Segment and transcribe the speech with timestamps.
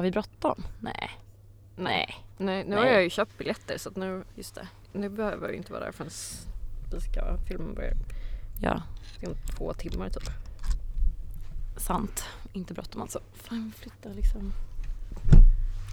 [0.00, 0.64] Har vi bråttom?
[0.78, 1.10] Nej.
[1.76, 2.24] Nej.
[2.38, 2.78] Nej, nu Nej.
[2.78, 4.68] har jag ju köpt biljetter så att nu, just det.
[4.92, 6.10] Nu behöver jag inte vara där förrän
[6.92, 7.96] vi ska filmen börjar.
[8.60, 8.82] Ja,
[9.26, 10.30] om två timmar typ.
[11.76, 12.24] sant.
[12.52, 13.20] Inte bråttom alltså.
[13.32, 14.52] Fan, flytta liksom.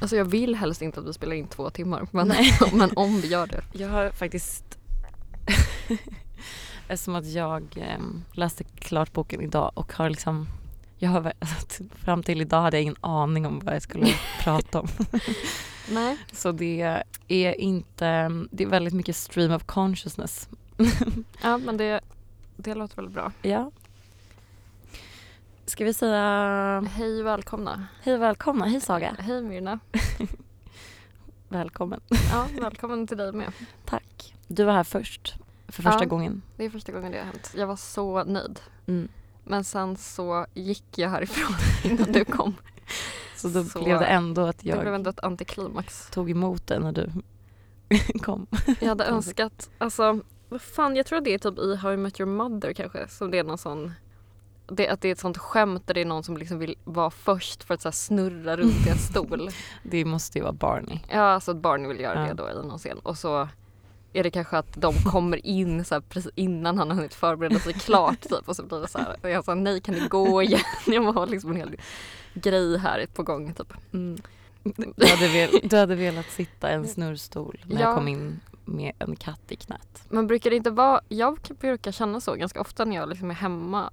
[0.02, 2.34] Alltså jag vill helst inte att vi spelar in två timmar men,
[2.74, 3.64] men om vi gör det.
[3.74, 4.78] Jag har faktiskt
[6.88, 8.00] Eftersom att jag eh,
[8.32, 10.48] läste klart boken idag och har liksom
[10.98, 14.08] jag har, alltså, fram till idag hade jag ingen aning om vad jag skulle
[14.44, 14.88] prata om.
[15.92, 16.18] Nej.
[16.32, 20.50] Så det är inte, det är väldigt mycket stream of consciousness.
[21.44, 22.02] Ja men det,
[22.56, 23.32] det låter väl bra.
[23.42, 23.72] Ja.
[25.66, 26.24] Ska vi säga
[26.96, 27.88] Hej välkomna.
[28.02, 29.16] hej och välkomna, hej Saga.
[29.20, 29.80] Hej Myrna.
[31.50, 32.00] Välkommen.
[32.32, 33.52] Ja, välkommen till dig med.
[33.86, 34.34] Tack.
[34.48, 35.36] Du var här först,
[35.68, 36.06] för första Ja.
[36.10, 36.42] gången.
[36.58, 37.54] Det är första gången det har hänt.
[37.56, 38.60] Jag var så nöjd.
[38.88, 39.08] Mm.
[39.48, 41.56] Men sen så gick jag härifrån
[41.92, 42.56] innan du kom.
[43.36, 46.10] Så då Så- blev det ändå att Det blev jag ändå ett antiklimax.
[46.10, 47.10] tog emot dig när du
[48.22, 48.48] kom.
[48.80, 51.98] Jag hade önskat, alltså vad fan jag tror att det är typ i How I
[51.98, 53.92] Met Your Mother kanske som det är någon sån
[54.68, 57.10] det, att det är ett sånt skämt där det är någon som liksom vill vara
[57.12, 59.50] först för att så snurra runt i en stol.
[59.84, 61.00] Det måste ju vara Barney.
[61.10, 62.28] Ja, alltså att Barney vill göra Ja.
[62.28, 63.00] det då i någon scen.
[63.00, 63.48] Och så
[64.14, 67.74] är det kanske att de kommer in så precis innan han har hunnit förbereda sig
[67.74, 68.50] klart typ.
[68.50, 69.30] Och så blir det så här.
[69.30, 70.60] Jag sa nej kan ni gå igen?
[70.86, 71.76] Jag har liksom en hel
[72.34, 73.74] grej här på gång typ.
[73.94, 74.18] Mm.
[74.96, 77.88] Du, hade vel, du hade velat sitta i en snurrstol när Ja.
[77.88, 80.04] jag kom in med en katt i knät.
[80.10, 83.36] Men brukar det inte vara, jag brukar känna så ganska ofta när jag liksom är
[83.36, 83.90] hemma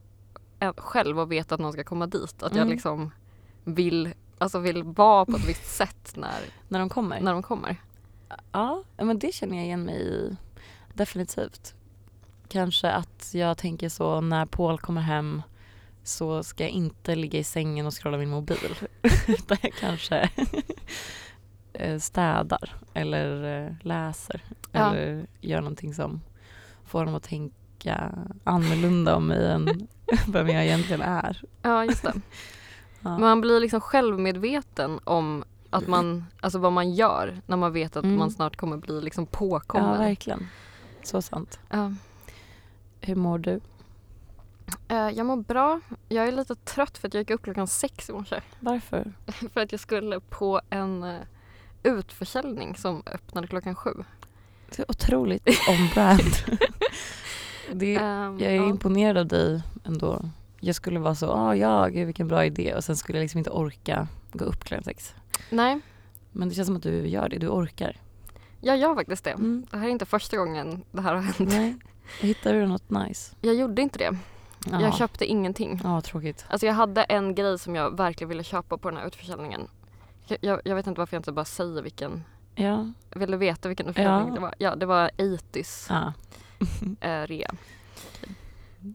[0.60, 2.42] eh, själv och vet att någon ska komma dit.
[2.42, 2.68] Att jag Mm.
[2.68, 3.10] liksom
[3.64, 7.20] vill, alltså vill vara på ett visst sätt när, När de kommer?
[7.20, 7.76] när de kommer.
[8.52, 10.36] Ja, men det känner jag igen mig i.
[10.94, 11.74] Definitivt.
[12.48, 15.42] Kanske att jag tänker så när Paul kommer hem
[16.02, 18.76] så ska jag inte ligga i sängen och scrolla min mobil.
[19.26, 20.30] Utan jag kanske
[21.72, 24.40] eh, städar eller eh, läser.
[24.72, 24.94] Ja.
[24.94, 26.20] Eller gör någonting som
[26.84, 29.88] får honom att tänka annorlunda om mig än
[30.28, 31.42] vem jag egentligen är.
[31.62, 32.14] Ja just det.
[33.00, 33.18] Ja.
[33.18, 35.44] Man blir liksom självmedveten om
[35.76, 38.18] att man, alltså vad man gör när man vet att Mm.
[38.18, 39.98] man snart kommer bli liksom ja, påkommen.
[39.98, 40.46] verkligen.
[41.02, 41.58] Så sant.
[41.70, 41.92] Ja.
[43.00, 43.60] Hur mår du?
[44.88, 45.80] Eh, jag mår bra.
[46.08, 48.40] Jag är lite trött för att jag gick upp klockan sex i morse.
[48.60, 49.12] Varför?
[49.52, 51.20] För att jag skulle på en eh,
[51.82, 53.90] utförsäljning som öppnade klockan sju.
[54.76, 56.20] Det är otroligt on-brand.
[57.72, 58.64] det, Ehm, jag är ja.
[58.68, 60.20] imponerad av dig ändå.
[60.60, 63.38] Jag skulle vara så, ah, ja, gud vilken bra idé och sen skulle jag liksom
[63.38, 65.14] inte orka gå upp klockan sex.
[65.50, 65.80] Nej,
[66.32, 67.96] Men det känns som att du gör det, du orkar.
[68.60, 69.30] jag gör faktiskt det.
[69.30, 69.66] Mm.
[69.70, 71.38] Det här är inte första gången det här har hänt.
[71.38, 71.76] Nej.
[72.20, 73.36] Hittar du något nice?
[73.40, 74.16] Jag gjorde inte det.
[74.66, 74.80] Jaha.
[74.80, 75.80] Jag köpte ingenting.
[75.84, 76.44] Ja, tråkigt.
[76.48, 79.68] Alltså jag hade en grej som jag verkligen ville köpa på den här utförsäljningen.
[80.26, 82.24] Jag, jag, jag vet inte varför jag inte bara säger vilken.
[82.54, 82.92] Ja.
[83.10, 84.34] Jag ville veta vilken utförsäljning Ja.
[84.34, 84.54] det var.
[84.58, 86.12] Ja, det var 80s ja.
[87.08, 87.50] eh, rea.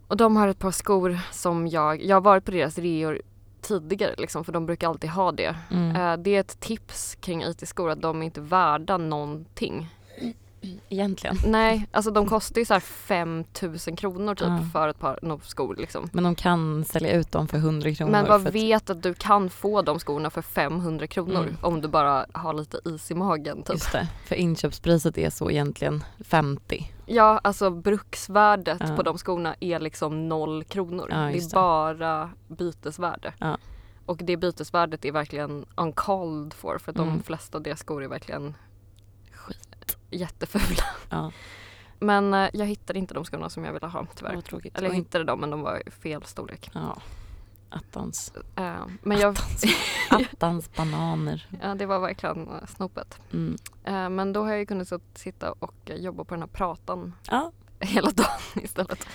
[0.08, 3.22] Och de har ett par skor som jag, jag har varit på deras reor
[3.62, 5.56] tidigare liksom för de brukar alltid ha det.
[5.72, 5.96] Mm.
[5.96, 9.90] Eh, det är ett tips kring 80-skor att de är inte värda någonting.
[10.90, 11.38] Egentligen.
[11.46, 14.60] Nej, alltså de kostar ju så här 5000 kronor typ Ja.
[14.74, 16.10] för ett par no, skor liksom.
[16.14, 18.12] Men de kan sälja ut dem för 100 kronor.
[18.12, 21.56] Men att- vet att du kan få de skorna för 500 kronor Mm.
[21.62, 23.74] om du bara har lite is i magen typ.
[23.76, 26.92] Just det, för inköpspriset är så egentligen 50.
[27.12, 28.96] Ja, alltså bruksvärdet Ja.
[28.96, 31.08] på de skorna är liksom noll kronor.
[31.10, 33.34] Ja, det är bara bytesvärde.
[33.40, 33.58] Ja.
[34.06, 37.24] Och det bytesvärdet är verkligen uncalled for för att de Mm.
[37.24, 38.56] flesta av deras skor är verkligen
[39.32, 39.98] Skit.
[40.10, 40.84] jättefula.
[42.00, 44.42] Men eh, jag hittade inte de skorna som jag ville ha tyvärr.
[44.74, 46.72] Eller jag hittade dem men de var i fel storlek.
[47.70, 48.34] Attans.
[48.56, 49.38] Eh, men jag,
[50.10, 51.48] Attans bananer.
[51.62, 53.20] ja, det var verkligen eh, snopet.
[53.34, 53.58] Mm.
[53.84, 57.52] Eh, men då har jag ju kunnat sitta och jobba på den här pratan Ja,
[57.80, 58.30] hela dagen
[58.64, 59.08] istället.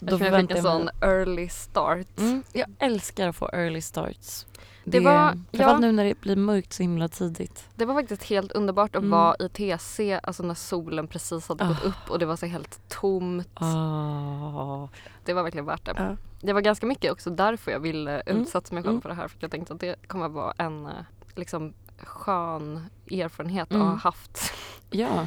[0.00, 2.18] då Eftersom jag fick en sån early start.
[2.18, 4.46] Mm, jag älskar att få early starts.
[4.90, 5.78] Det var- ja.
[5.78, 7.68] nu när det blir mörkt så himla tidigt.
[7.74, 9.10] Det var faktiskt helt underbart att Mm.
[9.10, 11.88] vara i TC, alltså när solen precis hade gått Ah.
[11.88, 13.48] upp och det var så helt tomt.
[13.60, 14.88] Oh.
[15.24, 15.94] Det var verkligen värt det.
[15.96, 16.16] Ja.
[16.40, 18.42] Det var ganska mycket också därför jag ville Mm.
[18.42, 19.02] utsätta mig själv Mm.
[19.02, 19.28] för det här.
[19.28, 20.92] För jag tänkte att det kommer att vara en eh,
[21.34, 23.82] liksom skön erfarenhet Mm.
[23.82, 24.52] att ha haft.
[24.90, 25.26] Ja,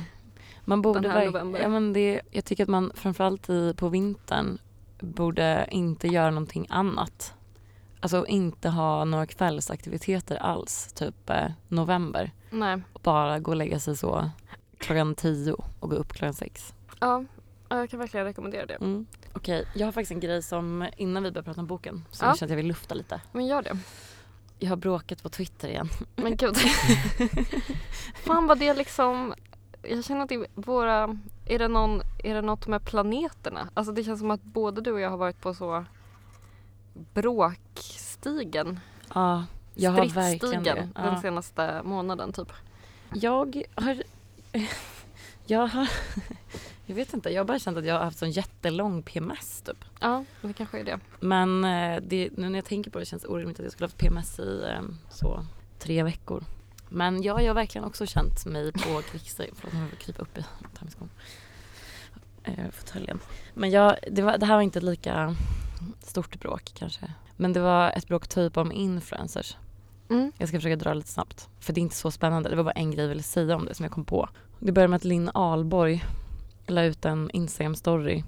[0.66, 1.60] man borde Den här november.
[1.60, 4.58] ja, men det, Jag tycker att man framförallt i, på vintern
[5.00, 7.34] borde inte göra någonting annat.
[8.04, 12.32] Alltså inte ha några kvällsaktiviteter alls, typ eh, november.
[12.50, 12.82] Nej.
[13.04, 14.30] Bara gå och lägga sig så
[14.78, 16.74] klockan tio och gå upp klockan sex.
[17.00, 17.24] Ja,
[17.70, 18.74] ja, jag kan verkligen rekommendera det.
[18.74, 19.06] Mm.
[19.34, 22.30] Okej, jag har faktiskt en grej som innan vi börjar prata om boken som Ja.
[22.32, 23.22] jag känner att jag vill lufta lite.
[23.32, 23.78] Men gör det.
[24.60, 25.90] Jag har bråkat på Twitter igen.
[26.16, 26.58] Men gud.
[28.16, 29.34] Fan vad det liksom,
[29.84, 33.70] jag känner att det är våra, är det, någon, är det något med planeterna?
[33.74, 35.86] Alltså det känns som att både du och jag har varit på så
[36.94, 38.80] bråkstigen,
[39.14, 39.46] Ja,
[39.76, 40.38] jag har verkligen det.
[40.38, 41.22] stridsstigen den Ja.
[41.22, 42.52] senaste månaden typ.
[43.14, 44.04] Jag har...
[45.46, 45.90] Jag har...
[46.86, 49.86] Jag vet inte, jag har bara känt att jag har haft sån jättelång PMS typ.
[50.00, 51.00] Ja, det kanske är det.
[51.20, 53.86] Men eh, det, nu när jag tänker på det känns det orimligt att jag skulle
[53.86, 55.46] haft PMS i eh, så
[55.80, 56.44] tre veckor.
[56.90, 59.50] Men ja, jag har verkligen också känt mig på krigssteg.
[59.56, 60.44] Förlåt, nu krypa upp i.
[62.44, 63.20] Eh, fåtöljen.
[63.54, 65.36] Men jag, det, var, det här var inte lika
[66.00, 67.14] stort bråk kanske.
[67.38, 69.58] Men det var ett bråk typ om influencers.
[70.10, 70.32] Mm.
[70.38, 71.50] Jag ska försöka dra lite snabbt.
[71.60, 72.50] För det är inte så spännande.
[72.50, 74.30] Det var bara en grej jag ville säga om det som jag kom på.
[74.60, 76.04] Det började med att Linn Ahlborg
[76.68, 78.24] la ut en Instagram-story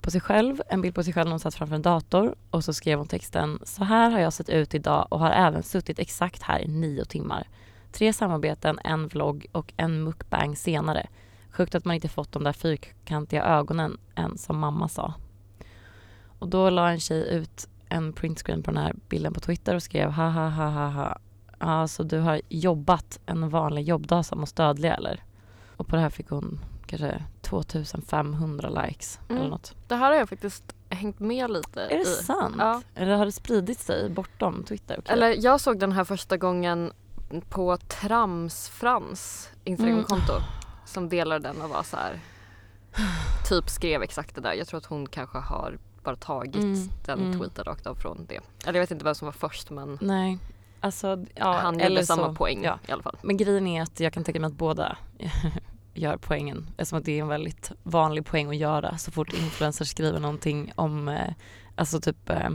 [0.00, 2.64] på sig själv, en bild på sig själv när hon satt framför en dator och
[2.64, 5.98] så skrev hon texten Så här har jag sett ut idag och har även suttit
[5.98, 7.48] exakt här i nio timmar.
[7.92, 11.06] Tre samarbeten, en vlogg och en mukbang senare.
[11.50, 15.14] Sjukt att man inte fått de där fyrkantiga ögonen än som mamma sa.
[16.38, 19.82] Och då la en tjej ut en printscreen på den här bilden på Twitter och
[19.82, 21.18] skrev ha ha ha ha ha.
[21.58, 25.24] Ja, så du har jobbat en vanlig jobbdag som hos dödlig eller?
[25.76, 29.40] Och på det här fick hon kanske 2500 likes Mm.
[29.40, 29.74] eller något.
[29.88, 32.04] Det här har jag faktiskt hängt med lite Är det i.
[32.04, 32.56] sant?
[32.58, 32.82] Ja.
[32.94, 34.96] Eller har det spridit sig bortom Twitter?
[34.98, 35.12] Okej.
[35.12, 36.92] Eller jag såg den här första gången
[37.48, 40.32] på Tramsfrans Instagramkonto
[40.84, 42.20] som delade den och var så här
[43.48, 44.52] typ skrev exakt det där.
[44.52, 47.38] Jag tror att hon kanske har bara tagit Mm, den mm.
[47.38, 48.40] tweeten rakt av från det.
[48.66, 50.38] Eller jag vet inte vem som var först men Nej,
[50.80, 52.78] alltså ja, han gjorde samma så, poäng Ja.
[52.88, 53.16] i alla fall.
[53.22, 54.96] Men grejen är att jag kan tänka mig att båda
[55.94, 56.66] gör poängen.
[56.76, 60.72] Eftersom att det är en väldigt vanlig poäng att göra så fort influencers skriver någonting
[60.74, 61.32] om eh,
[61.74, 62.50] alltså typ eh,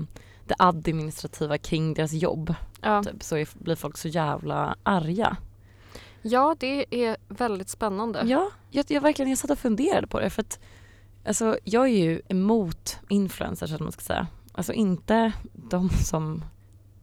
[0.48, 2.56] det administrativa kring deras jobb.
[2.82, 3.04] Ja.
[3.04, 5.38] Typ, så är, blir folk så jävla arga.
[6.22, 8.22] ja, det är väldigt spännande.
[8.26, 10.60] Ja, jag, jag verkligen jag satt och funderade på det för att
[11.26, 14.28] alltså, jag är ju emot influencers eller man ska säga.
[14.52, 16.44] Alltså inte de som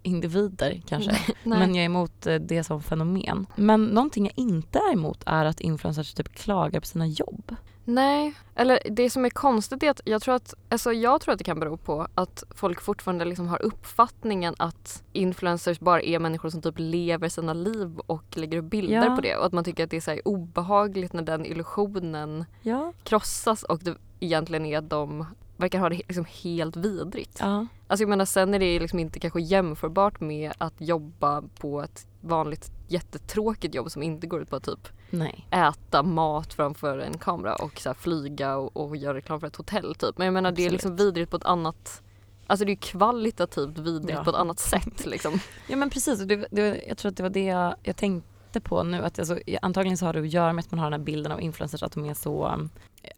[0.02, 1.16] individer kanske.
[1.42, 3.46] Men jag är emot eh, det som fenomen.
[3.56, 7.54] Men någonting jag inte är emot är att influencers typ klagar på sina jobb.
[7.84, 11.38] Nej, eller det som är konstigt är att jag tror att, alltså jag tror att
[11.38, 16.50] det kan bero på att folk fortfarande liksom har uppfattningen att influencers bara är människor
[16.50, 19.16] som typ lever sina liv och lägger upp bilder Ja.
[19.16, 22.92] på det och att man tycker att det är så obehagligt när den illusionen Ja.
[23.02, 27.36] krossas och det egentligen är att de verkar ha det liksom helt vidrigt.
[27.40, 27.66] Ja.
[27.88, 32.06] Alltså jag menar sen är det liksom inte kanske jämförbart med att jobba på ett
[32.20, 35.46] vanligt jättetråkigt jobb som inte går ut på att typ Nej.
[35.50, 39.94] äta mat framför en kamera och så flyga och, och göra reklam för ett hotell
[39.94, 40.18] typ.
[40.18, 40.72] Men jag menar det är Absolut.
[40.72, 42.02] liksom vidrigt på ett annat
[42.46, 44.24] Alltså det är ju kvalitativt vidrigt Ja.
[44.24, 45.40] på ett annat sätt liksom.
[45.68, 48.82] Ja men precis, det, det, jag tror att det var det jag, jag tänkte på
[48.82, 49.04] nu.
[49.04, 51.32] Att alltså, antagligen så har det att göra med att man har den här bilden
[51.32, 52.70] av influencers att de är så um,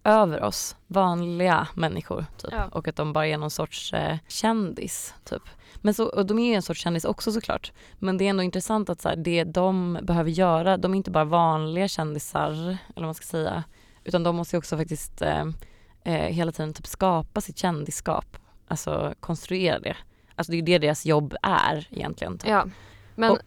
[0.05, 2.27] över oss, vanliga människor.
[2.37, 2.53] Typ.
[2.53, 2.69] Ja.
[2.73, 5.15] Och att de bara är någon sorts eh, kändis.
[5.25, 5.43] Typ.
[5.77, 7.73] Men så, och de är ju en sorts kändis också såklart.
[7.99, 11.11] Men det är ändå intressant att så här, det de behöver göra, de är inte
[11.11, 13.65] bara vanliga kändisar, eller vad man ska säga.
[14.05, 15.45] Utan de måste ju också faktiskt eh,
[16.05, 18.37] eh, hela tiden typ skapa sitt kändisskap.
[18.69, 19.97] Alltså konstruera det.
[20.35, 22.39] Alltså det är ju det deras jobb är egentligen.
[22.39, 22.51] Typ.
[22.51, 22.67] Ja.
[23.15, 23.39] Men, Och-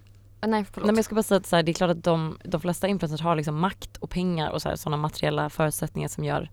[0.44, 0.86] Ah, nej förlåt.
[0.86, 2.62] Nej, men jag ska bara säga att så här, det är klart att de, de
[2.62, 6.50] flesta influencers har liksom makt och pengar och så sådana materiella förutsättningar som gör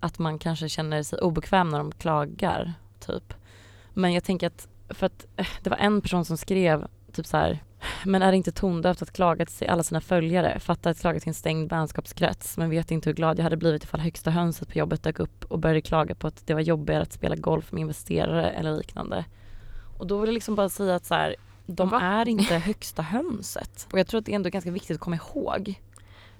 [0.00, 2.72] att man kanske känner sig obekväm när de klagar.
[3.06, 3.34] Typ.
[3.94, 7.36] Men jag tänker att, för att eh, det var en person som skrev typ så
[7.36, 7.62] här
[8.04, 10.60] men är det inte tondövt att klaga till alla sina följare?
[10.60, 13.84] Fatta att klaga till en stängd vänskapskrets men vet inte hur glad jag hade blivit
[13.84, 17.02] ifall högsta hönset på jobbet dök upp och började klaga på att det var jobbigare
[17.02, 19.24] att spela golf med investerare eller liknande.
[19.98, 21.36] Och då vill jag liksom bara säga att så här,
[21.74, 22.00] de Va?
[22.00, 23.86] är inte högsta hönset.
[23.92, 25.74] Och jag tror att det är ändå ganska viktigt att komma ihåg.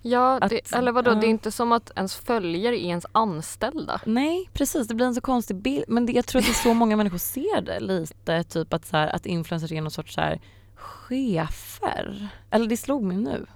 [0.03, 1.15] ja, det, att- eller vadå, ja.
[1.15, 4.01] det är inte som att ens följare är ens anställda.
[4.07, 4.89] Nej, precis.
[4.89, 5.85] Det blir en så konstig bild.
[5.89, 8.45] Men det, jag tror att det är så många människor ser det lite.
[8.45, 10.41] Typ att, så här, att influencers är någon sorts så här,
[10.75, 12.29] chefer.
[12.51, 13.47] Eller det slog mig nu.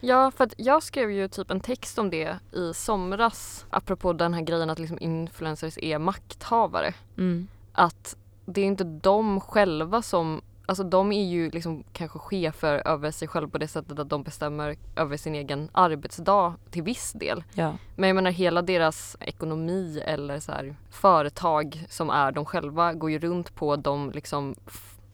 [0.00, 4.34] Ja, för att jag skrev ju typ en text om det i somras apropå den
[4.34, 6.94] här grejen att liksom influencers är makthavare.
[7.18, 7.48] Mm.
[7.72, 10.40] att det är inte de själva som
[10.72, 14.22] Alltså de är ju liksom kanske chefer över sig själva på det sättet att de
[14.22, 17.44] bestämmer över sin egen arbetsdag till viss del.
[17.54, 17.74] Ja.
[17.96, 23.10] Men jag menar hela deras ekonomi eller så här, företag som är de själva går
[23.10, 24.54] ju runt på de liksom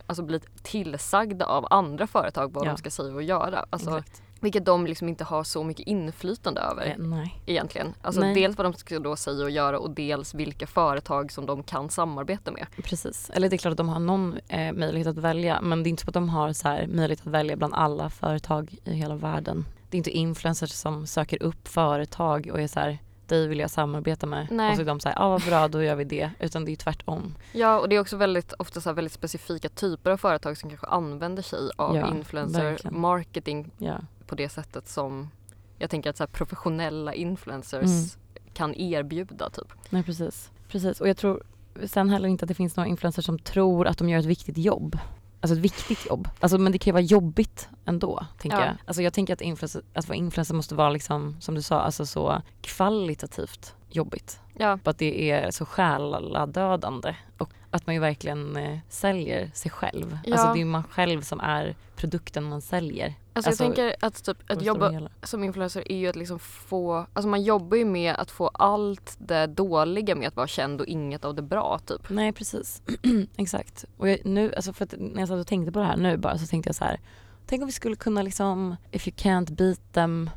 [0.07, 2.71] Alltså blir tillsagda av andra företag vad Ja.
[2.71, 3.65] de ska säga och göra.
[3.71, 4.23] Alltså, Exakt.
[4.41, 7.43] Vilket de liksom inte har så mycket inflytande över Eh, nej.
[7.47, 7.95] egentligen.
[8.03, 8.35] Alltså Nej.
[8.35, 11.91] dels vad de ska då säga och göra och dels vilka företag som de kan
[11.91, 12.67] samarbeta med.
[12.85, 13.31] Precis.
[13.35, 15.91] Eller det är klart att de har någon eh, möjlighet att välja men det är
[15.91, 19.15] inte så att de har så här, möjlighet att välja bland alla företag i hela
[19.15, 19.65] världen.
[19.91, 23.71] Det är inte influencers som söker upp företag och är så här dig vill jag
[23.71, 24.71] samarbeta med Nej.
[24.71, 26.31] och så är de så här, ja ah, vad bra då gör vi det.
[26.41, 27.35] Utan det är tvärtom.
[27.53, 30.87] Ja och det är också väldigt ofta så väldigt specifika typer av företag som kanske
[30.87, 33.01] använder sig av Ja, influencer verkligen.
[33.01, 33.99] marketing Ja.
[34.29, 35.31] På det sättet som
[35.79, 38.09] jag tänker att så professionella influencers Mm.
[38.55, 39.73] kan erbjuda typ.
[39.91, 40.51] Nej precis.
[40.69, 41.01] precis.
[41.01, 41.43] Och jag tror
[41.87, 44.59] sen heller inte att det finns några influencers som tror att de gör ett viktigt
[44.59, 44.99] jobb.
[45.41, 46.29] Alltså ett viktigt jobb.
[46.41, 48.65] Alltså, men det kan ju vara jobbigt ändå, tänker Ja.
[48.67, 48.75] jag.
[48.85, 52.07] Alltså jag tänker att, influencer, att vara influencer måste vara liksom, som du sa, alltså
[52.07, 54.41] så kvalitativt jobbigt.
[54.59, 60.19] Ja, att det är så själadödande och att man ju verkligen eh, säljer sig själv.
[60.25, 60.33] Ja.
[60.33, 63.15] Alltså det är man själv som är produkten man säljer.
[63.33, 65.11] alltså, Alltså, jag tänker att typ på ett det stora jobb hela.
[65.23, 69.17] som influencer är ju att liksom få, alltså man jobbar ju med att få allt
[69.19, 72.11] det dåliga med att vara känd och inget av det bra typ.
[72.11, 72.83] Nej precis,
[73.37, 73.85] exakt.
[73.97, 76.17] Och jag, nu, alltså för att när jag satt och tänkte på det här nu
[76.17, 77.01] bara så tänkte jag så här.
[77.47, 80.31] Tänk om vi skulle kunna liksom, if you can't beat them,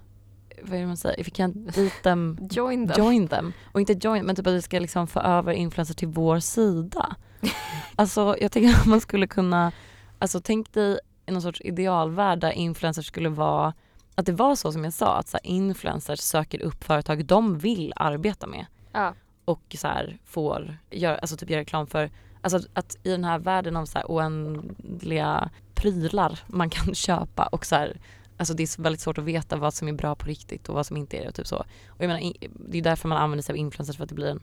[0.64, 1.20] vad är det man säger?
[1.20, 3.06] If you can't beat them, Join them.
[3.06, 3.54] join them.
[3.72, 7.16] Och inte join, men typ att vi ska liksom få över influencers till vår sida.
[7.96, 9.72] alltså jag tänker att man skulle kunna,
[10.20, 13.74] alltså tänk dig någon sorts idealvärld där influencers skulle vara,
[14.16, 17.94] att det var så som jag sa, att så influencers söker upp företag de vill
[17.96, 19.14] arbeta med Ja.
[19.46, 22.10] och så här får göra, alltså typ göra reklam för,
[22.42, 27.46] alltså att, att i den här världen av så här oändliga prylar man kan köpa
[27.46, 27.98] och så här,
[28.42, 30.86] alltså det är väldigt svårt att veta vad som är bra på riktigt och vad
[30.86, 31.56] som inte är det och typ så.
[31.88, 32.34] Och jag menar,
[32.70, 34.40] det är därför man använder sig av influencers för att det blir en,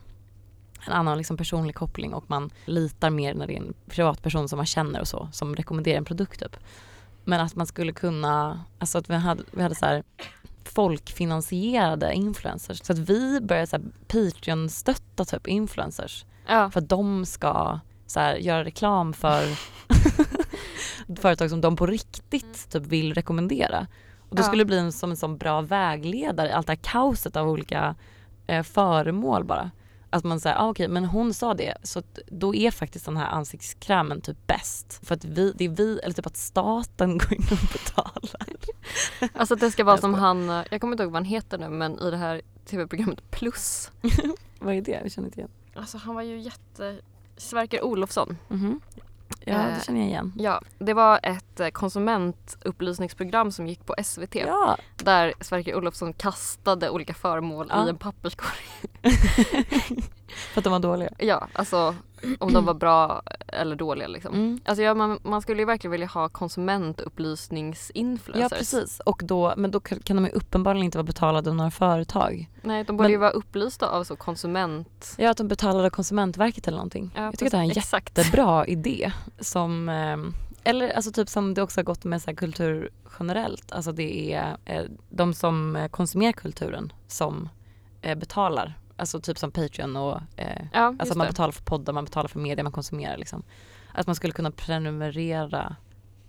[0.87, 4.57] en annan liksom personlig koppling och man litar mer när det är en privatperson som
[4.57, 6.57] man känner och så som rekommenderar en produkt typ.
[7.25, 10.03] Men att man skulle kunna, alltså att vi hade, vi hade så här
[10.65, 12.85] folkfinansierade influencers.
[12.85, 16.71] Så att vi här Patreon-stötta typ influencers Ja.
[16.71, 19.45] för att de ska så här, göra reklam för
[21.21, 23.87] företag som de på riktigt typ vill rekommendera.
[24.19, 24.47] Och då Ja.
[24.47, 27.49] skulle det bli en, som en sån bra vägledare i allt det här kaoset av
[27.49, 27.95] olika
[28.47, 29.71] eh, föremål bara.
[30.11, 33.17] Att man säger, ah, okej men hon sa det så att då är faktiskt den
[33.17, 35.01] här ansiktskrämen typ bäst.
[35.07, 38.47] För att vi, det är vi, eller typ att staten går in och betalar.
[39.35, 41.69] Alltså att det ska vara som han, jag kommer inte ihåg vad han heter nu
[41.69, 43.91] men i det här tv-programmet Plus.
[44.61, 45.01] Vad är det?
[45.03, 45.51] Jag känner inte igen.
[45.75, 46.99] Alltså han var ju jätte,
[47.37, 48.37] Sverker Olofsson.
[48.49, 48.81] Mhm.
[49.49, 50.33] Ja Eh, det känner jag igen.
[50.37, 54.35] Ja, det var ett eh, konsumentupplysningsprogram som gick på SVT.
[54.35, 57.87] Ja, Där Sverker Olofsson kastade olika föremål Ja.
[57.87, 58.59] i en papperskorg.
[60.53, 61.11] för att de var dåliga.
[61.19, 61.95] Ja, alltså
[62.39, 64.35] om de var bra eller dåliga liksom.
[64.35, 64.61] Mm.
[64.65, 68.53] Alltså ja, man, man skulle ju verkligen vilja ha konsumentupplysningsinfluencers.
[68.53, 71.71] Ja precis, och då, men då kan de ju uppenbarligen inte vara betalade av några
[71.71, 72.51] företag.
[72.63, 75.15] Nej, de borde Men- ju vara upplysta av så konsument...
[75.19, 77.11] Ja att de betalade av Konsumentverket eller någonting.
[77.17, 78.19] Ja, jag tycker att det är en exakt.
[78.19, 80.35] jättebra idé som, ehm,
[80.65, 83.73] eller alltså typ som det också har gått med så kultur generellt.
[83.73, 87.49] Alltså det är eh, de som konsumerar kulturen som
[88.03, 88.79] eh, betalar.
[88.99, 92.39] Alltså typ som Patreon och eh, Ja, Alltså man betalar för poddar, man betalar för
[92.39, 93.43] media man konsumerar liksom.
[93.93, 95.77] Att man skulle kunna prenumerera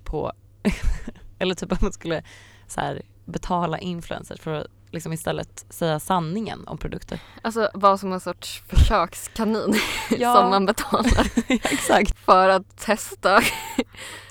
[0.03, 0.31] på,
[1.39, 2.23] eller typ att man skulle
[2.67, 7.19] så här, betala influencers för att liksom istället säga sanningen om produkter.
[7.41, 9.75] Alltså vara som en sorts försökskanin
[10.17, 10.35] Ja.
[10.35, 12.19] som man betalar Exakt.
[12.19, 13.41] för att testa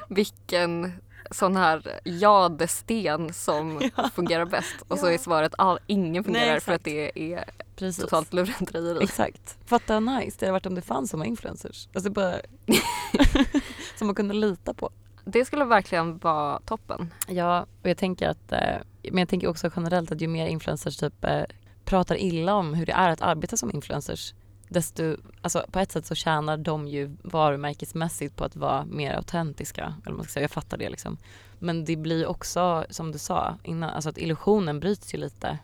[0.09, 0.92] vilken
[1.30, 4.11] sån här jadesten som Ja.
[4.14, 4.75] fungerar bäst.
[4.88, 7.44] Och så är svaret all, ingen fungerar Nej, för att det är
[7.76, 8.02] Precis.
[8.04, 9.04] totalt lurendrejeri.
[9.04, 9.58] Exakt.
[9.66, 11.88] Fatta vad nice det hade varit om det fanns såna influencers.
[11.94, 12.35] Alltså bara
[13.99, 14.90] som man kunde lita på.
[15.25, 17.12] Det skulle verkligen vara toppen.
[17.28, 18.58] Ja, och jag tänker att, eh,
[19.02, 21.42] men jag tänker också generellt att ju mer influencers typ eh,
[21.85, 24.35] pratar illa om hur det är att arbeta som influencers
[24.69, 29.95] desto, alltså på ett sätt så tjänar de ju varumärkesmässigt på att vara mer autentiska.
[30.07, 31.17] Eller man ska säga, jag fattar det liksom.
[31.59, 35.59] Men det blir också, som du sa innan, alltså att illusionen bryts ju lite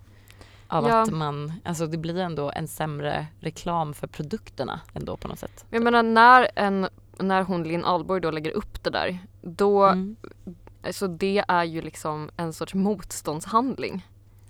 [0.68, 1.02] av Ja.
[1.02, 5.64] att man, alltså det blir ändå en sämre reklam för produkterna ändå på något sätt.
[5.70, 10.16] Jag menar när, en, när hon Linn Ahlborg då lägger upp det där, då, Mm.
[10.86, 14.06] alltså det är ju liksom en sorts motståndshandling.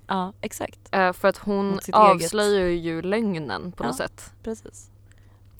[0.07, 0.79] Ja, exakt.
[0.93, 1.97] Eh, för att hon sitt eget.
[2.25, 4.05] avslöjar ju lögnen på något Ja.
[4.07, 4.33] sätt.
[4.43, 4.91] Precis.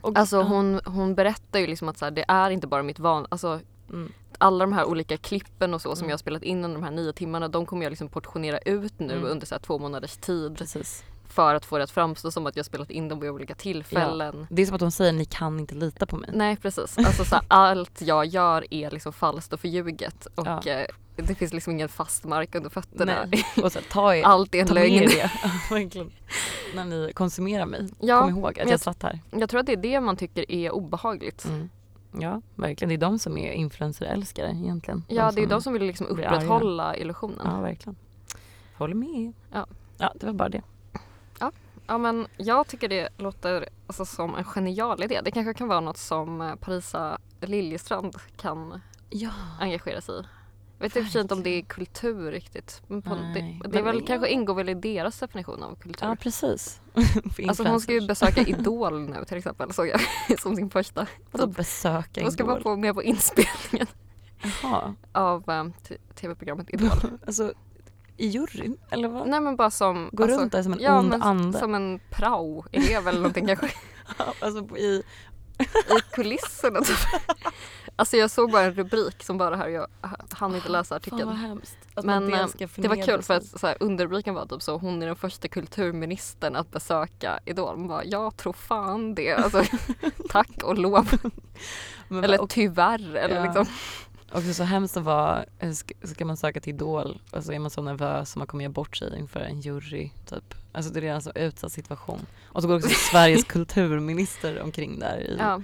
[0.01, 0.43] Och, Alltså ja.
[0.43, 3.61] hon, hon berättar ju liksom att så här, det är inte bara mitt van, alltså
[3.91, 4.13] Mm.
[4.39, 6.09] alla de här olika klippen och så som Mm.
[6.11, 8.99] jag har spelat in under de här nio timmarna de kommer jag liksom portionera ut
[8.99, 9.25] nu Mm.
[9.31, 11.05] under så här två månaders tid Precis.
[11.29, 14.47] för att få det att framstå som att jag spelat in dem vid olika tillfällen.
[14.51, 16.31] Det är som att hon säger ni kan inte lita på mig.
[16.33, 20.63] Nej precis, alltså så här, allt jag gör är liksom falskt och förljuget och Ja.
[20.67, 23.27] eh, det finns liksom ingen fast mark under fötterna.
[23.33, 23.45] Nej.
[23.65, 25.11] Och så ta, er, Allt är en lögn.
[25.19, 25.29] Ja,
[25.71, 26.13] verkligen.
[26.75, 27.89] När ni konsumerar mig.
[28.01, 29.21] Ja, Kom ihåg att jag jag- satt här.
[29.31, 31.45] Jag tror att det är det man tycker är obehagligt.
[31.45, 31.71] Mm.
[32.21, 32.89] Ja, verkligen.
[32.89, 35.05] Det är de som är influencerälskare egentligen.
[35.09, 37.41] Ja, det är de som vill liksom upprätthålla illusionen.
[37.45, 37.97] Ja, verkligen.
[38.77, 39.33] Håller med.
[39.53, 39.67] Ja.
[39.99, 40.63] ja, det var bara det.
[41.87, 45.21] Ja men jag tycker det låter alltså, som en genial idé.
[45.25, 48.81] Det kanske kan vara något som eh, Parisa Liljestrand kan
[49.11, 49.31] Ja.
[49.61, 50.23] engagera sig i.
[50.85, 52.83] Vet sig inte om det är kultur riktigt.
[52.87, 55.75] Men på, Nej, det, det men väl, det- kanske ingår väl i deras definition av
[55.75, 56.07] kultur.
[56.09, 56.81] Ja, precis.
[57.49, 60.01] Alltså hon ska ju besöka Idol nu till exempel såg jag
[60.41, 61.07] som sin första.
[61.31, 62.63] Vadå besöka Hon ska vara Idol?
[62.63, 63.87] på, med på inspelningen
[64.63, 64.95] Jaha.
[65.13, 66.91] av t- tv-programmet Idol.
[67.27, 67.53] Alltså
[68.17, 69.29] i juryn eller vad?
[69.29, 70.09] Nej men bara som...
[70.13, 71.59] Gå alltså, runt där som en ja, ond men ande.
[71.59, 73.71] Som en prao-elev eller någonting kanske.
[74.41, 75.03] alltså i...
[75.89, 76.97] i kulisserna typ.
[77.97, 79.87] Alltså jag såg bara en rubrik som bara här, jag
[80.31, 81.27] hann inte läsa Fan artikeln.
[81.27, 81.77] vad hemskt.
[81.95, 84.63] Att Men eh, ska det var kul för att som- så här, underrubriken var typ
[84.63, 87.77] så hon är den första kulturministern att besöka Idol.
[87.77, 89.33] Man bara, jag tror fan det.
[89.33, 89.63] Alltså,
[90.29, 91.09] tack och lov.
[92.09, 93.15] Men Eller och, tyvärr.
[93.17, 93.45] Eller Ja.
[93.45, 93.67] liksom.
[94.33, 95.73] också så hemskt att vara, eh,
[96.05, 98.73] ska, man söka till Idol och så är man så nervös så man kommer göra
[98.73, 100.55] bort sig inför en jury typ.
[100.73, 102.27] Alltså det är redan så utsatt situation.
[102.47, 105.63] Och så går också Sveriges kulturminister omkring där i, Ja.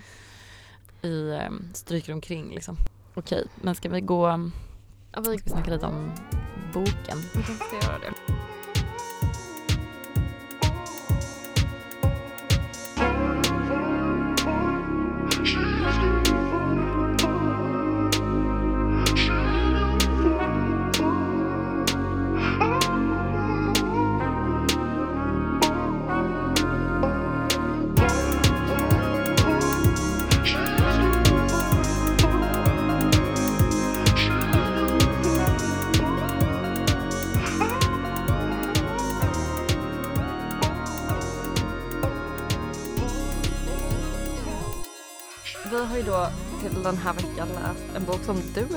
[1.02, 2.76] I um, stryker omkring liksom.
[3.14, 4.28] Okej, men ska vi gå,
[5.12, 6.12] Ja, ska vi, vi snacka lite om
[6.75, 7.19] boken?
[7.35, 8.35] vi kanske ska göra det.
[46.83, 48.67] Den här veckan läst en bok som du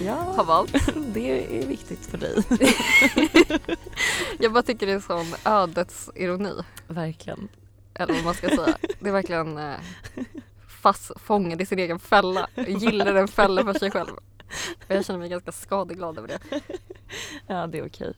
[0.00, 0.72] Ja, har valt.
[1.14, 2.44] det är viktigt för dig.
[4.38, 6.52] Jag bara tycker det är sån ödets ironi.
[6.86, 7.48] Verkligen.
[7.94, 8.76] Eller vad man ska säga.
[9.00, 9.74] Det är verkligen eh,
[10.68, 12.48] fast fångad i sin egen fälla.
[12.54, 14.10] Gillar en fälla för sig själv.
[14.70, 16.60] Och jag känner mig ganska skadeglad över det.
[17.46, 18.14] Ja, det är okej.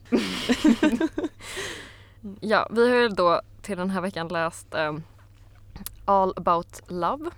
[2.39, 4.93] Ja, vi har ju då till den här veckan läst eh,
[6.05, 7.29] All about love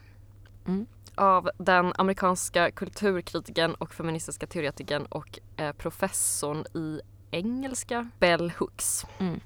[0.70, 0.86] Mm.
[1.16, 7.02] av den amerikanska kulturkritikern och feministiska teoretikern och eh, professorn i
[7.32, 9.40] engelska Bell Hooks Mm.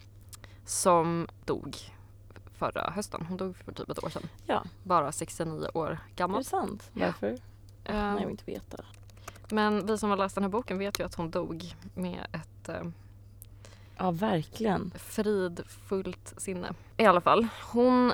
[0.65, 1.77] som dog
[2.57, 3.25] förra hösten.
[3.29, 4.23] Hon dog för typ ett år sedan.
[4.45, 4.63] Ja.
[4.83, 6.43] Bara 69 år Är gammal.
[6.43, 6.91] det sant?
[6.93, 7.05] Ja.
[7.05, 7.27] Varför?
[7.27, 7.37] Eh,
[7.85, 8.77] Nej, jag vill inte veta.
[9.49, 12.69] Men vi som har läst den här boken vet ju att hon dog med ett
[12.69, 12.81] eh,
[13.97, 14.91] Ja, verkligen.
[14.97, 16.73] fridfullt sinne.
[16.97, 18.13] I alla fall, hon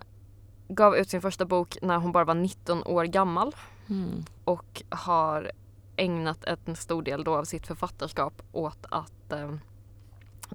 [0.69, 3.55] gav ut sin första bok när hon bara var 19 år gammal
[3.89, 4.25] Mm.
[4.43, 5.51] och har
[5.95, 9.55] ägnat en stor del då av sitt författarskap åt att eh,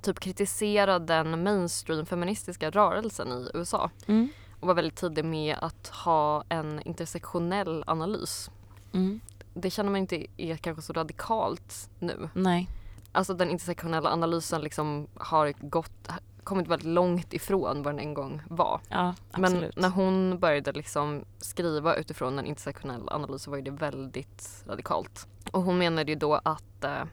[0.02, 4.28] typ kritisera den mainstream feministiska rörelsen i USA Mm.
[4.60, 8.50] och var väldigt tidig med att ha en intersektionell analys.
[8.92, 9.20] Mm.
[9.54, 12.28] Det känner man inte är kanske så radikalt nu.
[12.34, 12.68] Nej.
[13.12, 16.08] Alltså den intersektionella analysen liksom har gått,
[16.44, 18.80] kommit väldigt långt ifrån vad den en gång var.
[18.88, 24.64] Ja, Men när hon började liksom skriva utifrån en intersektionell analys så var det väldigt
[24.66, 25.26] radikalt.
[25.52, 27.04] Och hon menade ju då att eh,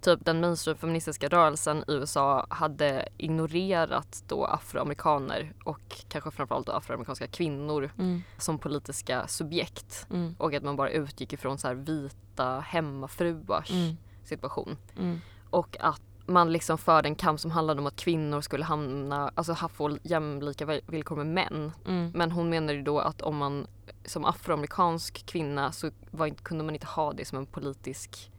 [0.00, 6.72] typ den mainstream feministiska rörelsen i USA hade ignorerat då afroamerikaner och kanske framförallt då
[6.72, 8.22] afroamerikanska kvinnor Mm.
[8.38, 10.06] som politiska subjekt.
[10.10, 10.34] Mm.
[10.38, 13.96] Och att man bara utgick ifrån så här vita hemmafruars Mm.
[14.24, 14.76] situation.
[14.98, 15.20] Mm.
[15.50, 19.52] Och att man liksom förde en kamp som handlade om att kvinnor skulle hamna, alltså
[19.52, 21.72] ha få jämlika vi- villkor med män.
[21.86, 22.10] Mm.
[22.14, 23.66] Men hon menade ju då att om man
[24.04, 28.30] som afroamerikansk kvinna så var, kunde man inte ha det som en politisk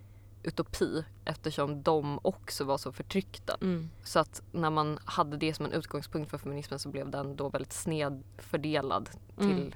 [0.43, 3.57] utopi eftersom de också var så förtryckta.
[3.61, 3.89] Mm.
[4.03, 7.49] Så att när man hade det som en utgångspunkt för feminismen så blev den då
[7.49, 9.71] väldigt snedfördelad till Mm.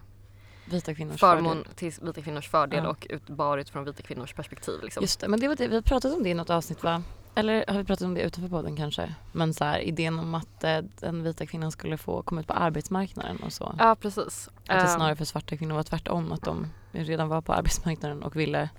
[0.69, 1.73] Vita kvinnors förmån fördel.
[1.75, 2.89] till vita kvinnors fördel Ja.
[2.89, 4.75] och utbar utifrån vita kvinnors perspektiv.
[4.84, 5.01] Liksom.
[5.01, 7.03] Just det, men det var det, vi pratat om det i något avsnitt va?
[7.38, 9.15] Eller har vi pratat om det utanför podden kanske?
[9.32, 12.54] Men så här, idén om att eh, den vita kvinnan skulle få komma ut på
[12.54, 13.76] arbetsmarknaden och så.
[13.80, 14.47] Ja precis.
[14.47, 18.23] Att det Ehm, snarare för svarta kvinnor var tvärtom, att de redan var på arbetsmarknaden
[18.23, 18.69] och ville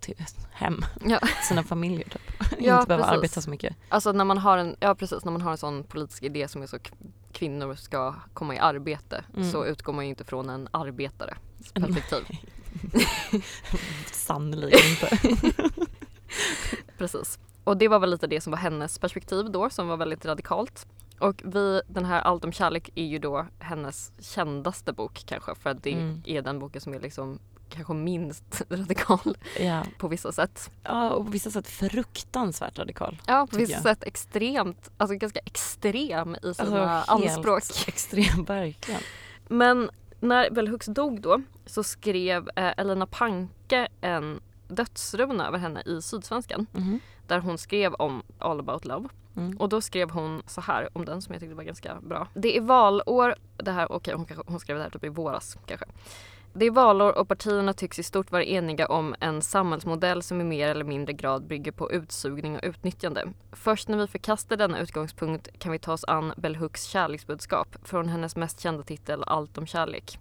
[0.00, 0.14] till
[0.52, 1.18] hem Ja.
[1.48, 2.22] sina familjer typ.
[2.58, 3.16] Ja, Inte behöva precis.
[3.18, 3.76] arbeta så mycket.
[3.88, 6.62] Alltså när man har en, ja precis, när man har en sån politisk idé som
[6.62, 6.78] är så
[7.32, 9.50] kvinnor ska komma i arbete Mm.
[9.52, 11.38] så utgår man ju inte från en arbetares
[11.74, 12.24] perspektiv.
[14.12, 15.18] Sannolikt inte.
[16.98, 17.38] Precis.
[17.68, 20.86] Och det var väl lite det som var hennes perspektiv då som var väldigt radikalt.
[21.18, 25.70] Och vi, den här Allt om kärlek är ju då hennes kändaste bok kanske för
[25.70, 26.22] att det Mm.
[26.26, 29.82] är den boken som är liksom kanske minst radikal Ja.
[29.98, 30.70] på vissa sätt.
[30.84, 33.22] ja, och på vissa sätt fruktansvärt radikal.
[33.26, 33.82] Ja, på vissa jag.
[33.82, 37.62] sätt extremt, alltså ganska extrem i sina Alltså, anspråk.
[37.88, 39.00] Extrem, verkligen.
[39.48, 45.82] Men när Bell Hooks dog då så skrev eh, Elina Panke en dödsruna över henne
[45.86, 47.00] i Sydsvenskan Mhm.
[47.28, 49.08] Där hon skrev om All about love.
[49.36, 49.56] Mm.
[49.56, 52.28] Och då skrev hon så här om den som jag tyckte var ganska bra.
[52.34, 55.56] Det är valår, det här, okej hon, kanske- hon skrev det här typ i våras
[55.66, 55.86] kanske.
[56.52, 60.44] Det är valår och partierna tycks i stort vara eniga om en samhällsmodell som i
[60.44, 63.24] mer eller mindre grad bygger på utsugning och utnyttjande.
[63.52, 68.08] Först när vi förkastar denna utgångspunkt kan vi ta oss an Bell Hooks kärleksbudskap från
[68.08, 70.18] hennes mest kända titel Allt om kärlek.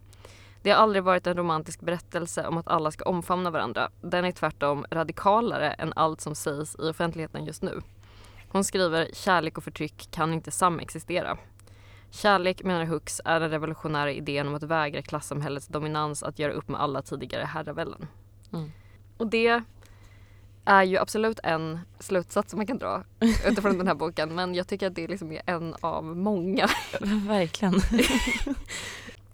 [0.68, 3.90] Det har aldrig varit en romantisk berättelse om att alla ska omfamna varandra.
[4.02, 7.82] Den är tvärtom radikalare än allt som sägs i offentligheten just nu.
[8.50, 11.38] Hon skriver kärlek och förtryck kan inte samexistera.
[12.12, 16.68] Kärlek, menar Hooks, är den revolutionära idén om att vägra klassamhällets dominans att göra upp
[16.68, 18.08] med alla tidigare herravälden.
[18.54, 18.72] Mm.
[19.18, 19.62] Och det
[20.66, 23.04] är ju absolut en slutsats som man kan dra
[23.48, 26.68] utifrån den här boken men jag tycker att det liksom är en av många.
[27.28, 27.74] Verkligen.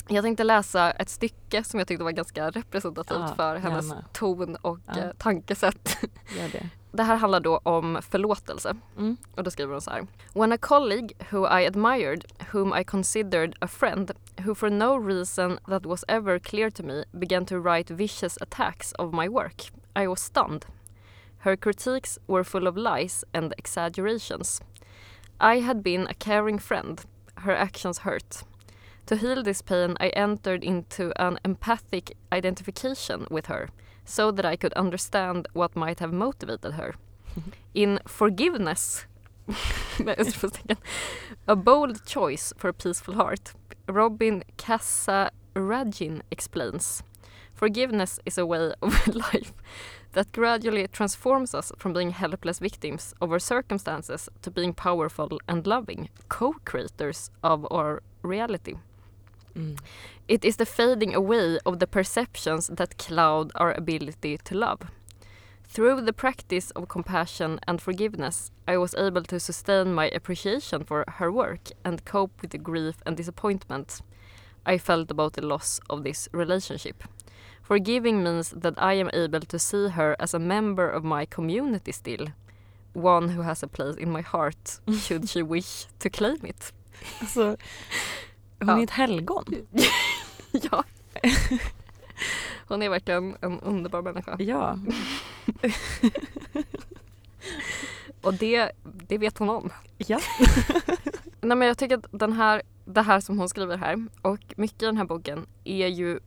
[0.07, 4.05] Jag tänkte läsa ett stycke som jag tyckte var ganska representativt Ja, för hennes gärna.
[4.13, 4.97] ton och Ja.
[4.97, 5.97] eh, tankesätt.
[6.51, 6.69] Det.
[6.91, 8.75] Det här handlar då om förlåtelse.
[8.97, 9.17] Mm.
[9.35, 10.07] Och då skriver hon så här.
[10.33, 14.11] When a colleague who I admired, whom I considered a friend,
[14.45, 18.93] who for no reason that was ever clear to me began to write vicious attacks
[18.93, 19.61] of my work,
[19.95, 20.65] I was stunned.
[21.37, 24.61] Her critiques were full of lies and exaggerations.
[25.39, 27.01] I had been a caring friend.
[27.35, 28.43] Her actions hurt.
[29.07, 33.69] To heal this pain, I entered into an empathic identification with her
[34.05, 36.95] so that I could understand what might have motivated her.
[37.73, 39.05] In forgiveness,
[41.47, 43.53] a bold choice for a peaceful heart,
[43.89, 47.03] Robin Kassaragin explains.
[47.53, 49.53] Forgiveness is a way of life
[50.13, 55.67] that gradually transforms us from being helpless victims of our circumstances to being powerful and
[55.67, 58.75] loving co-creators of our reality.
[59.57, 59.77] Mm.
[60.27, 64.79] It is the fading away of the perceptions that cloud our ability to love.
[65.67, 71.03] Through the practice of compassion and forgiveness, I was able to sustain my appreciation for
[71.17, 74.01] her work and cope with the grief and disappointment
[74.65, 77.03] I felt about the loss of this relationship.
[77.61, 81.91] Forgiving means that I am able to see her as a member of my community
[81.91, 82.27] still,
[82.93, 86.71] one who has a place in my heart should she wish to claim it.
[87.19, 87.57] Alltså,
[88.65, 88.79] hon Ja.
[88.79, 89.45] är ett helgon.
[90.71, 90.83] Ja.
[92.67, 94.35] Hon är verkligen en underbar människa.
[94.39, 94.79] Ja.
[98.21, 99.69] Och det, det vet hon om.
[99.97, 100.19] ja.
[101.41, 104.83] Nej, men jag tycker att den här, det här som hon skriver här och mycket
[104.83, 106.19] i den här boken är ju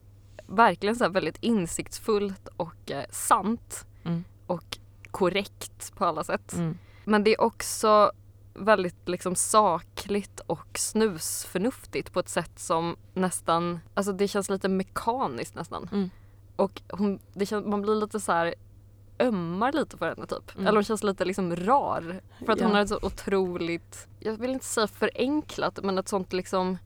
[0.46, 4.25] verkligen så väldigt insiktsfullt och eh, sant Mm.
[4.46, 4.79] och
[5.11, 6.53] korrekt på alla sätt.
[6.55, 6.79] Mm.
[7.05, 8.12] Men det är också
[8.59, 15.55] väldigt liksom sakligt och snusförnuftigt på ett sätt som nästan, alltså det känns lite mekaniskt
[15.55, 15.88] nästan.
[15.92, 16.11] Mm.
[16.57, 18.55] Och hon, det känns, man blir lite så här
[19.19, 20.55] ömmar lite för henne typ.
[20.55, 20.66] Mm.
[20.66, 22.21] Eller hon känns lite liksom rar.
[22.47, 22.75] För att hon Ja.
[22.77, 26.79] har ett så otroligt, jag vill inte säga förenklat men ett sånt liksom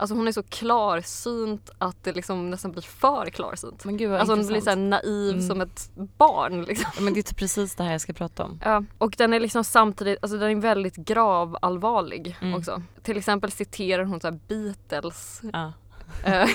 [0.00, 3.84] Alltså hon är så klarsynt att det liksom nästan blir för klarsynt.
[3.84, 5.48] Men gud Alltså hon blir så naiv Mm.
[5.48, 6.90] som ett barn liksom.
[6.96, 8.60] Ja, Men det är typ precis det här jag ska prata om.
[8.64, 12.54] Ja, och den är liksom samtidigt, alltså den är väldigt gravallvarlig Mm.
[12.54, 12.82] också.
[13.02, 15.40] Till exempel citerar hon så Beatles.
[15.52, 15.72] Ja.
[16.24, 16.48] Eh,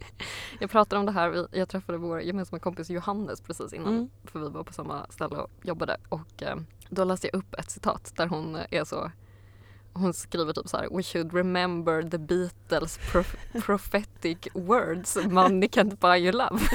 [0.60, 4.10] jag pratade om det här, jag träffade vår gemensamma kompis Johannes precis innan Mm.
[4.24, 6.56] för vi var på samma ställe och jobbade och eh,
[6.88, 9.10] då läste jag upp ett citat där hon är så
[9.98, 15.96] hon skriver typ så här We should remember the Beatles prof- prophetic words Money can't
[15.96, 16.60] buy you love.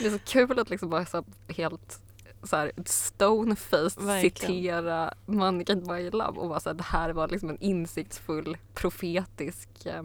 [0.00, 2.00] det är så kul att liksom bara så helt
[2.42, 7.10] så här stone-faced citera Money can't buy you love och bara så här, det här
[7.10, 10.02] var liksom en insiktsfull profetisk eh,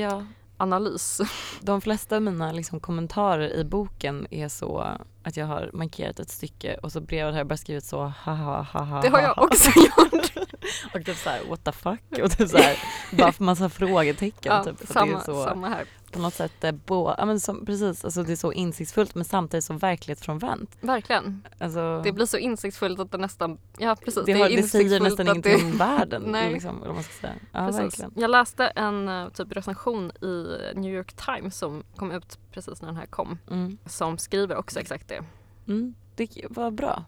[0.00, 0.26] ja.
[0.56, 1.20] analys.
[1.60, 6.30] De flesta av mina liksom, kommentarer i boken är så att jag har markerat ett
[6.30, 9.20] stycke och så bredvid har jag bara skrivit så ha ha ha ha Det har
[9.20, 10.32] jag också gjort.
[10.94, 12.76] Och typ såhär what the fuck och typ såhär
[13.12, 14.76] bara för massa frågetecken Ja, typ.
[14.88, 15.84] Samma, det är så samma här.
[16.12, 19.24] på något sätt eh, bo, ja men som, precis alltså det är så insiktsfullt men
[19.24, 20.76] samtidigt så verklighetsfrånvänt.
[20.80, 21.42] Verkligen.
[21.58, 24.22] Alltså Det blir så insiktsfullt att det nästan, ja precis.
[24.26, 26.22] det, har, det säger insiktsfullt nästan ingenting det- om världen.
[26.26, 26.52] Nej.
[26.52, 27.34] Liksom, eller man ska säga.
[27.52, 27.80] Ja Precis.
[27.80, 28.12] verkligen.
[28.16, 32.88] Jag läste en eh, typ recension i New York Times som kom ut precis när
[32.88, 33.38] den här kom.
[33.50, 33.78] Mm.
[33.86, 35.24] Som skriver också exakt det.
[35.68, 35.94] Mm.
[36.14, 37.04] Det var bra.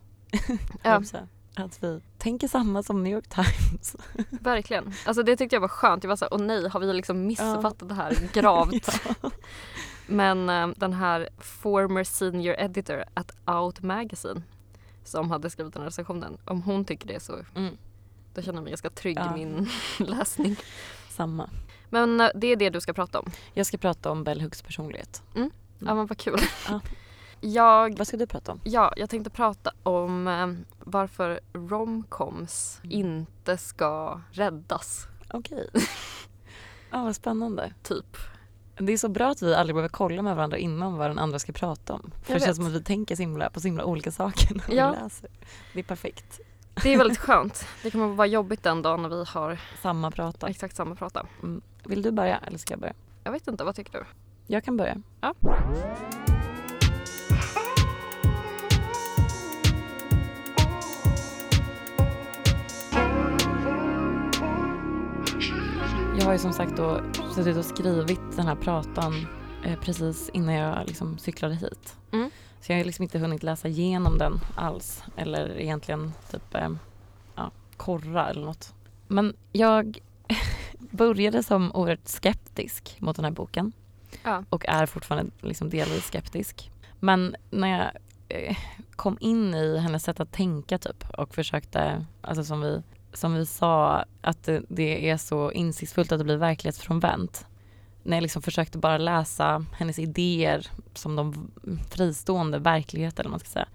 [0.83, 1.03] Ja.
[1.57, 3.97] Att vi tänker samma som New York Times.
[4.31, 4.93] Verkligen.
[5.07, 6.05] Alltså det tyckte jag var skönt.
[6.05, 9.01] Jag var såhär, åh nej, har vi liksom missuppfattat det här gravt?
[9.23, 9.31] Ja.
[10.07, 14.43] Men eh, den här former senior editor at Out Magazine
[15.05, 17.77] som hade skrivit den här recensionen, om hon tycker det så Mm,
[18.35, 19.37] då känner jag mig ganska trygg Ja.
[19.37, 20.57] i min läsning.
[21.09, 21.51] samma.
[21.95, 23.31] Men eh, det är det du ska prata om.
[23.53, 25.23] Jag ska prata om Bell Hooks personlighet.
[25.79, 26.39] Ja men vad kul.
[26.69, 26.81] Ja.
[27.41, 28.61] Jag, Vad ska du prata om?
[28.65, 30.47] ja, jag tänkte prata om eh,
[30.79, 32.97] varför romcoms Mm.
[32.99, 35.07] inte ska räddas.
[35.33, 35.69] Okej.
[36.91, 37.73] Ja, vad spännande.
[37.83, 38.17] Typ.
[38.79, 41.39] Det är så bra att vi aldrig behöver kolla med varandra innan vad den andra
[41.39, 42.11] ska prata om.
[42.23, 42.57] För Jag det känns vet.
[42.57, 44.91] som att vi tänker så himla, på så himla olika saker när Ja.
[44.91, 45.31] vi läser.
[45.73, 46.41] Det är perfekt.
[46.83, 47.67] Det är väldigt skönt.
[47.83, 50.49] Det kommer vara jobbigt den dagen när vi har Samma prata.
[50.49, 51.27] exakt samma prata.
[51.87, 52.95] Vill du börja eller ska jag börja?
[53.25, 54.05] Jag vet inte, vad tycker du?
[54.47, 54.97] Jag kan börja.
[55.21, 55.35] Ja.
[66.19, 67.01] Jag har ju som sagt då
[67.35, 69.27] suttit och skrivit den här pratan
[69.65, 71.97] eh, precis innan jag liksom cyklade hit.
[72.13, 72.31] Mm.
[72.61, 75.05] Så jag har liksom inte hunnit läsa igenom den alls.
[75.17, 76.69] Eller egentligen typ eh,
[77.35, 78.75] ja, korra eller något.
[79.09, 79.99] Men jag
[80.91, 83.73] började som oerhört skeptisk mot den här boken.
[84.23, 84.45] Ja.
[84.51, 86.71] Och är fortfarande liksom delvis skeptisk.
[87.01, 87.91] Men när jag
[88.29, 88.57] eh,
[88.97, 93.47] kom in i hennes sätt att tänka typ och försökte, alltså som vi, som vi
[93.47, 97.47] sa, att det, är så insiktsfullt att det blir verklighetsfrånvänt.
[98.03, 101.51] När jag liksom försökte bara läsa hennes idéer som de
[101.91, 103.69] fristående verkligheter eller man ska säga.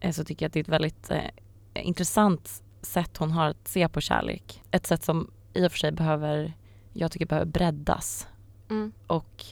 [0.00, 1.30] eh, Så tycker jag att det är ett väldigt eh,
[1.74, 4.62] intressant sätt hon har att se på kärlek.
[4.70, 6.52] Ett sätt som i och för sig behöver,
[6.92, 8.28] jag tycker behöver breddas
[8.70, 8.92] Mm.
[9.06, 9.44] och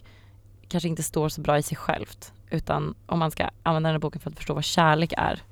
[0.68, 2.32] kanske inte står så bra i sig självt.
[2.50, 5.42] Utan om man ska använda den här boken för att förstå vad kärlek är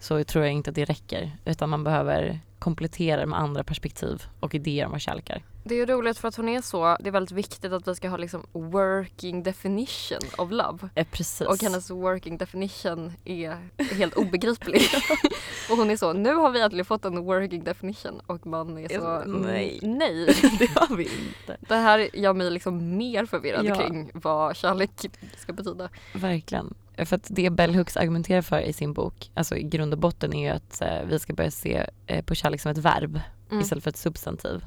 [0.00, 1.36] så tror jag inte att det räcker.
[1.44, 5.42] Utan man behöver komplettera med andra perspektiv och idéer om vad kärlek är.
[5.64, 7.94] Det är ju roligt för att hon är så, det är väldigt viktigt att vi
[7.94, 10.88] ska ha liksom working definition of love.
[10.94, 11.46] Eh, precis.
[11.46, 13.56] Och hennes working definition är
[13.94, 14.80] helt obegriplig.
[15.70, 18.88] och hon är så, nu har vi äntligen fått en working definition och man är
[18.88, 19.80] så, nej.
[19.82, 20.26] "Mm, nej.
[20.58, 21.56] det har vi inte.
[21.60, 23.74] Det här gör mig liksom mer förvirrad Ja.
[23.74, 24.90] kring vad kärlek
[25.36, 25.88] ska betyda.
[26.14, 26.74] Verkligen.
[27.04, 30.34] För att det Bell Hooks argumenterar för i sin bok, alltså i grund och botten
[30.34, 33.62] är ju att eh, vi ska börja se eh, på kärlek som ett verb Mm.
[33.62, 34.64] istället för ett substantiv.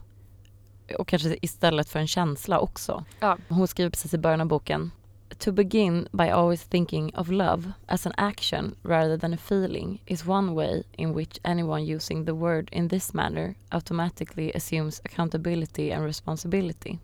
[0.97, 3.05] Och kanske istället för en känsla också.
[3.19, 3.37] Ja.
[3.49, 4.91] Hon skriver precis i början av boken
[5.37, 10.25] To begin by always thinking of love as an action rather than a feeling is
[10.27, 16.05] one way in which anyone using the word in this manner automatically assumes accountability and
[16.05, 16.99] responsibility.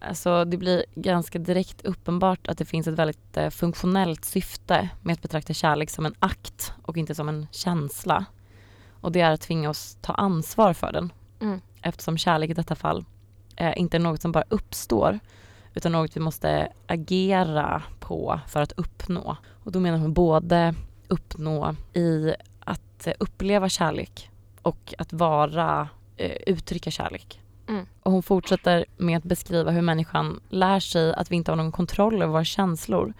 [0.00, 5.12] Alltså det blir ganska direkt uppenbart att det finns ett väldigt eh, funktionellt syfte med
[5.12, 8.24] att betrakta kärlek som en akt och inte som en känsla.
[9.00, 11.12] Och det är att tvinga oss ta ansvar för den.
[11.40, 11.60] Mm.
[11.82, 13.04] Eftersom kärlek i detta fall
[13.56, 15.18] eh, inte är något som bara uppstår
[15.74, 19.36] utan något vi måste agera på för att uppnå.
[19.64, 20.74] Och då menar hon både
[21.08, 24.30] uppnå i att eh, uppleva kärlek
[24.62, 27.40] och att vara, eh, uttrycka kärlek.
[27.68, 27.86] Mm.
[28.02, 31.72] Och hon fortsätter med att beskriva hur människan lär sig att vi inte har någon
[31.72, 33.14] kontroll över våra känslor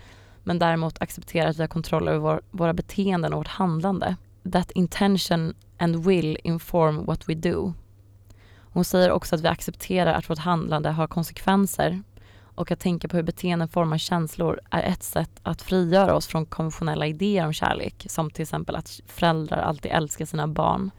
[0.44, 4.16] men däremot accepterar att vi har kontroll över vår, våra beteenden och vårt handlande.
[4.52, 7.72] That intention and will inform what we do.
[8.72, 12.02] Hon säger också att vi accepterar att vårt handlande har konsekvenser
[12.54, 16.46] och att tänka på hur beteenden formar känslor är ett sätt att frigöra oss från
[16.46, 20.90] konventionella idéer om kärlek som till exempel att föräldrar alltid älskar sina barn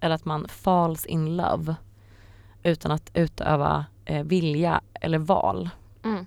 [0.00, 1.74] eller att man falls in love
[2.64, 5.70] utan att utöva eh, vilja eller val.
[6.04, 6.26] Mm.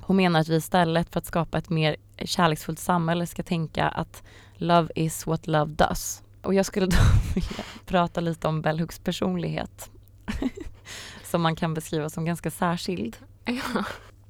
[0.00, 4.22] Hon menar att vi istället för att skapa ett mer kärleksfullt samhälle ska tänka att
[4.54, 6.22] love is what love does.
[6.42, 6.96] Och jag skulle då
[7.34, 9.90] vilja prata lite om Bell Hooks personlighet
[11.24, 13.16] som man kan beskriva som ganska särskild.
[13.44, 13.84] Ja.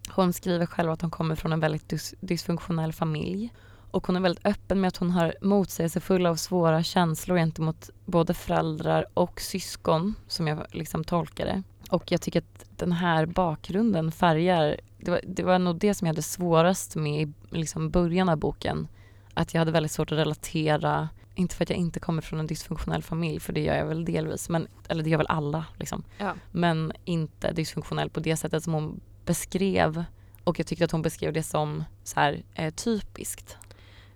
[0.09, 3.53] Hon skriver själv att hon kommer från en väldigt dys- dysfunktionell familj
[3.92, 8.35] och hon är väldigt öppen med att hon har motsägelsefulla och svåra känslor gentemot både
[8.35, 11.62] föräldrar och syskon som jag liksom tolkar det.
[11.90, 16.07] Och jag tycker att den här bakgrunden färgar, det var, det var nog det som
[16.07, 18.88] jag hade svårast med i liksom början av boken.
[19.35, 22.46] Att jag hade väldigt svårt att relatera, inte för att jag inte kommer från en
[22.46, 26.05] dysfunktionell familj, för det gör jag väl delvis, men, eller det gör väl alla liksom.
[26.18, 26.35] Ja.
[26.50, 30.05] Men inte dysfunktionell på det sättet som hon beskrev
[30.44, 33.57] och jag tyckte att hon beskrev det som så här, eh, typiskt.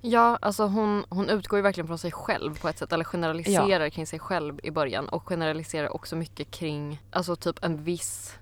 [0.08, 3.88] Ja, alltså hon, hon utgår ju verkligen från sig själv på ett sätt, eller generaliserar
[3.90, 8.34] kring sig själv i början och generaliserar också mycket kring alltså typ en viss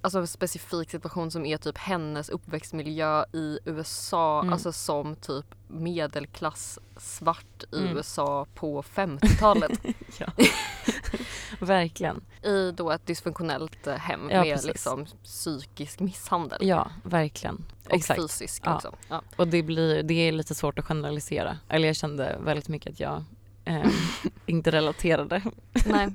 [0.00, 4.52] alltså specifik situation som är typ hennes uppväxtmiljö i USA, Mm.
[4.52, 7.96] alltså som typ medelklass svart i Mm.
[7.96, 9.80] USA på 50-talet.
[10.18, 10.26] Ja.
[11.60, 12.20] verkligen.
[12.42, 14.66] I då ett dysfunktionellt eh, hem Ja, med precis.
[14.68, 16.58] liksom psykisk misshandel.
[16.62, 17.64] Ja, verkligen.
[17.86, 18.20] Och Exakt.
[18.20, 18.76] fysisk Ja.
[18.76, 18.94] också.
[19.08, 19.22] Ja.
[19.36, 21.58] Och det, blir, det är lite svårt att generalisera.
[21.68, 23.24] Eller jag kände väldigt mycket att jag
[23.64, 23.86] eh,
[24.46, 25.42] inte relaterade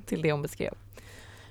[0.06, 0.74] till det hon beskrev.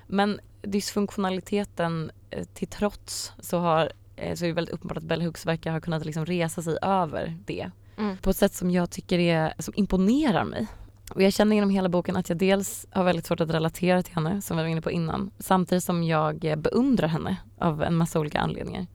[0.06, 5.22] Men dysfunktionaliteten eh, till trots så, har, eh, så är det väldigt uppenbart att Bell
[5.22, 8.16] Hooks verkar ha kunnat liksom resa sig över det Mm.
[8.16, 10.66] på ett sätt som jag tycker är, som imponerar mig.
[11.10, 14.14] Och jag känner genom hela boken att jag dels har väldigt svårt att relatera till
[14.14, 17.94] henne, som vi var inne på innan, samtidigt som jag eh, beundrar henne av en
[17.96, 18.86] massa olika anledningar.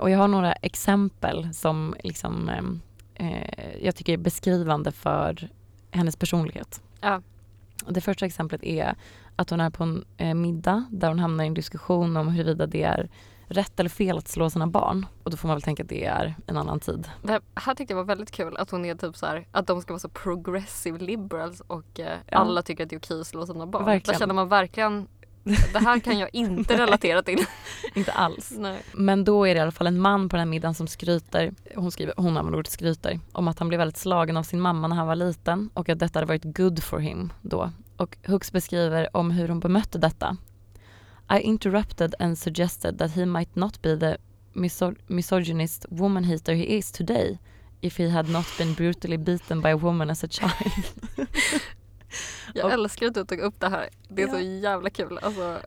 [0.00, 2.50] Och jag har några exempel som liksom,
[3.14, 5.48] eh, jag tycker är beskrivande för
[5.90, 6.80] hennes personlighet.
[7.00, 7.22] Ja.
[7.88, 8.94] Det första exemplet är
[9.38, 12.66] att hon är på en eh, middag där hon hamnar i en diskussion om huruvida
[12.66, 13.08] det är
[13.46, 15.06] rätt eller fel att slå sina barn.
[15.22, 17.08] Och då får man väl tänka att det är en annan tid.
[17.22, 19.82] Det här tyckte jag var väldigt kul att hon är typ så här, att de
[19.82, 22.38] ska vara så progressive liberals och eh, Ja.
[22.38, 23.84] alla tycker att det är okej att slå sina barn.
[23.84, 24.14] Verkligen.
[24.14, 25.08] Där känner man verkligen,
[25.72, 27.44] det här kan jag inte relatera till.
[27.94, 28.54] Inte alls.
[28.58, 28.82] Nej.
[28.92, 31.54] Men då är det i alla fall en man på den här middagen som skryter,
[31.74, 34.88] hon, skriver, hon använder ordet skryter, om att han blev väldigt slagen av sin mamma
[34.88, 37.70] när han var liten och att detta hade varit good for him då.
[37.98, 40.36] Och Hooks beskriver om hur hon bemötte detta.
[41.30, 44.16] I interrupted and suggested that he might not be the
[44.52, 47.38] miso- misogynist woman hater he is today
[47.80, 50.84] if he had not been brutally beaten by a woman as a child.
[52.54, 53.88] Jag Och- älskar att du tog upp det här.
[54.08, 54.32] Det är Ja.
[54.32, 55.18] så jävla kul.
[55.22, 55.58] Alltså,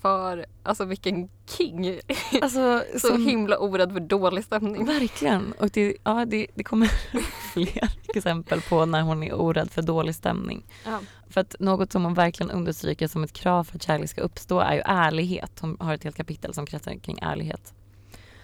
[0.00, 2.00] för, alltså vilken king.
[2.42, 4.86] Alltså, Så som- himla orädd för dålig stämning.
[4.86, 5.52] Verkligen.
[5.52, 6.86] Och det, ja, det, det kommer
[7.52, 10.64] fler exempel på när hon är orädd för dålig stämning.
[10.84, 10.98] Ja.
[11.30, 14.60] För att något som hon verkligen understryker som ett krav för att kärlek ska uppstå
[14.60, 15.58] är ju ärlighet.
[15.60, 17.74] Hon har ett helt kapitel som kretsar kring ärlighet.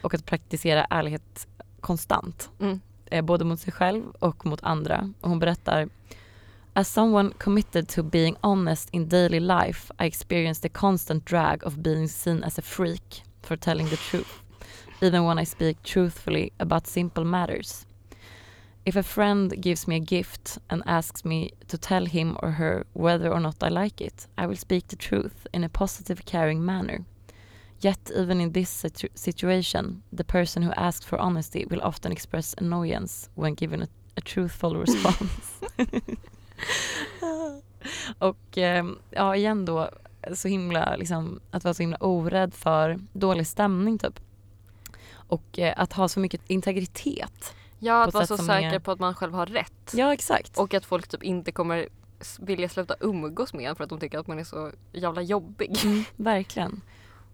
[0.03, 1.47] Och att praktisera ärlighet
[1.81, 2.51] konstant.
[2.61, 2.81] Mm.
[3.07, 5.13] Eh, både mot sig själv och mot andra.
[5.21, 5.89] Och hon berättar
[6.75, 11.83] As someone committed to being honest in daily life I experienced the constant drag of
[11.83, 14.43] being seen as a freak for telling the truth
[15.03, 17.87] even when I speak truthfully about simple matters.
[18.87, 22.87] If a friend gives me a gift and asks me to tell him or her
[22.93, 26.65] whether or not I like it, I will speak the truth in a positive, caring
[26.65, 27.05] manner.
[27.81, 32.55] Yet, even in this situ- situation, the person who asks for honesty will often express
[32.59, 35.61] annoyance when given a, a truthful response.
[38.19, 39.91] och eh, ja, igen då,
[40.35, 44.21] så himla, liksom, att vara så himla orädd för dålig stämning typ.
[45.15, 47.55] Och eh, att ha så mycket integritet.
[47.79, 49.93] Ja, att vara så säker är- på att man själv har rätt.
[49.93, 50.59] Ja, exakt.
[50.59, 51.89] Och att folk typ inte kommer
[52.39, 55.85] vilja sluta umgås med en för att de tycker att man är så jävla jobbig.
[55.85, 56.81] Mm, verkligen.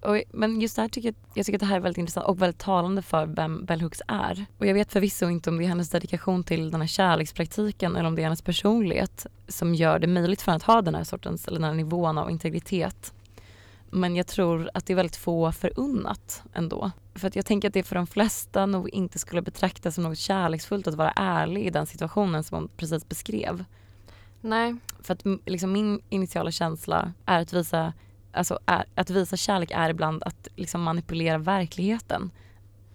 [0.01, 2.27] Och, men just det här tycker jag, jag tycker att det här är väldigt intressant
[2.27, 4.47] och väldigt talande för vem Bell Hooks är.
[4.59, 8.09] Och jag vet förvisso inte om det är hennes dedikation till den här kärlekspraktiken eller
[8.09, 11.05] om det är hennes personlighet som gör det möjligt för henne att ha den här
[11.05, 13.13] sortens, eller den här nivån av integritet.
[13.91, 16.91] Men jag tror att det är väldigt få förunnat ändå.
[17.15, 20.19] För att jag tänker att det för de flesta nog inte skulle betraktas som något
[20.19, 23.65] kärleksfullt att vara ärlig i den situationen som hon precis beskrev.
[24.41, 24.77] Nej.
[25.01, 27.93] För att liksom min initiala känsla är att visa,
[28.39, 32.31] alltså är, att visa kärlek är ibland att liksom manipulera verkligheten.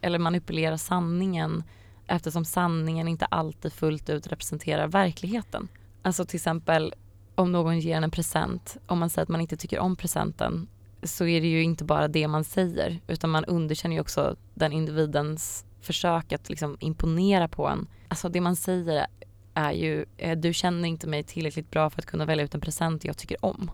[0.02, 1.64] Eller manipulera sanningen
[2.08, 5.68] eftersom sanningen inte alltid fullt ut representerar verkligheten.
[6.02, 6.94] Alltså till exempel
[7.36, 10.68] om någon ger en en present, om man säger att man inte tycker om presenten
[11.04, 14.72] så är det ju inte bara det man säger utan man underkänner ju också den
[14.72, 17.88] individens försök att liksom imponera på en.
[18.08, 19.08] Alltså det man säger
[19.54, 22.62] är ju eh, du känner inte mig tillräckligt bra för att kunna välja ut en
[22.62, 23.72] present jag tycker om.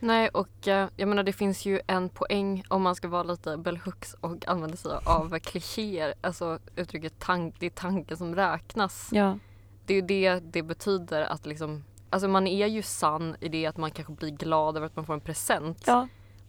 [0.00, 3.56] Nej och eh, jag menar det finns ju en poäng om man ska vara lite
[3.56, 6.14] bell hooks och använda sig av klichéer.
[6.20, 9.08] Alltså uttrycket tank, det är tanken som räknas.
[9.12, 9.38] Ja,
[9.86, 13.66] Det är ju det det betyder att liksom Alltså man är ju sann i det
[13.66, 15.82] att man kanske blir glad över att man får en present.
[15.86, 16.08] ja,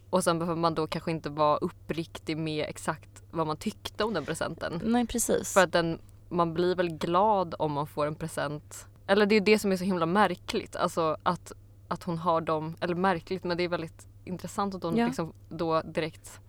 [0.10, 4.14] Och sen behöver man då kanske inte vara uppriktig med exakt vad man tyckte om
[4.14, 4.82] den presenten.
[4.84, 5.54] nej precis.
[5.54, 8.88] För att den, man blir väl glad om man får en present.
[9.08, 10.76] Eller det är det som är så himla märkligt.
[10.76, 11.52] Alltså att,
[11.88, 15.06] att hon har dem, eller märkligt men det är väldigt intressant att hon Ja.
[15.06, 16.40] liksom då direkt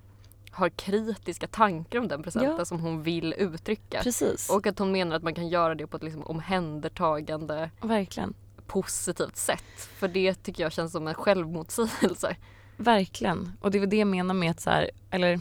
[0.51, 2.65] har kritiska tankar om den presenten Ja.
[2.65, 4.00] som hon vill uttrycka.
[4.02, 4.50] precis.
[4.50, 8.35] Och att hon menar att man kan göra det på ett liksom omhändertagande Verkligen.
[8.67, 9.65] positivt sätt.
[9.98, 12.37] För det tycker jag känns som en självmotsägelse.
[12.77, 13.52] Verkligen.
[13.60, 15.38] Och det är väl det jag menar med att så här, eller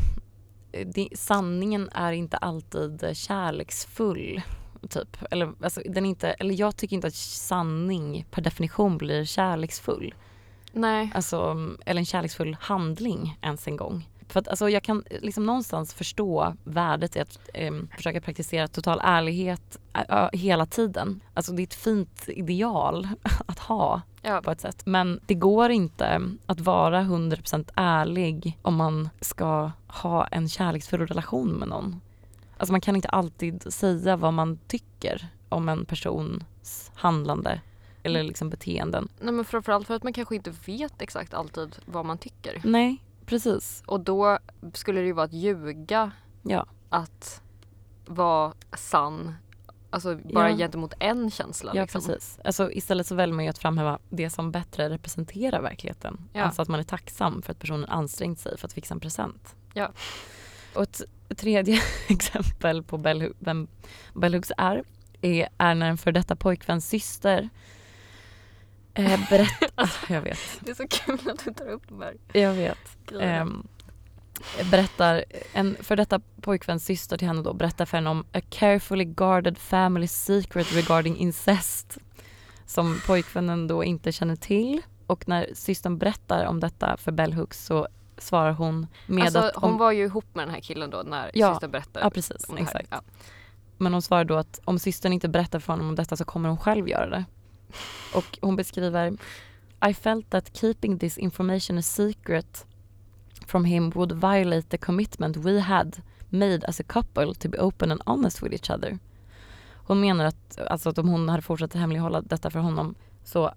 [0.71, 4.41] eh, det, sanningen är inte alltid kärleksfull.
[4.89, 5.17] Typ.
[5.31, 10.15] Eller, alltså, den inte, eller jag tycker inte att sanning per definition blir kärleksfull.
[10.71, 11.11] Nej.
[11.15, 11.55] Alltså,
[11.85, 14.09] eller en kärleksfull handling ens en gång.
[14.29, 18.99] För att alltså, jag kan liksom någonstans förstå värdet i att eh, försöka praktisera total
[19.03, 19.77] ärlighet
[20.09, 21.19] äh, hela tiden.
[21.33, 23.07] Alltså det är ett fint ideal
[23.45, 24.41] att ha Ja.
[24.41, 24.81] på ett sätt.
[24.85, 31.49] Men det går inte att vara 100% ärlig om man ska ha en kärleksfull relation
[31.49, 32.01] med någon.
[32.57, 37.61] Alltså man kan inte alltid säga vad man tycker om en persons handlande
[38.03, 39.07] eller liksom beteenden.
[39.19, 42.61] Nej men framförallt för att man kanske inte vet exakt alltid vad man tycker.
[42.63, 43.83] Nej, precis.
[43.85, 44.39] Och då
[44.73, 46.11] skulle det ju vara att ljuga
[46.43, 47.41] Ja, att
[48.05, 49.35] vara sann.
[49.89, 50.57] Alltså bara Ja.
[50.57, 51.71] gentemot en känsla.
[51.75, 52.01] ja liksom.
[52.01, 52.39] precis.
[52.43, 56.29] Alltså istället så väljer man ju att framhäva det som bättre representerar verkligheten.
[56.33, 56.43] Ja.
[56.43, 59.55] Alltså att man är tacksam för att personen ansträngt sig för att fixa en present.
[59.73, 59.91] Ja.
[60.77, 61.01] Och ett
[61.37, 62.97] tredje exempel på
[63.39, 63.67] vem
[64.13, 64.83] Bell Hooks är,
[65.21, 67.49] är, är när en för detta pojkväns syster
[68.93, 69.91] eh, berättar...
[70.13, 73.11] jag vet, Det är så kul att du tar upp de här jag vet.
[73.21, 73.67] Ehm,
[74.71, 79.05] berättar, en för detta pojkväns syster till henne då berättar för henne om a carefully
[79.05, 81.97] guarded family secret regarding incest
[82.65, 84.81] som pojkvännen då inte känner till.
[85.07, 87.87] Och när systern berättar om detta för Bell Hooks så
[88.17, 91.01] svarar hon med alltså, att hon om, var ju ihop med den här killen då
[91.05, 91.53] när Ja.
[91.53, 92.87] systern berättade Ja precis, exakt.
[92.91, 93.01] Ja.
[93.77, 96.49] Men hon svarar då att om systern inte berättar för honom om detta så kommer
[96.49, 97.25] hon själv göra det.
[98.15, 99.17] Och hon beskriver
[99.89, 102.65] I felt that keeping this information a secret
[103.47, 107.91] from him would violate the commitment we had made as a couple to be open
[107.91, 108.99] and honest with each other.
[109.73, 113.51] Hon menar att, alltså att om hon hade fortsatt hemlighålla detta för honom så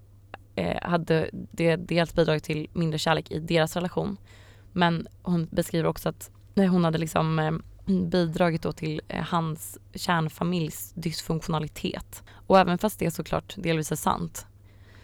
[0.55, 4.17] eh, hade det dels bidragit till mindre kärlek i deras relation.
[4.73, 7.51] Men hon beskriver också att hon hade liksom eh,
[7.93, 12.23] bidragit då till eh, hans kärnfamiljs dysfunktionalitet.
[12.47, 14.45] Och även fast det såklart delvis är sant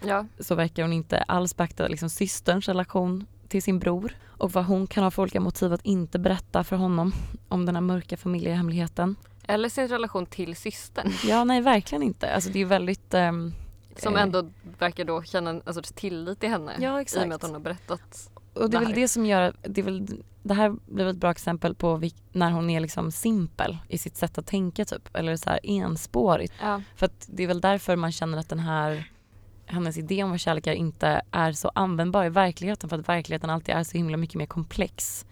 [0.00, 0.26] ja.
[0.38, 4.86] så verkar hon inte alls beakta liksom systerns relation till sin bror och vad hon
[4.86, 7.12] kan ha för olika motiv att inte berätta för honom
[7.48, 9.16] om den här mörka familjehemligheten.
[9.46, 11.12] Eller sin relation till systern.
[11.24, 12.34] Ja, nej verkligen inte.
[12.34, 13.14] Alltså det är väldigt...
[13.14, 13.52] ehm,
[13.96, 16.76] Som eh, ändå verkar då känna alltså, tillit till henne.
[16.78, 17.28] Ja, I och exakt.
[17.28, 18.30] med att hon har berättat.
[18.58, 20.06] Och det är väl det som gör, det, är väl,
[20.42, 24.16] det här blir ett bra exempel på vilk- när hon är liksom simpel i sitt
[24.16, 26.54] sätt att tänka typ, eller så här enspårigt.
[26.60, 26.82] Ja.
[26.96, 29.10] För att det är väl därför man känner att den här,
[29.66, 33.50] hennes idé om vad kärlek är inte är så användbar i verkligheten för att verkligheten
[33.50, 35.26] alltid är så himla mycket mer komplex.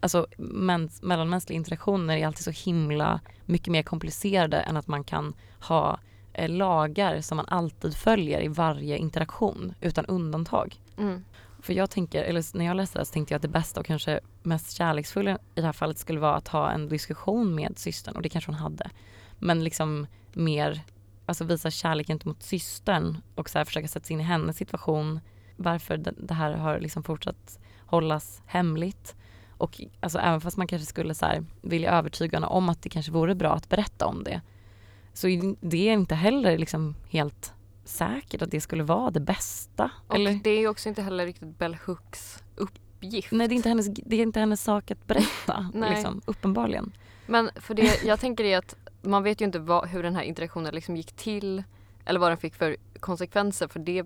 [0.00, 5.34] Alltså mäns, mellanmänskliga interaktioner är alltid så himla mycket mer komplicerade än att man kan
[5.60, 5.98] ha
[6.32, 10.76] eh, lagar som man alltid följer i varje interaktion utan undantag.
[10.98, 11.24] Mm.
[11.64, 13.80] För jag tänker, eller när jag läste det här så tänkte jag att det bästa
[13.80, 17.78] och kanske mest kärleksfulla i det här fallet skulle vara att ha en diskussion med
[17.78, 18.90] systern och det kanske hon hade.
[19.38, 20.82] Men liksom mer,
[21.26, 25.20] alltså visa kärlek gentemot systern och så här försöka sätta sig in i hennes situation.
[25.56, 29.16] Varför det, här har liksom fortsatt hållas hemligt.
[29.50, 32.88] Och alltså även fast man kanske skulle så här vilja övertyga henne om att det
[32.88, 34.40] kanske vore bra att berätta om det.
[35.12, 35.26] Så
[35.60, 37.53] det är inte heller liksom helt
[37.84, 39.90] säkert att det skulle vara det bästa.
[40.06, 40.40] Och eller?
[40.44, 43.32] det är också inte heller riktigt Bell Hooks uppgift.
[43.32, 45.70] Nej det är inte hennes, det är inte hennes sak att berätta.
[45.90, 46.92] Liksom, uppenbarligen.
[47.26, 50.22] Men för det jag tänker är att man vet ju inte vad, hur den här
[50.22, 51.62] interaktionen liksom gick till.
[52.04, 54.04] Eller vad den fick för konsekvenser för det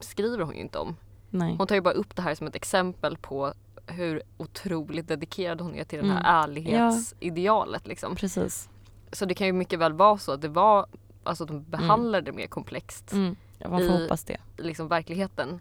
[0.00, 0.96] skriver hon ju inte om.
[1.30, 1.54] Nej.
[1.58, 3.52] Hon tar ju bara upp det här som ett exempel på
[3.86, 6.50] hur otroligt dedikerad hon är till den här Mm.
[6.50, 7.86] ärlighetsidealet.
[7.86, 8.16] Liksom.
[8.16, 8.68] Precis.
[9.12, 10.86] Så det kan ju mycket väl vara så att det var,
[11.24, 13.36] alltså de behandlade det mer komplext Mm.
[13.58, 14.36] Ja, man får I- hoppas det.
[14.56, 15.60] liksom verkligheten.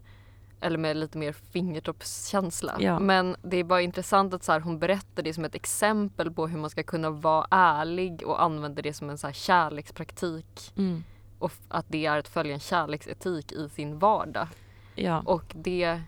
[0.62, 2.76] Eller med lite mer fingertoppskänsla.
[2.80, 3.00] Ja.
[3.00, 6.48] Men det är bara intressant att så här, hon berättar det som ett exempel på
[6.48, 10.74] hur man ska kunna vara ärlig och använda det som en så här, kärlekspraktik.
[10.78, 11.04] Mm.
[11.40, 14.48] Och att det är att följa en kärleksetik i sin vardag.
[14.96, 15.22] Ja.
[15.26, 16.02] Och det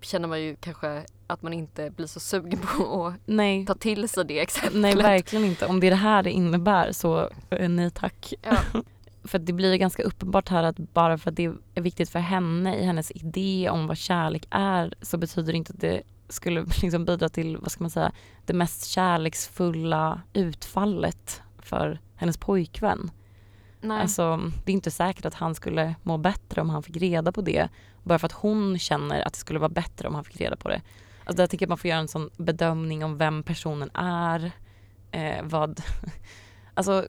[0.00, 3.66] känner man ju kanske att man inte blir så sugen på att nej.
[3.66, 4.82] ta till sig det exemplet.
[4.82, 5.66] nej, verkligen inte.
[5.66, 8.34] Om det är det här det innebär så eh, nej tack.
[8.42, 8.56] Ja.
[9.24, 12.76] För det blir ganska uppenbart här att bara för att det är viktigt för henne
[12.76, 17.04] i hennes idé om vad kärlek är så betyder det inte att det skulle liksom
[17.04, 18.12] bidra till, vad ska man säga,
[18.46, 23.10] det mest kärleksfulla utfallet för hennes pojkvän.
[23.80, 24.00] Nej.
[24.00, 27.40] Alltså, det är inte säkert att han skulle må bättre om han fick reda på
[27.40, 27.68] det.
[28.02, 30.68] Bara för att hon känner att det skulle vara bättre om han fick reda på
[30.68, 30.82] det.
[31.24, 34.52] Alltså där tycker jag man får göra en sån bedömning om vem personen är.
[35.10, 35.82] Eh, vad...
[36.74, 37.06] Alltså,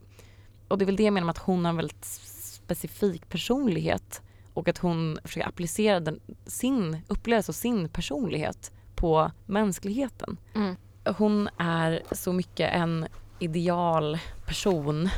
[0.68, 4.22] och det är väl det jag menar med att hon har en väldigt specifik personlighet.
[4.53, 10.76] Och att hon försöker applicera den, sin upplevelse och sin personlighet på mänskligheten Mm.
[11.18, 13.07] hon är så mycket en
[13.39, 15.09] ideal person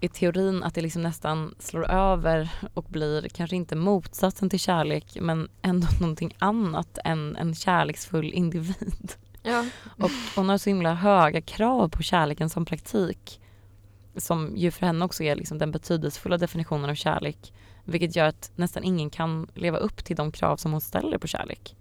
[0.00, 5.16] i teorin att det liksom nästan slår över och blir kanske inte motsatsen till kärlek
[5.20, 9.14] men ändå någonting annat än en kärleksfull individ.
[9.42, 9.64] Ja.
[9.84, 13.40] Och hon har så himla höga krav på kärleken som praktik.
[14.16, 17.52] Som ju för henne också är liksom den betydelsefulla definitionen av kärlek.
[17.84, 21.26] Vilket gör att nästan ingen kan leva upp till de krav som hon ställer på
[21.26, 21.76] kärlek.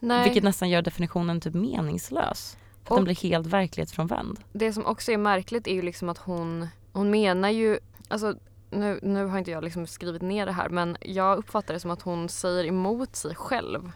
[0.00, 0.24] Nej.
[0.24, 2.56] Vilket nästan gör definitionen typ meningslös.
[2.84, 4.40] För att den blir helt verklighetsfrånvänd.
[4.52, 7.78] Det som också är märkligt är ju liksom att hon, hon menar ju,
[8.08, 8.34] alltså
[8.70, 11.90] nu, nu har inte jag liksom skrivit ner det här men jag uppfattar det som
[11.90, 13.92] att hon säger emot sig själv.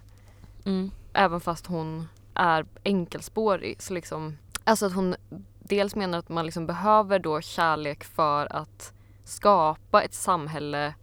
[0.65, 0.91] Mm.
[1.13, 3.83] Även fast hon är enkelspårig.
[3.83, 5.15] Så liksom, alltså att hon
[5.61, 8.93] dels menar att man liksom behöver då kärlek för att
[9.25, 10.95] skapa ett samhälle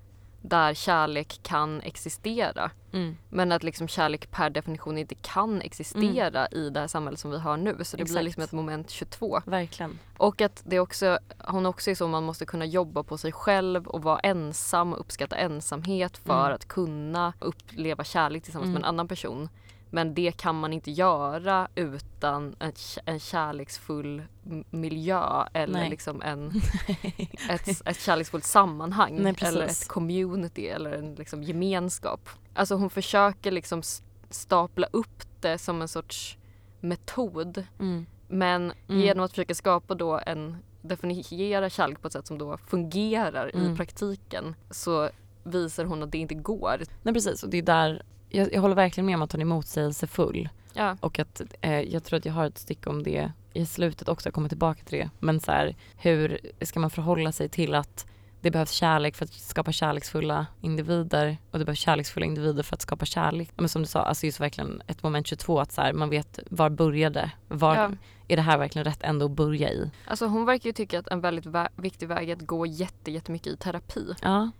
[0.46, 2.72] där kärlek kan existera.
[2.94, 3.18] Mm.
[3.30, 7.40] Men att liksom kärlek per definition inte kan existera i det här samhället som vi
[7.40, 7.72] har nu.
[7.84, 8.24] Så det blir Exakt.
[8.26, 9.42] liksom ett moment 22.
[9.46, 10.00] Verkligen.
[10.18, 13.88] Och att det också, hon också är så man måste kunna jobba på sig själv
[13.88, 16.56] och vara ensam och uppskatta ensamhet för Mm.
[16.56, 18.74] att kunna uppleva kärlek tillsammans Mm.
[18.74, 19.50] med en annan person.
[19.96, 22.72] Men det kan man inte göra utan en,
[23.06, 24.24] en kärleksfull
[24.70, 25.90] miljö eller Nej.
[25.90, 26.52] liksom en,
[27.50, 32.30] ett, ett kärleksfullt sammanhang Nej, eller ett community eller en liksom gemenskap.
[32.54, 33.82] Alltså hon försöker liksom
[34.30, 36.38] stapla upp det som en sorts
[36.80, 38.06] metod Mm.
[38.28, 39.02] men Mm.
[39.02, 43.74] genom att försöka skapa då en definiera kärlek på ett sätt som då fungerar Mm.
[43.74, 45.10] i praktiken så
[45.44, 46.82] visar hon att det inte går.
[47.04, 48.04] Nej precis och det är där,
[48.34, 50.50] jag, jag håller verkligen med om att hon är motsägelsefull.
[50.74, 50.98] Ja.
[51.00, 54.28] Och att eh, jag tror att jag har ett stycke om det i slutet också,
[54.28, 55.10] jag kommer tillbaka till det.
[55.20, 58.06] Men så här, hur ska man förhålla sig till att
[58.42, 62.82] det behövs kärlek för att skapa kärleksfulla individer och det behövs kärleksfulla individer för att
[62.82, 63.50] skapa kärlek.
[63.56, 66.40] Men som du sa, alltså just verkligen ett moment 22 att så här, man vet
[66.50, 67.92] var började, var, Ja.
[68.28, 69.92] är det här verkligen rätt ände att börja i?
[70.08, 73.12] Alltså hon verkar ju tycka att en väldigt vä- viktig väg är att gå jätte,
[73.12, 74.14] jättemycket i terapi.
[74.22, 74.52] Ja,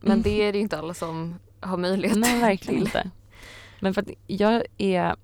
[0.00, 0.22] Men Mm.
[0.22, 2.86] det är det inte alla som har möjlighet Nej, verkligen till.
[2.86, 3.10] inte.
[3.80, 5.16] Men för att jag är,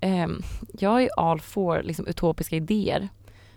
[0.00, 0.42] ehm,
[0.78, 3.08] jag är all for liksom, utopiska idéer.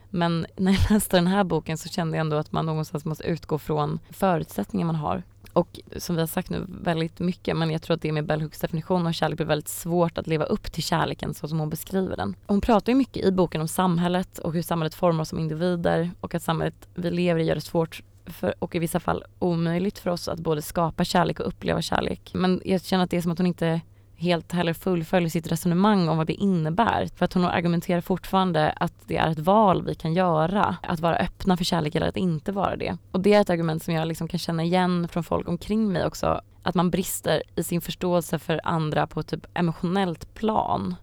[0.10, 3.24] Men när jag läste den här boken så kände jag ändå att man någonstans måste
[3.24, 5.24] utgå från förutsättningar man har.
[5.54, 8.42] Och som vi har sagt nu väldigt mycket, men jag tror att det med Bell
[8.42, 11.70] Hooks definition av kärlek blir väldigt svårt att leva upp till kärleken så som hon
[11.70, 12.36] beskriver den.
[12.48, 16.12] Hon pratar ju mycket i boken om samhället och hur samhället formar oss som individer
[16.22, 18.04] och att samhället vi lever i gör det svårt
[18.34, 22.32] för, och i vissa fall omöjligt för oss att både skapa kärlek och uppleva kärlek.
[22.34, 23.82] Men jag känner att det är som att hon inte
[24.18, 27.10] helt heller fullföljer sitt resonemang om vad det innebär.
[27.16, 30.78] För att hon argumenterar fortfarande att det är ett val vi kan göra.
[30.82, 32.98] Att vara öppna för kärlek eller att inte vara det.
[33.12, 36.06] Och det är ett argument som jag liksom kan känna igen från folk omkring mig
[36.06, 36.42] också.
[36.64, 40.96] Att man brister i sin förståelse för andra på ett typ emotionellt plan.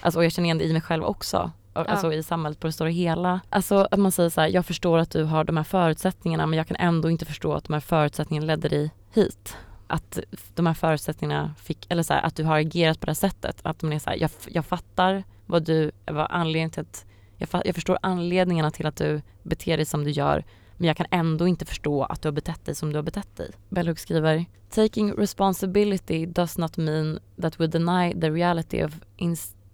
[0.00, 2.66] Alltså, och jag känner igen det i mig själv också alltså Alltså i samhället på
[2.66, 3.40] det stora hela.
[3.50, 6.56] Alltså att man säger så här, jag förstår att du har de här förutsättningarna men
[6.56, 9.56] jag kan ändå inte förstå att de här förutsättningarna ledde dig hit.
[9.86, 10.18] Att
[10.54, 13.60] de här förutsättningarna fick, eller så här, att du har agerat på det här sättet.
[13.62, 17.04] Att man är så här, jag, jag fattar vad du, vad anledningen till att,
[17.36, 20.44] jag, jag förstår anledningarna till att du beter dig som du gör
[20.78, 23.36] men jag kan ändå inte förstå att du har betett dig som du har betett
[23.36, 23.50] dig.
[23.68, 28.92] Bellhook skriver Taking responsibility does not mean that we deny the reality of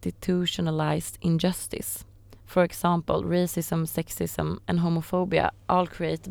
[0.04, 2.04] institutionalized injustice.
[2.46, 6.28] For example, racism, sexism and homophobia all create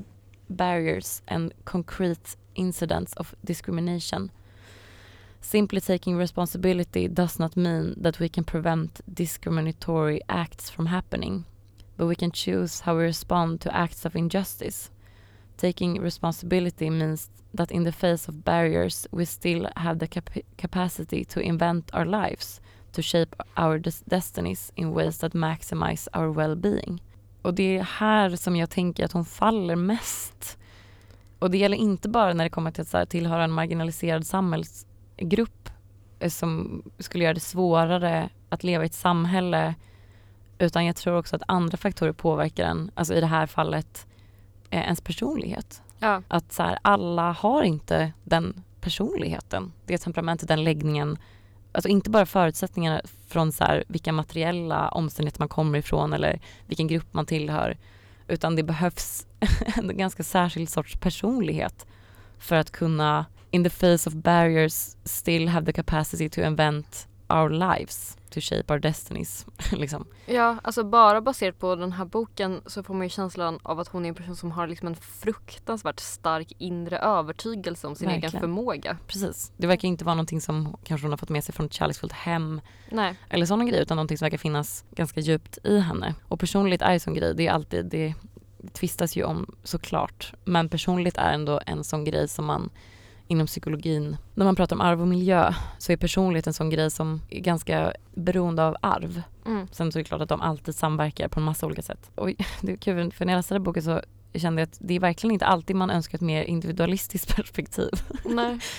[0.49, 4.32] barriers and concrete incidents of discrimination.
[5.41, 11.45] Simply taking responsibility does not mean that we can prevent discriminatory acts from happening,
[11.97, 14.89] but we can choose how we respond to acts of injustice.
[15.57, 21.26] Taking responsibility means that in the face of barriers, we still have the cap- capacity
[21.26, 22.61] to invent our lives,
[22.93, 27.03] to shape our des- destinies in ways that maximize our well-being.
[27.41, 30.57] Och det är här som jag tänker att hon faller mest.
[31.39, 34.27] Och det gäller inte bara när det kommer till att så här, tillhöra en marginaliserad
[34.27, 35.69] samhällsgrupp
[36.19, 39.75] eh, som skulle göra det svårare att leva i ett samhälle
[40.59, 44.07] utan jag tror också att andra faktorer påverkar en, alltså i det här fallet
[44.69, 45.81] eh, ens personlighet.
[45.99, 46.21] Ja.
[46.27, 51.17] Att så här, alla har inte den personligheten, det temperamentet, den läggningen.
[51.74, 56.88] Alltså inte bara förutsättningarna från så här, vilka materiella omständigheter man kommer ifrån eller vilken
[56.88, 57.78] grupp man tillhör.
[58.28, 59.28] Utan det behövs
[59.76, 61.86] en ganska särskild sorts personlighet
[62.38, 67.49] för att kunna in the face of barriers still have the capacity to invent our
[67.49, 69.45] lives, to shape our destinies.
[69.71, 70.07] liksom.
[70.25, 73.88] Ja, alltså bara baserat på den här boken så får man ju känslan av att
[73.88, 78.21] hon är en person som har liksom en fruktansvärt stark inre övertygelse om sin egen
[78.21, 78.41] Verkligen.
[78.41, 78.97] förmåga.
[79.07, 79.51] Precis.
[79.57, 82.13] Det verkar inte vara någonting som kanske hon har fått med sig från ett kärleksfullt
[82.13, 86.15] hem Nej, eller sådana grejer utan någonting som verkar finnas ganska djupt i henne.
[86.27, 88.13] Och personligt är ju sån grej, det är alltid, det
[88.73, 90.34] tvistas ju om såklart.
[90.45, 92.69] Men personligt är ändå en sån grej som man
[93.34, 96.91] inom psykologin, när man pratar om arv och miljö så är personlighet en sån grej
[96.91, 99.21] som är ganska beroende av arv.
[99.45, 99.67] Mm.
[99.71, 102.11] Sen så är det klart att de alltid samverkar på en massa olika sätt.
[102.15, 102.27] Och
[102.61, 104.01] det är kul för när jag läste den boken så
[104.34, 107.89] kände jag att det är verkligen inte alltid man önskar ett mer individualistiskt perspektiv.
[108.25, 108.59] Nej.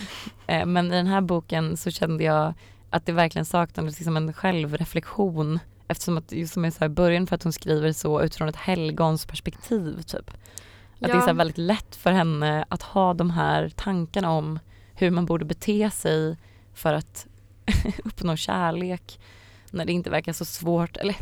[0.47, 2.55] Eh, Men i den här boken så kände jag
[2.91, 7.27] att det verkligen saknades liksom en självreflektion eftersom att just som jag sa i början
[7.27, 10.31] för att hon skriver så utifrån ett helgonsperspektiv typ.
[11.05, 14.59] Att det är väldigt lätt för henne att ha de här tankarna om
[14.95, 16.37] hur man borde bete sig
[16.75, 17.27] för att
[18.05, 19.21] uppnå kärlek
[19.71, 21.17] när det inte verkar så svårt, eller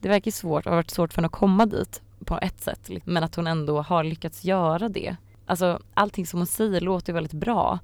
[0.00, 2.90] det verkar svårt och har varit svårt för henne att komma dit på ett sätt
[3.04, 5.16] men att hon ändå har lyckats göra det.
[5.46, 7.78] Alltså allting som hon säger låter väldigt bra.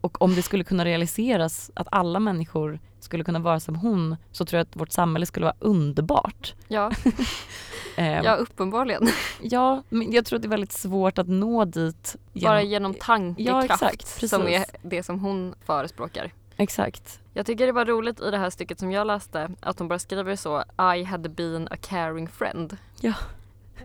[0.00, 4.44] Och om det skulle kunna realiseras att alla människor skulle kunna vara som hon så
[4.44, 6.54] tror jag att vårt samhälle skulle vara underbart.
[6.68, 6.90] Ja,
[7.96, 9.08] Eh, ja uppenbarligen.
[9.42, 12.16] ja, men jag tror att det är väldigt svårt att nå dit.
[12.32, 16.32] Bara genom tankekraft Ja, exakt, som är det som hon förespråkar.
[16.56, 17.20] Exakt.
[17.32, 19.98] Jag tycker det var roligt i det här stycket som jag läste att hon bara
[19.98, 20.64] skriver så
[20.96, 22.76] I had been a caring friend.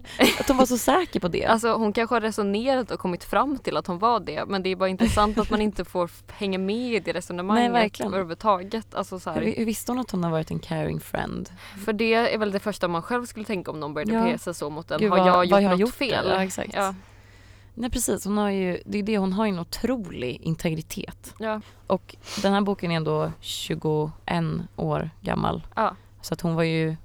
[0.39, 1.45] Att hon var så säker på det.
[1.45, 4.69] Alltså hon kanske har resonerat och kommit fram till att hon var det men det
[4.69, 8.11] är bara intressant att man inte får hänga med i det resonemanget Nej, verkligen.
[8.13, 8.95] överhuvudtaget.
[8.95, 11.49] Alltså så här, hur, hur visste hon att hon har varit en caring friend?
[11.85, 14.23] för det är väl det första man själv skulle tänka om någon började Ja.
[14.23, 14.99] bete sig så mot en.
[14.99, 16.25] Gud, har jag gjort jag har något gjort fel?
[16.29, 16.73] Ja, exakt.
[16.73, 16.95] Ja.
[17.75, 21.33] Nej precis, hon har ju, det är det, hon har en otrolig integritet.
[21.39, 21.61] Ja.
[21.87, 23.81] Och den här boken är ändå 21
[24.75, 25.67] år gammal.
[25.75, 25.95] Ja.
[26.21, 26.95] Så att hon var ju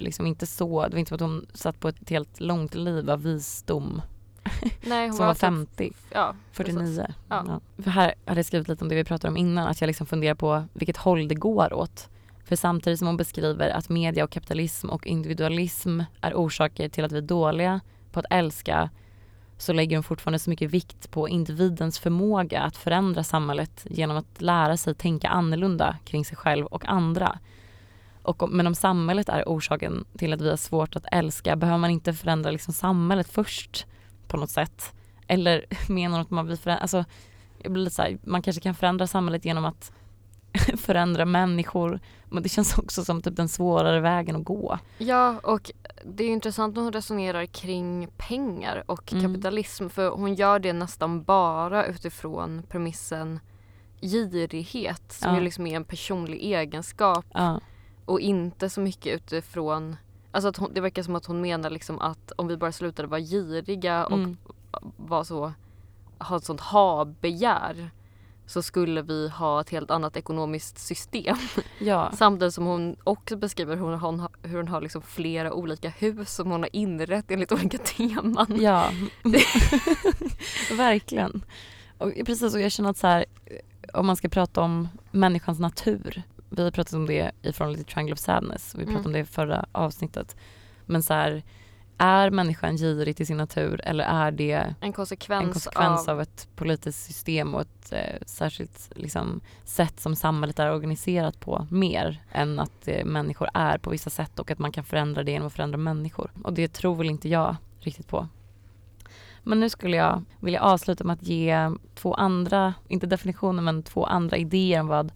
[0.00, 3.10] liksom inte så, det var inte som att hon satt på ett helt långt liv
[3.10, 4.02] av visdom.
[4.82, 5.92] Nej, hon som var typ- 50.
[6.10, 7.06] Ja, 49.
[7.28, 7.60] Ja.
[7.76, 7.90] Ja.
[7.90, 10.34] Här hade jag skrivit lite om det vi pratade om innan, att jag liksom funderar
[10.34, 12.08] på vilket håll det går åt.
[12.44, 17.12] För samtidigt som hon beskriver att media och kapitalism och individualism är orsaker till att
[17.12, 17.80] vi är dåliga
[18.12, 18.90] på att älska
[19.58, 24.40] så lägger hon fortfarande så mycket vikt på individens förmåga att förändra samhället genom att
[24.40, 27.38] lära sig tänka annorlunda kring sig själv och andra.
[28.28, 31.78] Och om, men om samhället är orsaken till att vi har svårt att älska behöver
[31.78, 33.86] man inte förändra liksom samhället först
[34.28, 34.92] på något sätt.
[35.26, 37.04] Eller menar hon att man vill förändra, alltså
[37.58, 39.92] jag blir lite så här, man kanske kan förändra samhället genom att
[40.78, 42.00] förändra människor
[42.30, 44.78] men det känns också som typ den svårare vägen att gå.
[44.98, 45.70] Ja, och
[46.04, 49.24] det är intressant när hon resonerar kring pengar och Mm.
[49.24, 53.40] kapitalism för hon gör det nästan bara utifrån premissen
[54.00, 55.38] girighet som Ja.
[55.38, 57.60] ju liksom är en personlig egenskap Ja,
[58.08, 59.96] och inte så mycket utifrån
[60.30, 63.08] Alltså att hon, det verkar som att hon menar liksom att om vi bara slutade
[63.08, 64.36] vara giriga och mm,
[64.96, 65.52] var så,
[66.18, 67.90] ha ett sånt ha-begär
[68.46, 71.36] så skulle vi ha ett helt annat ekonomiskt system.
[71.78, 72.12] ja.
[72.16, 76.34] Samtidigt som hon också beskriver hur hon har, hur hon har liksom flera olika hus
[76.34, 78.58] som hon har inrett enligt olika teman.
[78.60, 78.90] Ja,
[80.76, 81.44] verkligen.
[81.98, 83.24] Och precis, och jag känner att så här,
[83.92, 86.22] om man ska prata om människans natur.
[86.50, 88.74] Vi har pratat om det i förhållande till Triangle of Sadness.
[88.74, 89.06] Vi pratade Mm.
[89.06, 90.36] om det i förra avsnittet.
[90.86, 91.42] Men så här,
[91.98, 96.14] är människan girig till sin natur eller är det En konsekvens, en konsekvens av...
[96.14, 101.66] av ett politiskt system och ett eh, särskilt liksom, sätt som samhället är organiserat på
[101.70, 105.30] mer än att eh, människor är på vissa sätt och att man kan förändra det
[105.32, 106.30] genom att förändra människor.
[106.44, 108.28] Och det tror väl inte jag riktigt på.
[109.42, 114.04] Men nu skulle jag vilja avsluta med att ge två andra, inte definitioner men två
[114.04, 115.12] andra idéer om vad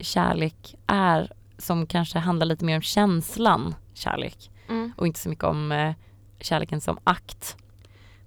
[0.00, 4.92] kärlek är som kanske handlar lite mer om känslan kärlek Mm.
[4.96, 5.94] och inte så mycket om eh,
[6.40, 7.56] kärleken som akt.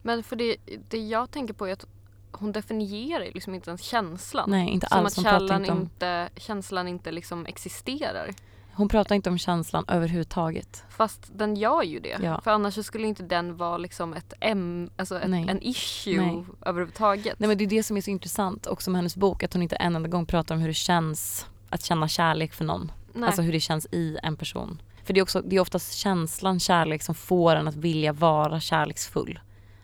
[0.02, 0.56] Men för det,
[0.90, 1.86] det jag tänker på är att
[2.32, 4.50] hon definierar liksom inte ens känslan.
[4.50, 5.08] Nej, inte Som alls.
[5.08, 8.34] att Hon pratar källan inte om, inte, känslan inte liksom existerar.
[8.74, 10.84] hon pratar inte om känslan överhuvudtaget.
[10.90, 12.18] Fast den gör ju det.
[12.22, 12.42] Ja.
[12.42, 16.46] För annars skulle inte den vara liksom ett M, alltså ett, en issue Nej.
[16.66, 17.40] överhuvudtaget.
[17.40, 19.62] Nej men det är det som är så intressant också med hennes bok, att hon
[19.62, 22.92] inte en enda gång pratar om hur det känns att känna kärlek för någon.
[23.14, 23.26] Nej.
[23.28, 24.82] Alltså hur det känns i en person.
[25.04, 28.60] För det är, också, det är oftast känslan kärlek som får en att vilja vara
[28.60, 29.40] kärleksfull.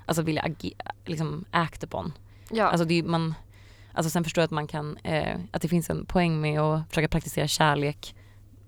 [0.06, 0.74] Alltså vilja age-
[1.06, 2.14] liksom act upon.
[2.52, 2.66] ja.
[2.68, 3.34] Alltså, det är, man,
[3.94, 6.90] alltså sen förstår jag att man kan, eh, att det finns en poäng med att
[6.90, 8.16] försöka praktisera kärlek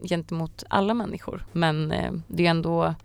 [0.03, 1.45] gentemot alla människor.
[1.51, 2.95] Men eh, det är ändå,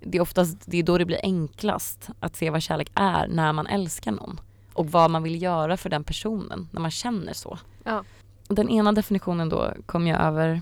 [0.00, 3.52] det är oftast, det är då det blir enklast att se vad kärlek är när
[3.52, 4.40] man älskar någon.
[4.72, 7.58] Och vad man vill göra för den personen när man känner så.
[7.84, 8.04] Ja.
[8.48, 10.60] Den ena definitionen då kom jag över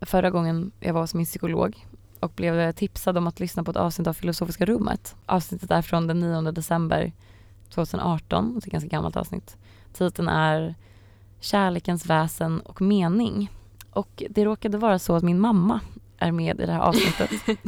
[0.00, 1.86] förra gången jag var hos min psykolog
[2.20, 5.16] och blev tipsad om att lyssna på ett avsnitt av Filosofiska rummet.
[5.26, 7.12] Avsnittet är från den 9 december
[7.70, 9.56] 2018, det är ett ganska gammalt avsnitt.
[9.92, 10.74] Titeln är
[11.40, 13.50] Kärlekens väsen och mening.
[13.90, 15.80] Och det råkade vara så att min mamma
[16.18, 17.30] är med i det här avsnittet.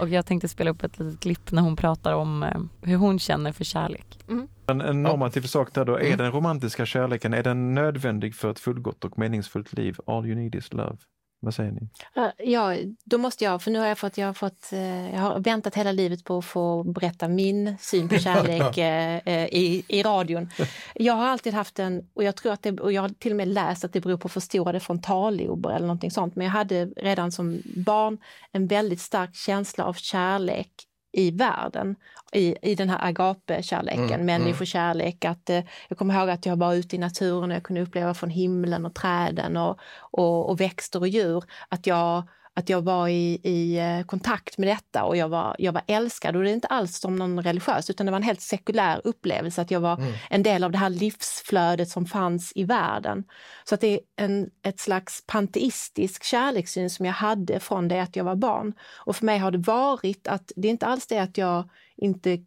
[0.00, 3.18] och jag tänkte spela upp ett litet klipp när hon pratar om eh, hur hon
[3.18, 4.18] känner för kärlek.
[4.28, 4.48] Mm.
[4.68, 6.18] En, en normativ sak där då, är Mm.
[6.18, 9.96] den romantiska kärleken, är den nödvändig för ett fullgott och meningsfullt liv?
[10.06, 10.96] All you need is love.
[11.40, 11.88] Vad säger ni?
[12.36, 15.40] Ja, då måste jag, för nu har jag fått, jag har fått, eh, jag har
[15.40, 20.02] väntat hela livet på att få berätta min syn på kärlek eh, eh, i, i
[20.02, 20.50] radion.
[20.94, 23.36] Jag har alltid haft en, och jag tror att det, och jag har till och
[23.36, 27.32] med läst att det beror på förstorade frontallober eller någonting sånt, men jag hade redan
[27.32, 28.18] som barn
[28.52, 30.70] en väldigt stark känsla av kärlek
[31.16, 31.96] i världen,
[32.32, 34.26] i, i den här agape-kärleken, Mm, mm.
[34.26, 35.24] människokärlek.
[35.24, 38.14] Att, eh, jag kommer ihåg att jag var ute i naturen och jag kunde uppleva
[38.14, 42.22] från himlen och träden och, och, och växter och djur att jag,
[42.58, 46.36] att jag var i, i eh, kontakt med detta och jag var, jag var älskad.
[46.36, 49.62] Och det är inte alls som någon religiös utan det var en helt sekulär upplevelse
[49.62, 50.12] att jag var Mm.
[50.30, 53.24] en del av det här livsflödet som fanns i världen.
[53.64, 58.16] Så att det är en, ett slags panteistisk kärlekssyn som jag hade från det att
[58.16, 58.74] jag var barn.
[59.06, 62.38] Och för mig har det varit att det är inte alls det att jag inte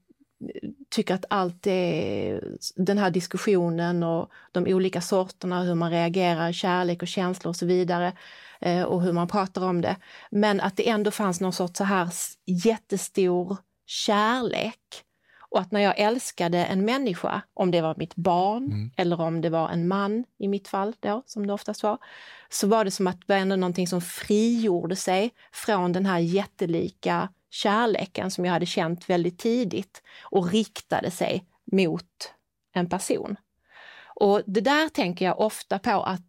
[0.89, 2.43] tycker att allt är
[2.76, 7.66] den här diskussionen och de olika sorterna, hur man reagerar, kärlek och känslor och så
[7.66, 8.14] vidare
[8.62, 9.95] eh, och hur man pratar om det.
[10.32, 12.10] Men att det ändå fanns någon sorts så här
[12.45, 14.80] jättestor kärlek.
[15.51, 18.91] Och att när jag älskade en människa, om det var mitt barn Mm.
[18.97, 21.97] eller om det var en man i mitt fall då, som det oftast var,
[22.49, 26.20] så var det som att det var ändå någonting som frigjorde sig från den här
[26.20, 32.34] jättelika kärleken som jag hade känt väldigt tidigt och riktade sig mot
[32.74, 33.36] en person.
[34.16, 36.28] Och det där tänker jag ofta på att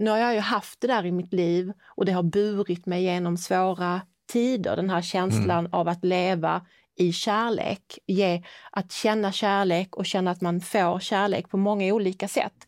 [0.00, 3.02] nu har jag ju haft det där i mitt liv och det har burit mig
[3.02, 4.00] genom svåra
[4.32, 10.30] tider, den här känslan av att leva i kärlek, ge, att känna kärlek och känna
[10.30, 12.66] att man får kärlek på många olika sätt.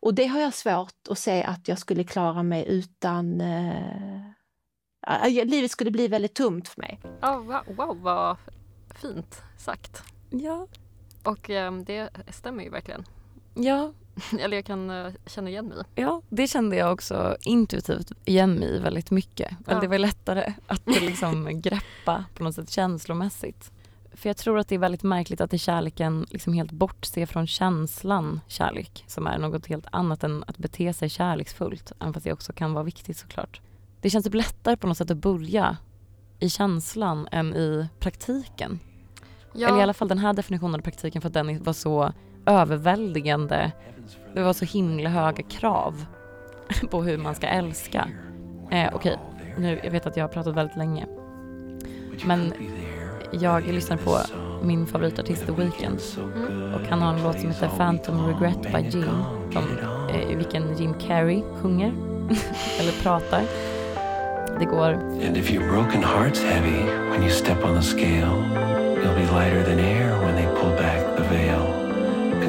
[0.00, 4.26] Och det har jag svårt att se att jag skulle klara mig utan eh,
[5.26, 7.00] äh, livet skulle bli väldigt tomt för mig.
[7.20, 8.36] Ja, wow, wow vad
[9.00, 10.02] fint sagt.
[10.30, 10.66] Ja.
[11.22, 13.04] Och ehm, det stämmer ju verkligen.
[13.54, 13.92] Ja,
[14.40, 18.80] Eller jag kan eh, känna igen mig ja, det kände jag också intuitivt igen mig
[18.80, 19.50] väldigt mycket.
[19.66, 19.80] Eller Ja.
[19.80, 23.70] det var lättare att liksom greppa på något sätt känslomässigt.
[24.12, 27.46] För jag tror att det är väldigt märkligt att i kärleken liksom helt bortse från
[27.46, 31.92] känslan kärlek som är något helt annat än att bete sig kärleksfullt.
[32.00, 33.60] Även fast det också kan vara viktigt såklart.
[34.00, 35.76] Det känns typ lättare på något sätt att börja
[36.38, 38.80] i känslan än i praktiken.
[39.52, 42.12] Ja, Eller i alla fall den här definitionen av praktiken för att den var så
[42.46, 43.72] överväldigande.
[44.34, 46.04] Det var så himla höga krav
[46.90, 48.08] på hur man ska älska.
[48.70, 49.18] Eh, Okej,
[49.58, 51.06] nu, jag vet att jag har pratat väldigt länge.
[52.26, 52.52] Men
[53.30, 54.18] jag lyssnar på
[54.62, 56.00] min favoritartist The Weeknd
[56.74, 59.10] och han har en låt som heter Phantom Regret by Jim,
[59.52, 59.64] som,
[60.10, 61.88] eh, i vilken Jim Carrey sjunger
[62.80, 63.42] eller pratar.
[64.58, 68.34] Det går And if your broken heart's heavy when you step on the scale,
[69.02, 70.53] you'll be lighter than air when they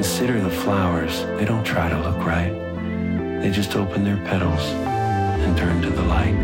[0.05, 2.53] Consider the flowers, they don't try to look right.
[3.41, 4.61] They just open their petals
[5.41, 6.35] and turn to the light.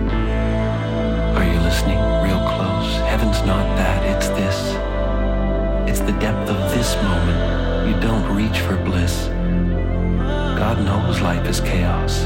[1.37, 2.91] Are you listening real close?
[3.05, 4.57] Heaven's not that, it's this.
[5.87, 7.87] It's the depth of this moment.
[7.87, 9.27] You don't reach for bliss.
[10.57, 12.25] God knows life is chaos,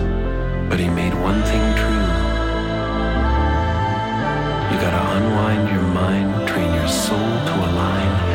[0.69, 2.07] but He made one thing true.
[4.71, 8.34] You gotta unwind your mind, train your soul to align,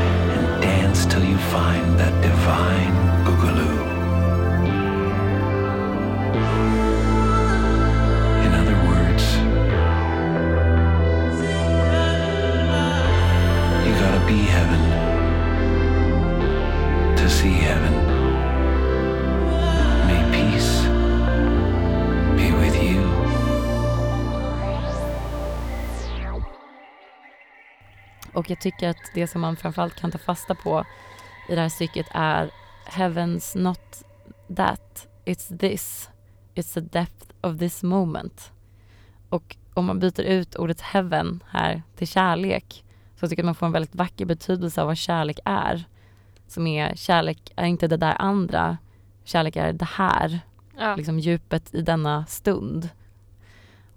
[1.00, 2.94] dance till you find that divine
[3.24, 3.80] boogaloo.
[8.44, 9.24] In other words,
[13.86, 14.80] you gotta be heaven
[17.16, 18.09] to see heaven.
[28.34, 30.84] Och jag tycker att det som man framförallt kan ta fasta på
[31.48, 32.50] i det här stycket är
[32.86, 34.02] Heaven's not
[34.56, 36.10] that, it's this.
[36.54, 38.52] It's the depth of this moment.
[39.28, 42.84] Och om man byter ut ordet heaven här till kärlek
[43.16, 45.84] så tycker jag att man får en väldigt vacker betydelse av vad kärlek är.
[46.46, 48.78] Som är, kärlek är inte det där andra,
[49.24, 50.40] kärlek är det här
[50.78, 50.96] ja.
[50.96, 52.88] liksom djupet i denna stund.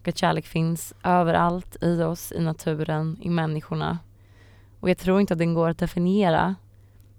[0.02, 4.00] Och att kärlek finns överallt i oss, i naturen, i människorna.
[4.84, 6.56] Och jag tror inte att den går att definiera.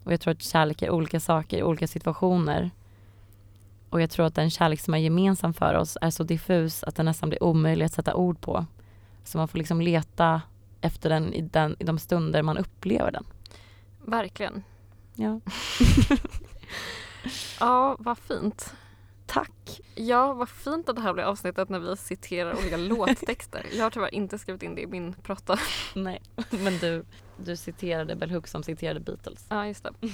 [0.04, 2.70] Och jag tror att kärlek är olika saker i olika situationer.
[3.90, 6.96] Och jag tror att den kärlek som är gemensam för oss är så diffus att
[6.96, 8.66] den nästan blir omöjlig att sätta ord på.
[9.24, 10.42] Så man får liksom leta
[10.80, 13.24] efter den i, den, i de stunder man upplever den.
[14.04, 14.64] verkligen.
[15.14, 15.40] Ja.
[17.60, 18.74] Ja, vad fint.
[19.34, 19.80] Tack.
[19.94, 23.66] Ja, vad fint att det här blir avsnittet när vi citerar olika låttexter.
[23.72, 25.58] Jag har tyvärr inte skrivit in det i min prata.
[25.94, 27.04] Nej, men du,
[27.36, 29.46] du citerade Bell Hooks som citerade Beatles.
[29.48, 29.92] Ja, just det.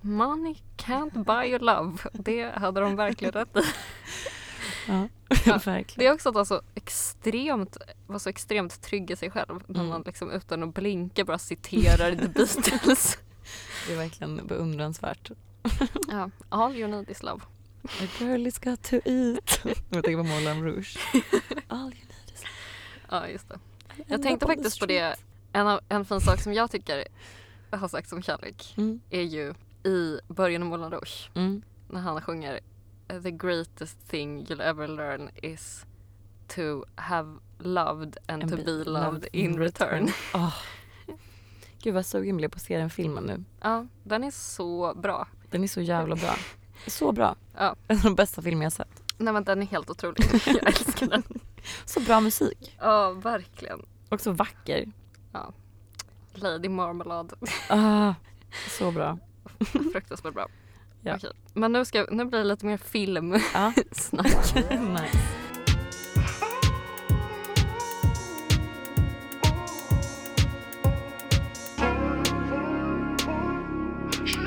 [0.00, 1.98] Money can't buy your love.
[2.12, 3.60] Det hade de verkligen rätt i.
[4.88, 5.08] Ja,
[5.46, 5.86] Ja, verkligen.
[5.98, 9.62] Det är också att vara så extremt, vara så extremt trygg i sig själv.
[9.66, 9.88] När Mm.
[9.88, 13.18] man liksom utan att blinka bara citerar The Beatles.
[13.86, 15.30] Det är verkligen beundransvärt.
[16.08, 17.40] ja, all you need is love.
[17.84, 19.60] A girl is got to eat.
[19.90, 20.98] Jag tänker på Moulin Rouge.
[21.68, 22.42] All you need is
[23.10, 23.58] Ja, just det.
[24.06, 25.16] Jag tänkte faktiskt på det,
[25.52, 27.04] en, av, en fin sak som jag tycker
[27.70, 28.74] har sagt som kärlek.
[28.76, 29.00] Mm.
[29.10, 29.54] är ju
[29.84, 31.62] i början av Moulin Rouge Mm.
[31.90, 32.60] när han sjunger
[33.22, 35.86] The greatest thing you'll ever learn is
[36.48, 40.10] to have loved and, And to be be loved loved in in return.
[40.34, 40.54] Åh.
[41.82, 43.44] Gud vad sugen jag blev på att se den filmen nu.
[43.60, 45.28] Ja, den är så bra.
[45.50, 46.36] Den är så jävla bra.
[46.86, 47.36] Så bra.
[47.56, 47.76] Ja.
[47.88, 49.02] En av de bästa filmer jag sett.
[49.18, 50.24] Nej men den är helt otrolig.
[50.46, 51.22] Jag älskar den.
[51.84, 52.76] Så bra musik.
[52.80, 53.82] Ja, verkligen.
[54.08, 54.92] Och så vacker.
[56.34, 57.36] Lady Marmalade.
[57.68, 58.14] Ah,
[58.78, 59.18] så bra.
[59.92, 60.46] Fruktansvärt bra.
[61.02, 61.16] Ja.
[61.16, 61.30] Okej.
[61.54, 62.80] Men nu, ska, nu blir det lite mer
[63.54, 63.72] Ja.
[63.74, 64.54] filmsnack.
[64.70, 65.18] nice.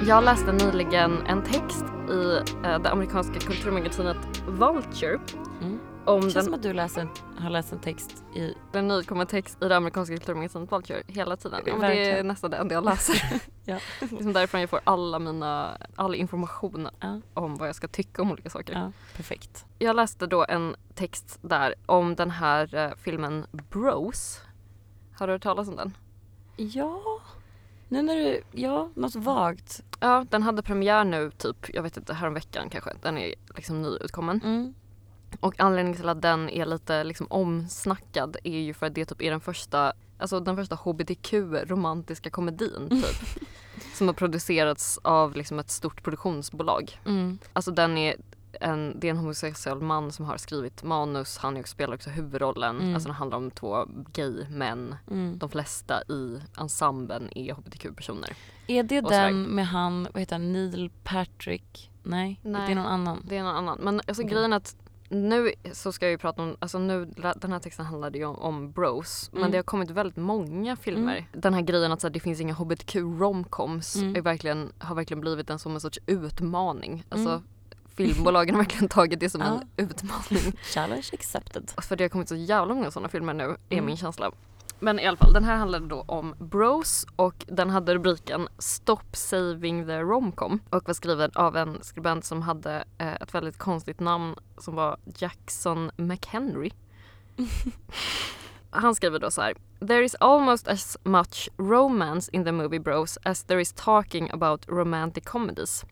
[0.07, 5.19] Jag läste nyligen en text i eh, det amerikanska kulturmagasinet Vulture
[5.61, 5.79] Mm.
[6.05, 7.09] om Det känns som den, att du läser en,
[7.43, 8.53] har läst en text i...
[8.71, 11.59] den nyutkomna text i det amerikanska kulturmagasinet Vulture hela tiden.
[11.65, 13.41] Ja, det är nästan det enda jag läser.
[13.65, 13.75] Ja.
[13.75, 18.21] är liksom därifrån jag får alla mina, all information Ja, om vad jag ska tycka
[18.21, 18.73] om olika saker.
[18.73, 19.65] ja perfekt.
[19.79, 24.41] Jag läste då en text där om den här eh, filmen Bros.
[25.19, 25.93] Har du hört talas om den?
[26.55, 27.01] Ja,
[27.89, 28.41] nu när du...
[28.51, 29.83] Ja, något vagt.
[29.99, 32.93] Ja, den hade premiär nu typ, jag vet inte, häromveckan kanske.
[33.01, 34.41] Den är liksom nyutkommen.
[34.43, 34.73] Mm.
[35.39, 39.21] Och anledningen till att den är lite liksom omsnackad är ju för att det typ
[39.21, 41.33] är den första, alltså den första hbtq
[41.65, 43.43] romantiska komedin typ.
[43.93, 46.99] som har producerats av liksom ett stort produktionsbolag.
[47.05, 47.39] Mm.
[47.53, 48.15] Alltså den är
[48.61, 52.79] en, det är en homosexuell man som har skrivit manus, han spelar också huvudrollen.
[52.79, 52.93] Mm.
[52.93, 54.95] Alltså den handlar om två gay-män.
[55.11, 55.37] Mm.
[55.37, 58.29] De flesta i ensemblen är hbtq-personer.
[58.67, 59.25] Är det Och sådär.
[59.25, 61.91] den med han, vad heter han, Neil Patrick?
[62.03, 62.65] Nej, Nej.
[62.65, 63.23] det är någon annan.
[63.29, 63.79] Det är någon annan.
[63.81, 64.33] Men alltså Okej.
[64.33, 64.75] grejen är att
[65.09, 67.05] nu så ska jag ju prata om, alltså nu,
[67.35, 69.29] den här texten handlade ju om, om bros.
[69.31, 69.51] Men Mm.
[69.51, 71.27] det har kommit väldigt många filmer.
[71.33, 74.23] Den här grejen att så här, det finns inga hbtq romcoms Mm.
[74.23, 77.03] verkligen, har verkligen blivit en som en sorts utmaning.
[77.09, 77.43] Alltså Mm.
[77.97, 80.53] Filmbolagen har verkligen tagit det som en utmaning.
[80.73, 81.71] Challenge accepted.
[81.77, 83.85] För det har kommit så jävla många sådana filmer nu, är Mm.
[83.85, 84.31] min känsla.
[84.79, 89.01] Men i alla fall, den här handlade då om Bros och den hade rubriken Stop
[89.13, 93.99] saving the romcom och var skriven av en skribent som hade eh, ett väldigt konstigt
[93.99, 96.71] namn som var Jackson McHenry.
[98.69, 99.53] Han skriver då så här.
[99.79, 104.65] There is almost as much romance in the movie Bros as there is talking about
[104.67, 105.85] romantic comedies.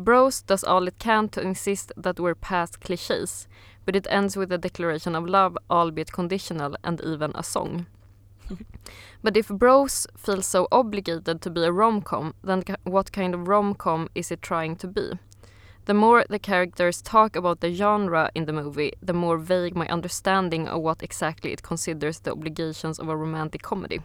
[0.00, 3.46] Bros does all it can to insist that we're past cliches,
[3.84, 7.86] but it ends with a declaration of love, albeit conditional, and even a song.
[9.22, 14.08] but if Bros feels so obligated to be a rom-com, then what kind of rom-com
[14.14, 15.12] is it trying to be?
[15.86, 19.88] The more the characters talk about the genre in the movie, the more vague my
[19.88, 24.00] understanding of what exactly it considers the obligations of a romantic comedy.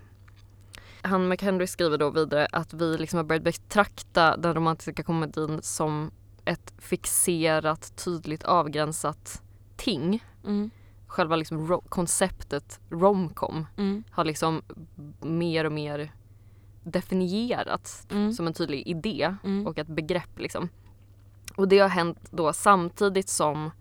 [1.06, 6.12] Han McHenry skriver då vidare att vi liksom har börjat betrakta den romantiska komedin som
[6.46, 9.42] ett fixerat, tydligt avgränsat
[9.76, 10.24] ting.
[10.46, 10.70] Mm.
[11.08, 14.04] Själva liksom ro- konceptet romcom Mm.
[14.12, 14.62] har liksom
[15.22, 16.12] mer och mer
[16.84, 18.34] definierats Mm.
[18.34, 19.68] som en tydlig idé Mm.
[19.68, 20.70] och ett begrepp liksom.
[21.58, 23.72] Och det har hänt då samtidigt som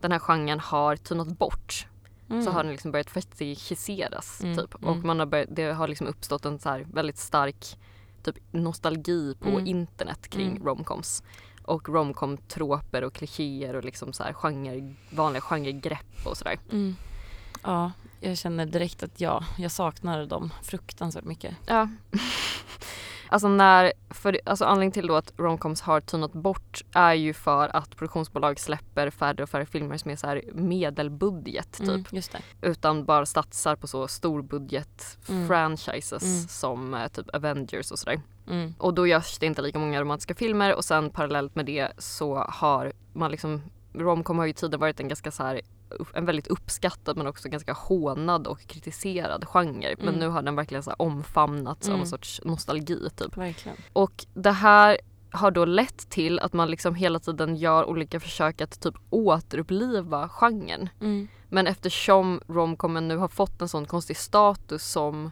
[0.00, 1.86] den här genren har tynat bort
[2.34, 2.44] Mm.
[2.44, 4.74] så har den liksom börjat fetichiseras Mm, typ.
[4.74, 4.90] mm.
[4.90, 7.78] Och man har börjat, det har liksom uppstått en så här väldigt stark
[8.22, 9.66] typ nostalgi på Mm.
[9.66, 10.64] internet kring Mm.
[10.66, 11.22] romcoms.
[11.62, 16.58] Och romcom-troper och klichéer och liksom så här genre, vanliga genregrepp och sådär.
[16.72, 16.96] Mm.
[17.62, 21.54] Ja, jag känner direkt att ja, jag saknar dem fruktansvärt mycket.
[21.66, 21.88] Ja.
[23.34, 27.76] Alltså när, för, alltså anledningen till då att romcoms har tynat bort är ju för
[27.76, 32.12] att produktionsbolag släpper färre och färre filmer som är så här medelbudget typ.
[32.12, 32.22] Mm.
[32.62, 35.48] Utan bara satsar på så storbudget Mm.
[35.48, 36.48] franchises Mm.
[36.48, 38.20] som eh, typ Avengers och sådär.
[38.50, 38.74] Mm.
[38.78, 42.36] Och då görs det inte lika många romantiska filmer och sen parallellt med det så
[42.36, 43.62] har man liksom
[43.94, 45.60] Romcom har ju tidigare varit en ganska så här
[46.14, 49.94] en väldigt uppskattad men också ganska hånad och kritiserad genre.
[49.98, 50.20] Men Mm.
[50.20, 52.00] nu har den verkligen så omfamnats av Mm.
[52.00, 53.36] en sorts nostalgi typ.
[53.36, 53.76] Verkligen.
[53.92, 54.98] Och det här
[55.30, 60.28] har då lett till att man liksom hela tiden gör olika försök att typ återuppliva
[60.28, 60.88] genren.
[61.00, 61.28] Mm.
[61.48, 65.30] Men eftersom romcomen nu har fått en sån konstig status som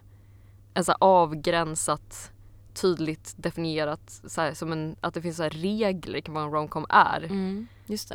[0.75, 2.33] en så avgränsat
[2.75, 6.87] tydligt definierat så här, som en, att det finns så regler kring vad en romcom
[6.89, 7.23] är.
[7.25, 7.67] Mm.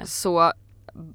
[0.07, 0.51] Så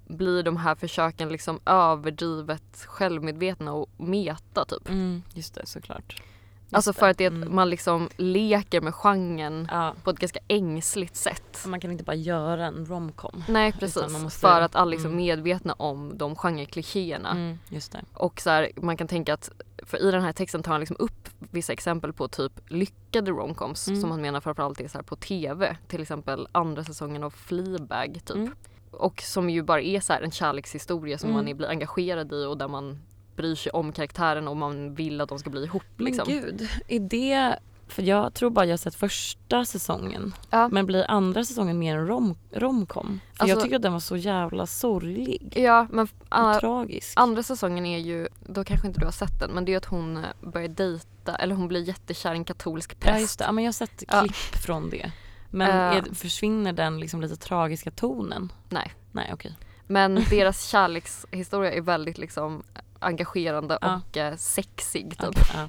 [0.07, 4.89] blir de här försöken liksom överdrivet självmedvetna och meta typ.
[4.89, 6.13] Mm, just det, såklart.
[6.13, 7.55] Just Alltså för att det Mm.
[7.55, 11.65] man liksom leker med genren Ja, på ett ganska ängsligt sätt.
[11.67, 13.45] man kan inte bara göra en romcom.
[13.49, 15.25] Nej precis, måste- för att alla liksom är mm.
[15.25, 17.31] medvetna om de genreklichéerna.
[17.31, 18.01] Mm, just det.
[18.15, 19.51] Och så här, man kan tänka att,
[19.83, 23.89] för i den här texten tar han liksom upp vissa exempel på typ lyckade romcoms
[23.89, 24.01] Mm.
[24.01, 25.77] som han menar framförallt är så på TV.
[25.89, 28.51] Till exempel andra säsongen av Fleabag typ.
[28.93, 31.45] Och som ju bara är så här en kärlekshistoria som Mm.
[31.47, 33.03] man blir engagerad i och där man
[33.37, 35.83] bryr sig om karaktären och man vill att de ska bli ihop.
[35.99, 36.25] Liksom.
[36.29, 37.59] Men gud, är det...
[37.89, 40.35] För jag tror bara jag har sett första säsongen.
[40.51, 40.69] Ja.
[40.69, 43.21] Men blir andra säsongen mer en rom, romcom?
[43.35, 47.13] För Alltså- jag tycker att den var så jävla sorglig Ja men och uh, tragisk.
[47.17, 49.85] andra säsongen är ju, då kanske inte du har sett den, men det är att
[49.85, 53.15] hon eh, börjar dejta, eller hon blir jättekär i en katolsk präst.
[53.15, 54.21] Ja just det, ja, men jag har sett Ja.
[54.21, 55.13] klipp från det.
[55.53, 55.97] Men Eh.
[55.97, 58.53] är, försvinner den liksom lite tragiska tonen?
[58.69, 58.93] Nej.
[59.13, 59.57] Nej okej.
[59.87, 62.63] Men deras kärlekshistoria är väldigt liksom
[62.99, 64.01] engagerande Ja.
[64.11, 65.39] och eh, sexig typ.
[65.55, 65.69] Ja.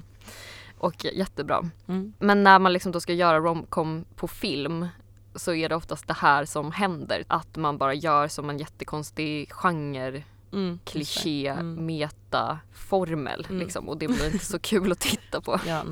[0.78, 1.70] Och jättebra.
[1.88, 2.12] Mm.
[2.18, 4.88] Men när man liksom då ska göra romcom på film
[5.34, 7.24] så är det oftast det här som händer.
[7.28, 10.22] Att man bara gör som en jättekonstig genre,
[10.52, 11.86] Mm, kliché, Mm.
[11.86, 13.58] meta, formel Mm.
[13.58, 13.88] liksom.
[13.88, 15.60] Och det blir inte så kul att titta på.
[15.66, 15.82] Ja.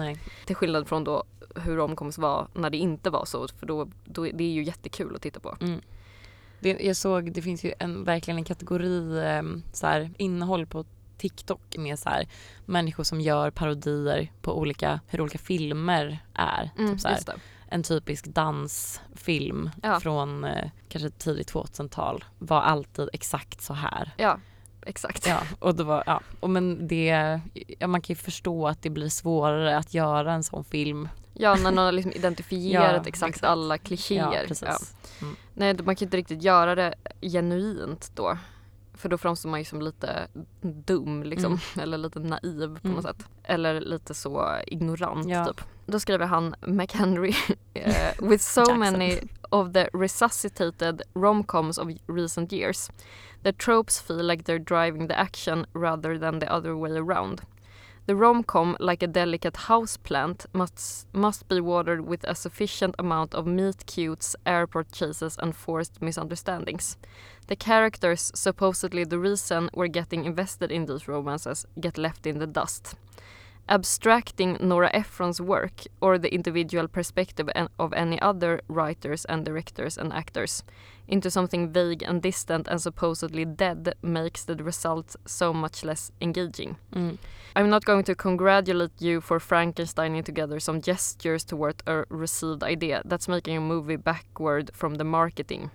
[0.46, 1.24] Till skillnad från då
[1.56, 3.48] hur romcoms var när det inte var så.
[3.48, 5.56] För då, då det är ju jättekul att titta på.
[6.60, 9.42] Det, jag såg, det finns ju en, verkligen en kategori eh,
[9.72, 10.84] så här, innehåll på
[11.18, 12.28] TikTok med så här,
[12.66, 16.70] människor som gör parodier på olika, hur olika filmer är.
[16.78, 17.18] Mm, typ så här,
[17.68, 20.00] en typisk dansfilm Ja.
[20.00, 24.10] från eh, kanske tidigt 2000-tal var alltid exakt så här.
[24.16, 24.38] Ja,
[24.86, 25.26] exakt.
[25.26, 27.40] Ja, och det var, ja, och men det,
[27.78, 31.08] ja, man kan ju förstå att det blir svårare att göra en sån film.
[31.34, 33.44] Ja, när någon har liksom identifierat Ja, exakt, exakt.
[33.44, 34.32] alla klichéer.
[34.32, 34.94] Ja, precis.
[35.22, 35.36] Mm.
[35.54, 38.38] Nej, man kan inte riktigt göra det genuint då.
[38.94, 40.26] För då framstår man ju som lite
[40.60, 41.60] dum liksom.
[41.80, 42.94] Eller lite naiv på Mm.
[42.96, 43.26] något sätt.
[43.44, 45.44] Eller lite så ignorant Ja.
[45.46, 45.60] typ.
[45.86, 47.34] Då skriver han McHenry
[47.74, 47.94] eh,
[48.28, 49.18] With so many
[49.52, 52.88] of the resuscitated rom-coms of recent years
[53.42, 57.42] the tropes feel like they're driving the action rather than the other way around.
[58.06, 63.46] The rom-com, like a delicate houseplant, must, must be watered with a sufficient amount of
[63.46, 66.96] meet cutes, airport chases and forced misunderstandings.
[67.46, 72.46] The characters, supposedly the reason we're getting invested in these romances, get left in the
[72.46, 72.96] dust.
[73.68, 77.48] Abstracting Nora Ephron's work or the individual perspective
[77.78, 80.62] of any other writers and directors and actors
[81.08, 86.76] into something vague and distant and supposedly dead makes the result so much less engaging.
[86.94, 87.18] Mm.
[87.54, 93.02] I'm not going to congratulate you for Frankensteining together some gestures toward a received idea.
[93.04, 95.70] That's making a movie backward from the marketing.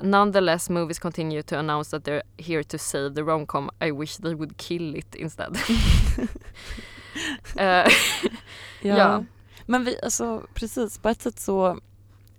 [0.00, 3.70] Nonetheless, movies continue to announce that they're here to save the romcom.
[3.80, 5.56] I wish they would kill it instead.
[7.56, 7.84] Eh,
[8.82, 8.96] Ja.
[8.96, 9.24] Ja.
[9.66, 11.78] Men vi, alltså precis, på ett sätt så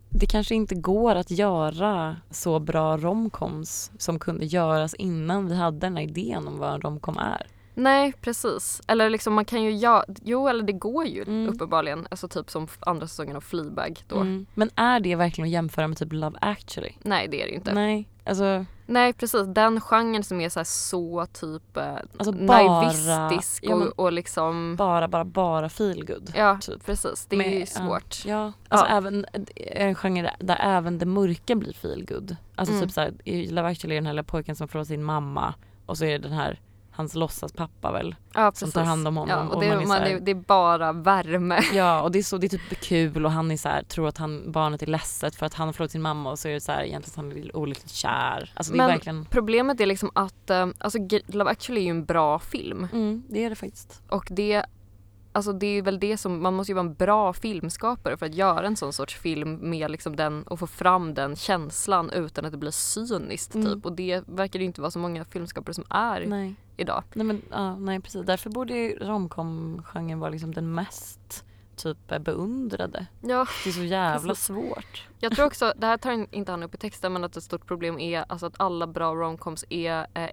[0.10, 5.78] det kanske inte går att göra så bra romcoms som kunde göras innan vi hade
[5.78, 7.48] den här idén om vad en romcom är.
[7.76, 8.82] Nej, precis.
[8.88, 11.50] Eller liksom man kan ju göra, jo eller det går ju Mm.
[11.54, 12.08] uppenbarligen.
[12.12, 14.16] Alltså typ som andra säsongen av Fleabag då.
[14.16, 14.46] Mm.
[14.54, 16.92] Men är det verkligen att jämföra med typ Love actually?
[17.02, 17.74] Nej det är det ju inte.
[17.74, 18.08] Nej.
[18.26, 23.76] Nej, alltså, precis, den genren som är så, så typ eh, alltså bara, naivistisk ja,
[23.76, 26.32] men och, och liksom bara, bara, bara feelgood.
[26.36, 26.86] Ja typ.
[26.86, 28.26] precis, det är ju ja, svårt.
[28.26, 28.98] Ja, alltså Ja.
[28.98, 32.36] även en genre där även det mörka blir feelgood.
[32.56, 32.86] Alltså Mm.
[32.88, 35.54] typ såhär, i Love actually är den här lilla pojken som förlorar sin mamma
[35.86, 36.60] och så är det den här
[36.96, 38.16] hans låtsaspappa väl.
[38.34, 40.20] Ja, Som tar hand om honom Ja, och och det, man är man så här-
[40.20, 41.60] det, är bara värme.
[41.74, 44.08] Ja och det är så, det är typ kul och han är så här, tror
[44.08, 46.54] att han, barnet är ledset för att han har förlorat sin mamma och så är
[46.54, 48.52] det så här, egentligen att han är olyckligt kär.
[48.56, 51.90] Alltså det är Men- verkligen, Problemet är liksom att eh, alltså, Love actually är ju
[51.90, 52.88] en bra film.
[52.94, 54.02] mm, det är det faktiskt.
[54.10, 54.66] Och det,
[55.34, 58.34] alltså det är väl det som, man måste ju vara en bra filmskapare för att
[58.36, 62.52] göra en sån sorts film med liksom den och få fram den känslan utan att
[62.52, 63.68] det blir cyniskt Mm.
[63.74, 63.86] typ.
[63.86, 66.56] Och det verkar det inte vara så många filmskapare som är Nej.
[66.78, 67.04] idag.
[67.14, 68.26] Nej men ja, nej precis.
[68.26, 73.06] Därför borde ju romcom-genren vara liksom den mest typ beundrade.
[73.22, 75.08] Ja, Det är så jävla svårt.
[75.20, 77.66] jag tror också, det här tar inte han upp i texten men att ett stort
[77.68, 80.30] problem är alltså att alla bra romcoms är eh,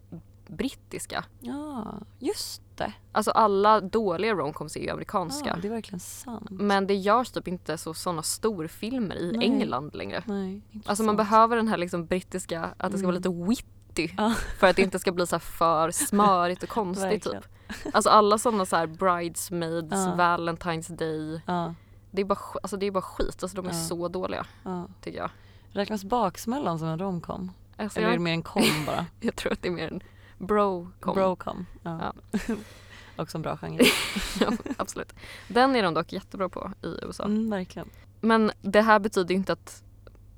[0.46, 1.24] brittiska.
[1.40, 2.92] Ja, just det.
[3.12, 5.48] Alltså alla dåliga romcoms är ju amerikanska.
[5.48, 6.46] Ja, det är verkligen sant.
[6.50, 9.46] Men det görs typ inte så såna storfilmer i Nej.
[9.46, 10.22] England längre.
[10.26, 13.32] Nej, Alltså man behöver den här liksom brittiska, att det ska vara Mm.
[13.44, 14.14] lite witty.
[14.18, 14.34] Ja.
[14.58, 17.44] För att det inte ska bli så för smörigt och konstigt typ.
[17.92, 20.14] Alltså alla sådana så här bridesmaids, Ja.
[20.18, 21.74] Valentine's Day, Ja.
[22.10, 23.78] det är bara, alltså det är bara skit, alltså de är Ja.
[23.78, 24.88] så dåliga Ja.
[25.00, 25.30] tycker jag.
[25.72, 27.52] Räknas Baksmällan som en romcom?
[27.76, 29.06] Alltså Eller är det mer en kom bara?
[29.20, 30.00] jag tror att det är mer en
[30.46, 31.14] bro-com.
[31.14, 31.66] Brocom.
[31.82, 32.12] Ja.
[33.16, 33.84] Också en bra genre.
[34.40, 35.12] ja, absolut.
[35.48, 37.24] Den är de dock jättebra på i USA.
[37.24, 37.88] Mm, verkligen.
[38.20, 39.82] Men det här betyder ju inte att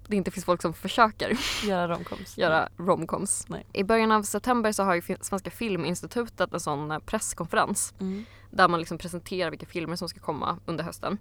[0.09, 2.39] det inte finns folk som försöker Göra romcoms.
[2.39, 3.45] göra romcoms.
[3.49, 3.67] Nej.
[3.73, 8.25] I början av september så har ju Svenska Filminstitutet en sån eh, presskonferens Mm.
[8.51, 11.19] där man liksom presenterar vilka filmer som ska komma under hösten.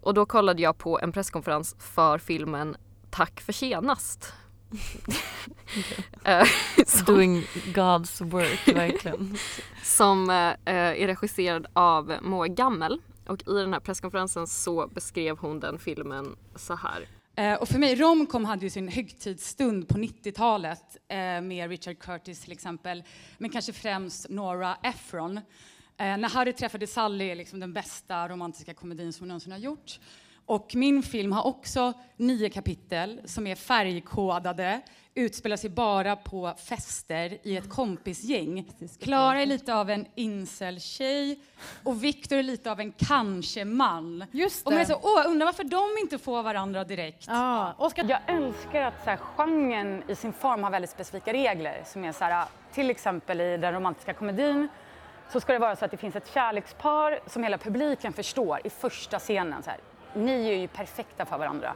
[0.00, 2.76] Och då kollade jag på en presskonferens för filmen
[3.10, 4.32] Tack för senast.
[6.86, 7.42] Som, Doing
[7.74, 9.36] God's work, verkligen.
[9.82, 13.00] som eh, är regisserad av Moa Gammel.
[13.26, 17.08] Och i den här presskonferensen så beskrev hon den filmen så här.
[17.36, 22.40] Eh, och för mig, romcom hade ju sin högtidsstund på 90-talet eh, med Richard Curtis
[22.40, 23.04] till exempel,
[23.38, 25.40] men kanske främst Nora Ephron.
[25.96, 30.00] När Harry träffade Sally är liksom den bästa romantiska komedin som hon någonsin har gjort.
[30.46, 34.80] Och min film har också nio kapitel som är färgkodade,
[35.14, 38.72] utspelar sig bara på fester i ett kompisgäng.
[39.00, 41.38] Klara är lite av en incel-tjej
[41.82, 44.24] och Victor är lite av en kanske-man.
[44.32, 47.24] Just Och man är så, åh, undrar varför de inte får varandra direkt.
[47.28, 51.82] Ja, Jag älskar att så här, genren i sin form har väldigt specifika regler.
[51.86, 54.68] Som är så här, till exempel i den romantiska komedin
[55.32, 58.70] så ska det vara så att det finns ett kärlekspar som hela publiken förstår i
[58.70, 59.62] första scenen.
[59.62, 59.78] Så här,
[60.14, 61.74] Ni är ju perfekta för varandra.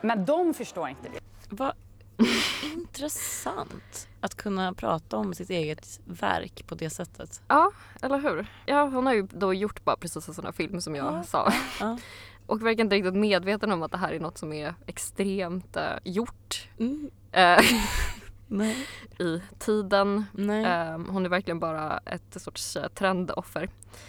[0.00, 1.20] Men de förstår inte det.
[1.48, 1.72] Vad
[2.74, 7.42] intressant att kunna prata om sitt eget verk på det sättet.
[7.48, 7.70] Ja,
[8.02, 8.46] eller hur?
[8.66, 11.22] Ja, hon har ju då gjort bara precis en sån här film som jag Ja.
[11.22, 11.52] sa.
[11.80, 11.98] Ja.
[12.46, 15.82] Och verkar inte riktigt medveten om att det här är något som är extremt eh,
[16.04, 17.10] gjort Mm.
[17.32, 17.58] eh,
[18.52, 18.86] Nej.
[19.18, 20.24] i tiden.
[20.38, 23.68] Eh, hon är verkligen bara ett sorts eh, trendoffer.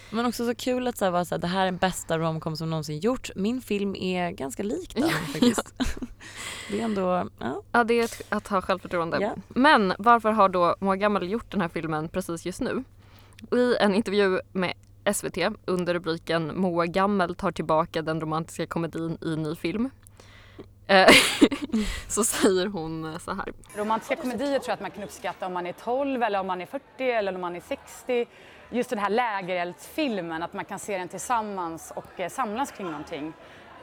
[0.09, 2.19] Men också så kul att så här, vara så här, det här är den bästa
[2.19, 3.29] romcom som någonsin gjort.
[3.35, 5.73] Min film är ganska lik den Ja, faktiskt.
[6.71, 7.61] det är ändå, ja.
[7.71, 9.17] Ja, det är ett, att ha självförtroende.
[9.21, 9.35] Ja.
[9.47, 12.83] Men varför har då Moa Gammel gjort den här filmen precis just nu?
[13.51, 14.73] I en intervju med
[15.13, 19.89] SVT under rubriken Moa Gammel tar tillbaka den romantiska komedin i ny film.
[22.07, 23.45] så säger hon eh, så här.
[23.75, 26.61] Romantiska komedier tror jag att man kan uppskatta om man är 12 eller om man
[26.61, 28.25] är 40 eller om man är 60.
[28.69, 33.33] Just den här lägereldsfilmen, att man kan se den tillsammans och eh, samlas kring någonting.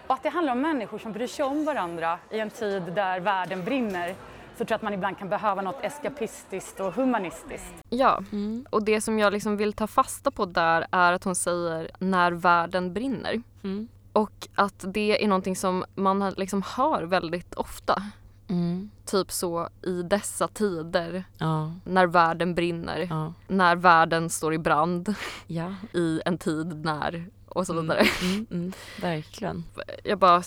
[0.07, 3.21] Och att det handlar om människor som bryr sig om varandra i en tid där
[3.21, 4.15] världen brinner.
[4.53, 7.75] Så tror jag att man ibland kan behöva något eskapistiskt och humanistiskt.
[7.91, 8.67] Ja, Mm.
[8.71, 12.33] och det som jag liksom vill ta fasta på där är att hon säger när
[12.33, 13.43] världen brinner.
[13.65, 13.89] Mm.
[14.13, 18.03] Och att det är någonting som man liksom hör väldigt ofta.
[18.49, 18.91] Mm.
[19.05, 21.73] Typ så i dessa tider Ja.
[21.85, 23.07] när världen brinner.
[23.11, 23.33] Ja.
[23.49, 25.15] När världen står i brand
[25.47, 25.75] Ja.
[25.95, 27.83] i en tid när och så Mm.
[27.85, 28.07] vidare.
[28.23, 28.47] Mm.
[28.51, 28.73] Mm.
[29.01, 29.65] Verkligen.
[30.05, 30.43] Jag bara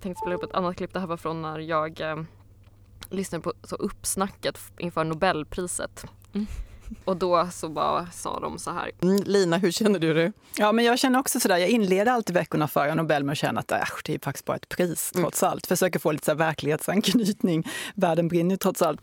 [0.00, 0.92] tänkte spela upp ett annat klipp.
[0.92, 2.22] Det här var från när jag eh,
[3.10, 6.04] lyssnade på så uppsnacket inför Nobelpriset.
[6.94, 7.02] Mm.
[7.04, 8.90] Och då så bara sa de så här.
[9.02, 10.32] Mm, Lina, hur känner du det?
[10.56, 13.60] Ja, men jag känner också sådär, jag inleder alltid veckorna före Nobel med att känna
[13.60, 15.66] att äh, det är faktiskt bara ett pris trots allt.
[15.66, 17.68] Försöker få lite så här verklighetsanknytning.
[17.94, 19.00] Världen brinner ju trots allt.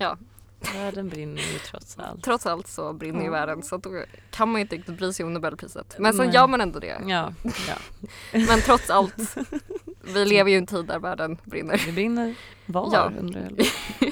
[0.76, 2.24] Världen brinner ju trots allt.
[2.24, 3.32] Trots allt så brinner ju Ja.
[3.32, 5.96] världen så då kan man ju inte riktigt bry sig om Nobelpriset.
[6.00, 6.34] Men så Nej.
[6.36, 6.98] gör man ändå det.
[7.08, 7.34] Ja.
[7.44, 7.76] ja.
[8.32, 9.36] Men trots allt.
[10.14, 11.82] Vi lever ju i en tid där världen brinner.
[11.86, 12.36] Det brinner
[12.66, 13.12] var Ja.
[13.20, 13.68] undrar jag.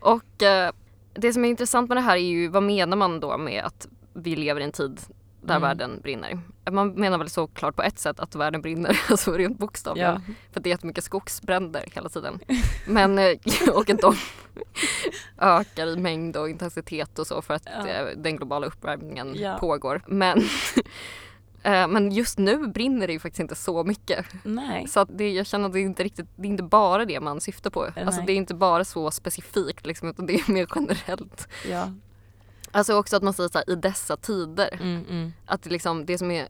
[0.00, 0.72] Och eh,
[1.14, 3.88] det som är intressant med det här är ju vad menar man då med att
[4.14, 5.00] vi lever i en tid
[5.42, 5.62] där Mm.
[5.68, 6.40] världen brinner?
[6.70, 10.22] Man menar väl såklart på ett sätt att världen brinner, alltså rent bokstavligen.
[10.26, 10.34] Ja.
[10.52, 12.38] För det är jättemycket skogsbränder hela tiden.
[12.86, 13.32] Men, eh,
[13.74, 14.14] och att de
[15.38, 17.88] ökar i mängd och intensitet och så för att Ja.
[17.88, 19.58] eh, den globala uppvärmningen Ja.
[19.58, 20.02] pågår.
[20.06, 20.42] Men,
[21.64, 24.26] men just nu brinner det ju faktiskt inte så mycket.
[24.42, 24.88] Nej.
[24.88, 27.40] Så det, jag känner att det är inte riktigt, det är inte bara det man
[27.40, 27.82] syftar på.
[27.84, 28.26] Alltså Nej.
[28.26, 31.48] det är inte bara så specifikt liksom, utan det är mer generellt.
[31.70, 31.92] Ja.
[32.70, 34.78] Alltså också att man säger så här, i dessa tider.
[34.80, 35.32] Mm, mm.
[35.46, 36.48] Att det, liksom, det som är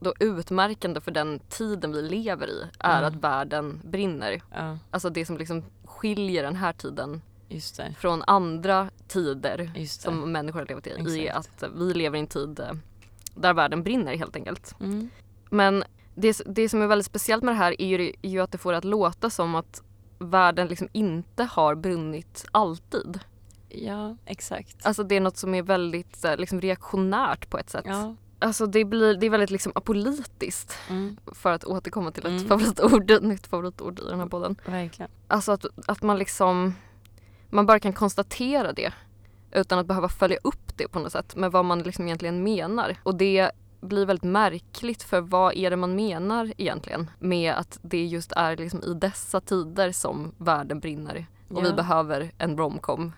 [0.00, 3.08] då utmärkande för den tiden vi lever i är Mm.
[3.08, 4.42] att världen brinner.
[4.54, 7.22] Ja, Alltså det som liksom skiljer den här tiden
[7.98, 10.90] från andra tider som människor har levt i.
[11.26, 11.62] Exakt.
[11.62, 12.72] att vi lever i en tid eh,
[13.34, 14.74] där världen brinner helt enkelt.
[14.80, 15.08] Mm.
[15.50, 15.84] Men
[16.14, 18.58] det, det som är väldigt speciellt med det här är ju, är ju att det
[18.58, 19.82] får att låta som att
[20.18, 23.20] världen liksom inte har brunnit alltid.
[23.68, 24.86] Ja, exakt.
[24.86, 27.84] Alltså det är något som är väldigt eh, liksom reaktionärt på ett sätt.
[27.88, 28.14] Ja.
[28.38, 32.44] Alltså det, blir, det är väldigt liksom apolitiskt Mm, för att återkomma till ett Mm.
[32.48, 34.56] favoritord, ett nytt favoritord i den här podden.
[34.66, 35.10] verkligen.
[35.28, 36.74] Alltså att, att man liksom,
[37.50, 38.92] man bara kan konstatera det
[39.54, 42.96] utan att behöva följa upp det på något sätt med vad man liksom egentligen menar.
[43.02, 43.50] Och det
[43.80, 48.56] blir väldigt märkligt för vad är det man menar egentligen med att det just är
[48.56, 51.60] liksom i dessa tider som världen brinner och Ja.
[51.60, 53.12] vi behöver en romcom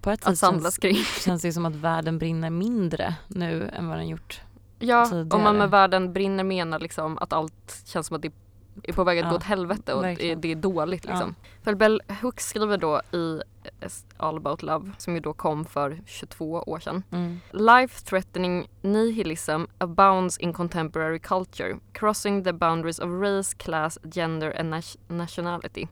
[0.00, 0.96] På ett sätt samlas känns, kring.
[1.24, 4.40] känns det som att världen brinner mindre nu än vad den gjort.
[4.78, 5.42] Ja, om tidigare.
[5.42, 8.32] man med världen brinner menar liksom att allt känns som att det
[8.82, 10.40] är på väg att Ja, gå åt helvete och verkligen.
[10.40, 11.34] det är dåligt liksom.
[11.62, 13.40] För Bell Hooks skriver då i
[14.16, 17.02] All about love som ju då kom för 22 år sedan.
[17.10, 17.40] Mm.
[17.50, 24.96] Life-threatening nihilism abounds in contemporary culture, crossing the boundaries of race, class, gender and nas-
[25.08, 25.86] nationality.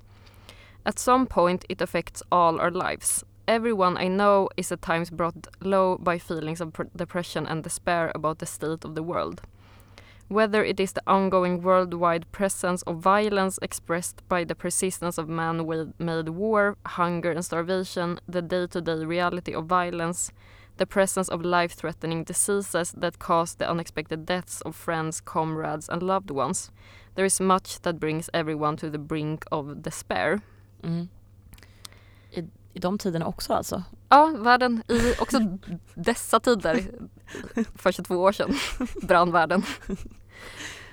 [0.84, 3.24] At some point it affects all our lives.
[3.46, 8.12] Everyone I know is at times brought low by feelings of pr- depression and despair
[8.14, 9.40] about the state of the world.
[10.30, 16.28] Whether it is the ongoing worldwide presence of violence expressed by the persistence of man-made
[16.28, 20.30] war, hunger and starvation, the day-to-day reality of violence,
[20.76, 26.30] the presence of life-threatening diseases that cause the unexpected deaths of friends, comrades and loved
[26.30, 26.70] ones,
[27.16, 30.42] there is much that brings everyone to the brink of despair.
[30.84, 31.08] Mm.
[32.36, 33.82] I, I de tiderna också alltså?
[34.08, 35.38] Ja, världen i också
[35.94, 36.84] dessa tider
[37.74, 38.54] för 22 år sedan
[39.02, 39.62] brann världen.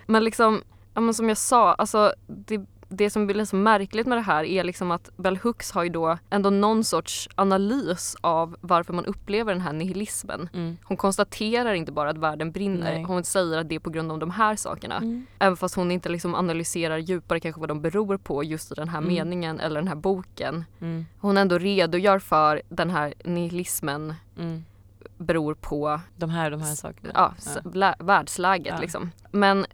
[0.05, 0.61] Men liksom,
[0.93, 4.43] ja, men som jag sa, alltså det, det som blir så märkligt med det här
[4.43, 9.05] är liksom att Bell Hooks har ju då ändå någon sorts analys av varför man
[9.05, 10.49] upplever den här nihilismen.
[10.53, 10.77] Mm.
[10.83, 13.03] Hon konstaterar inte bara att världen brinner, Nej.
[13.03, 14.97] hon säger att det är på grund av de här sakerna.
[14.97, 15.25] Mm.
[15.39, 18.89] Även fast hon inte liksom analyserar djupare kanske vad de beror på just i den
[18.89, 19.13] här Mm.
[19.13, 20.65] meningen eller den här boken.
[20.81, 21.05] Mm.
[21.19, 24.63] Hon ändå redogör för den här nihilismen Mm.
[25.17, 27.11] Beror på De här de här sakerna?
[27.13, 27.33] ja,
[27.73, 28.73] lä- världsläget.
[28.75, 28.81] Ja.
[28.81, 29.11] Liksom.
[29.31, 29.65] Men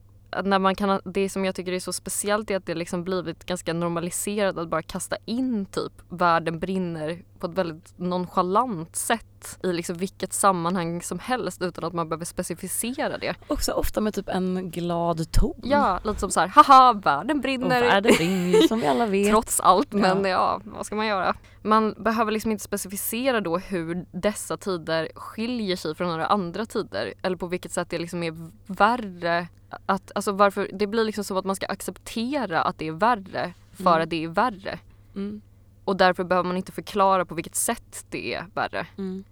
[0.44, 3.46] när man kan, det som jag tycker är så speciellt är att det liksom blivit
[3.46, 9.74] ganska normaliserat att bara kasta in typ världen brinner på ett väldigt nonchalant sätt i
[9.74, 13.36] liksom vilket sammanhang som helst utan att man behöver specificera det.
[13.48, 15.60] Också ofta med typ en glad ton.
[15.64, 17.82] Ja, lite som så här, haha världen Och brinner.
[17.82, 19.30] världen brinner som vi alla vet.
[19.32, 20.30] Trots allt, men Ja.
[20.30, 20.62] ja.
[20.66, 21.36] vad ska man göra?
[21.62, 27.14] Man behöver liksom inte specificera då hur dessa tider skiljer sig från några andra tider
[27.22, 28.34] eller på vilket sätt det liksom är
[28.74, 29.48] värre.
[29.86, 33.54] Att, alltså varför, det blir liksom som att man ska acceptera att det är värre
[33.74, 34.04] för Mm.
[34.04, 34.80] att det är värre.
[35.16, 35.42] Mm.
[35.86, 38.88] Och därför behöver man inte förklara på vilket sätt det är värre.
[38.98, 39.24] Mm.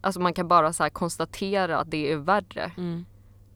[0.00, 2.72] Alltså man kan bara så konstatera att det är värre.
[2.76, 3.04] Mm.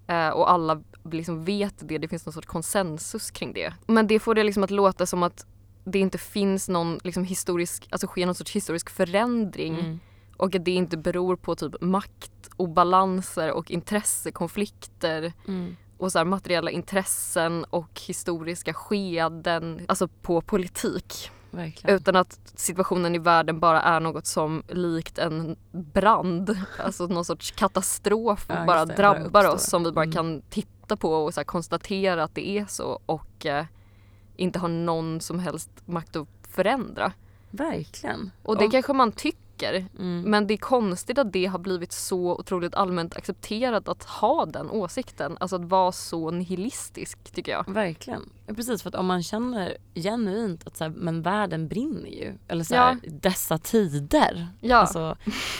[0.06, 3.72] Eh, och alla liksom vet det, det finns någon sorts konsensus kring det.
[3.86, 5.46] Men det får det liksom att låta som att
[5.84, 10.00] det inte finns någon liksom historisk, alltså sker någon sorts historisk förändring Mm.
[10.36, 15.76] och att det inte beror på typ maktobalanser och intressekonflikter Mm.
[15.98, 21.30] och så materiella intressen och historiska skeden, alltså på politik.
[21.54, 21.96] Verkligen.
[21.96, 27.50] Utan att situationen i världen bara är något som likt en brand, alltså någon sorts
[27.50, 30.12] katastrof Ja, bara det, drabbar oss som vi bara Mm.
[30.14, 33.64] kan titta på och så konstatera att det är så och eh,
[34.36, 37.12] inte har någon som helst makt att förändra.
[37.50, 38.30] Verkligen.
[38.42, 40.20] Och det Och- kanske man tycker Mm.
[40.20, 44.70] men det är konstigt att det har blivit så otroligt allmänt accepterat att ha den
[44.70, 45.36] åsikten.
[45.40, 47.74] Alltså att vara så nihilistisk tycker jag.
[47.74, 48.30] Verkligen.
[48.46, 52.34] Ja, precis, för att om man känner genuint att så här, men världen brinner ju.
[52.48, 54.48] Eller så här, dessa tider.
[54.60, 54.76] Ja.
[54.76, 55.16] Alltså,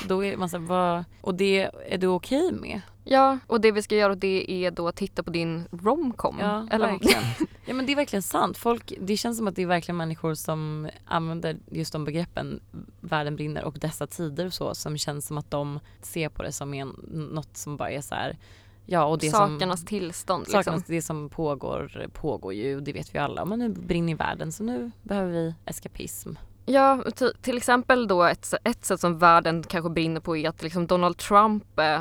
[0.08, 2.80] då är man så här, vad, och det är du okej med?
[3.04, 6.36] Ja, och det vi ska göra det är då att titta på din romcom.
[6.40, 7.22] Ja, Eller verkligen.
[7.66, 8.58] Ja men det är verkligen sant.
[8.58, 12.60] Folk, det känns som att det är verkligen människor som använder just de begreppen
[13.00, 16.52] världen brinner och dessa tider och så som känns som att de ser på det
[16.52, 16.88] som en,
[17.32, 18.38] något som bara är så här
[18.86, 20.46] Ja och det sakernas som, tillstånd.
[20.46, 20.94] sakernas, Liksom.
[20.94, 24.90] det som pågår pågår ju det vet vi alla men nu brinner världen så nu
[25.02, 26.32] behöver vi eskapism.
[26.66, 27.04] Ja,
[27.42, 31.16] till exempel då ett, ett sätt som världen kanske brinner på är att liksom Donald
[31.16, 32.00] Trump eh,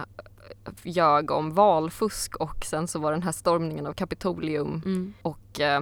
[0.83, 5.13] ljög om valfusk och sen så var den här stormningen av Kapitolium Mm.
[5.21, 5.81] och eh,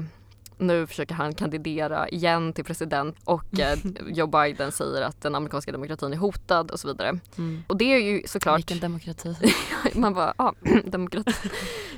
[0.62, 5.72] nu försöker han kandidera igen till president och eh, Joe Biden säger att den amerikanska
[5.72, 7.20] demokratin är hotad och så vidare.
[7.38, 7.64] Mm.
[7.68, 9.36] Och det är ju såklart Vilken demokrati.
[9.94, 10.54] Man bara, ja,
[10.86, 11.34] demokrati.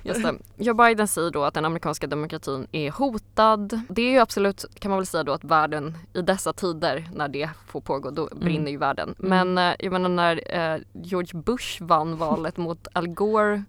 [0.04, 0.36] Just det.
[0.58, 3.82] Joe Biden säger då att den amerikanska demokratin är hotad.
[3.90, 7.28] Det är ju absolut, kan man väl säga då, att världen i dessa tider när
[7.28, 9.16] det får pågå, då brinner ju världen.
[9.18, 13.64] Men eh, jag menar när eh, George Bush vann valet mot Al Gore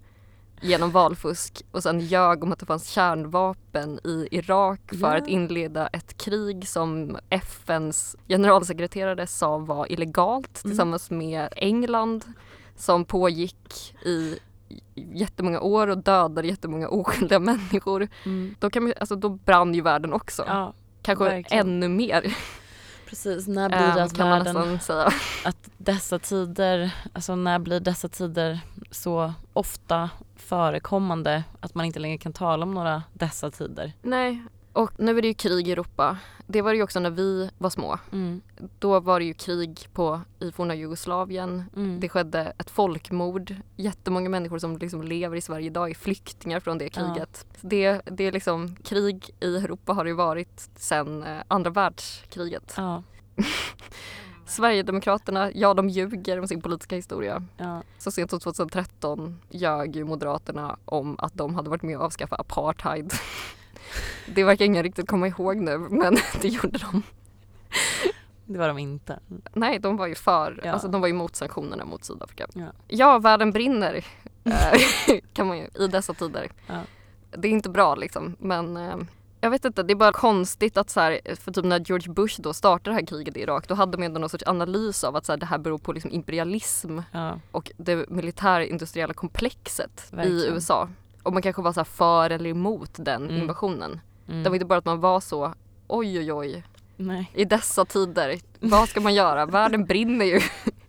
[0.64, 5.16] genom valfusk och sen ljög om att det fanns kärnvapen i Irak för Ja.
[5.18, 12.24] att inleda ett krig som FNs generalsekreterare sa var illegalt tillsammans med England
[12.76, 14.38] som pågick i
[14.94, 18.08] jättemånga år och dödade jättemånga oskyldiga människor.
[18.24, 18.54] Mm.
[18.60, 20.44] Då, kan man, alltså, då brann ju världen också.
[20.48, 21.66] Ja Kanske verkligen.
[21.68, 22.36] ännu mer
[23.14, 24.78] precis, när blir det eh, att världen
[25.44, 28.60] att dessa tider, alltså när blir dessa tider
[28.90, 33.92] så ofta förekommande att man inte längre kan tala om några dessa tider.
[34.02, 34.42] Nej,
[34.74, 36.16] och nu är det ju krig i Europa.
[36.46, 37.98] Det var det ju också när vi var små.
[38.12, 38.40] Mm.
[38.78, 41.64] Då var det ju krig på, i forna Jugoslavien.
[41.76, 42.00] Mm.
[42.00, 43.54] Det skedde ett folkmord.
[43.76, 46.90] Jättemånga människor som liksom lever i Sverige idag är flyktingar från det Ja.
[47.14, 47.46] kriget.
[47.60, 52.74] Det, det är liksom, krig i Europa har det ju varit sedan eh, andra världskriget.
[52.76, 53.02] Ja,
[54.46, 57.44] Sverigedemokraterna, ja de ljuger om sin politiska historia.
[57.56, 57.82] ja.
[57.98, 62.36] Så sent som 2013 ljög ju Moderaterna om att de hade varit med och avskaffa
[62.36, 63.12] apartheid.
[64.26, 67.02] Det verkar ingen riktigt komma ihåg nu men det gjorde de.
[68.46, 69.18] Det var de inte.
[69.52, 70.72] Nej, de var ju för, Ja.
[70.72, 72.46] alltså de var ju mot sanktionerna mot Sydafrika.
[72.54, 72.66] Ja.
[72.88, 74.04] Ja, världen brinner
[74.44, 74.80] eh,
[75.32, 76.50] kan man ju i dessa tider.
[76.66, 76.80] Ja.
[77.30, 78.96] Det är inte bra liksom men eh,
[79.40, 82.40] jag vet inte, det är bara konstigt att så här, för typ när George Bush
[82.40, 85.16] då startade det här kriget i Irak då hade man ändå någon sorts analys av
[85.16, 90.16] att så här, det här beror på liksom imperialism Ja, och det militärindustriella komplexet i
[90.16, 90.54] Verkligen.
[90.54, 90.88] USA.
[91.24, 93.36] Och man kanske var så för eller emot den Mm.
[93.42, 94.00] invasionen.
[94.28, 94.42] mm.
[94.42, 95.54] Det var inte bara att man var så
[95.86, 96.64] oj oj oj
[96.96, 97.30] Nej.
[97.34, 99.46] i dessa tider, vad ska man göra?
[99.46, 100.40] Världen brinner ju.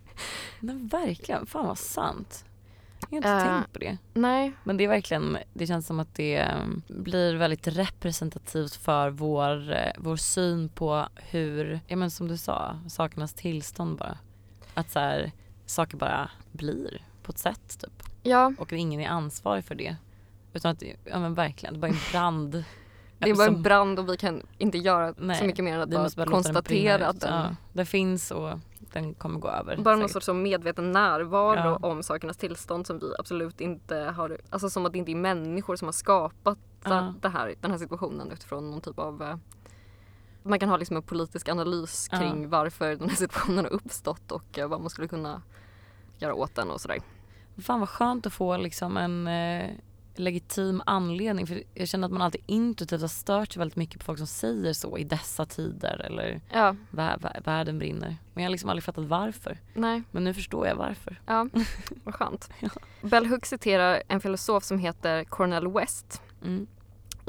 [0.60, 1.46] Nej, verkligen.
[1.46, 2.46] Fan vad sant.
[3.10, 3.54] Jag har inte Eh.
[3.54, 3.98] tänkt på det.
[4.14, 9.10] Nej, Men det är verkligen, det känns som att det mm, blir väldigt representativt för
[9.10, 14.18] vår, eh, vår syn på hur, ja men som du sa, sakernas tillstånd bara.
[14.74, 15.32] Att så här,
[15.66, 18.04] saker bara blir på ett sätt typ.
[18.24, 19.96] ja Och ingen är ansvarig för det.
[20.56, 22.52] Utan att, ja men verkligen, det är bara en brand.
[23.20, 25.82] det är bara en brand och vi kan inte göra Nej, så mycket mer än
[25.82, 28.60] att bara bara den konstatera brinna att den Ja, den finns och
[28.94, 29.78] den kommer gå över.
[29.78, 31.76] Bara någon sorts medveten närvaro Ja.
[31.90, 35.76] om sakernas tillstånd som vi absolut inte har, alltså som att det inte är människor
[35.76, 37.14] som har skapat Ja.
[37.22, 39.36] det här, den här situationen utifrån någon typ av eh,
[40.44, 42.18] man kan ha liksom en politisk analys Ja.
[42.20, 45.42] kring varför den här situationen har uppstått och eh, vad man skulle kunna
[46.18, 46.98] göra åt den och sådär.
[47.58, 49.70] Fan vad skönt att få liksom en eh,
[50.20, 51.48] legitim anledning.
[51.48, 54.28] För jag känner att man alltid intuitivt har stört sig väldigt mycket på folk som
[54.28, 58.18] säger så i dessa tider eller Ja, vä- vä- världen brinner.
[58.34, 59.58] Men jag har liksom aldrig fattat varför.
[59.74, 61.20] nej, Men nu förstår jag varför.
[61.26, 61.48] ja,
[62.04, 62.50] vad skönt.
[62.60, 62.70] Ja.
[63.02, 66.68] Bell Hooks citerar en filosof som heter Cornel West Mm.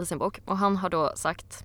[0.02, 1.64] i sin bok och han har då sagt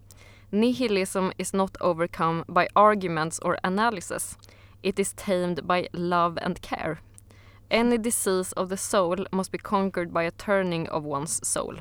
[0.50, 4.38] Nihilism is not overcome by arguments or analysis.
[4.82, 6.98] It is tamed by love and care.
[7.72, 11.76] Any disease of the soul must be conquered by a turning of one's soul.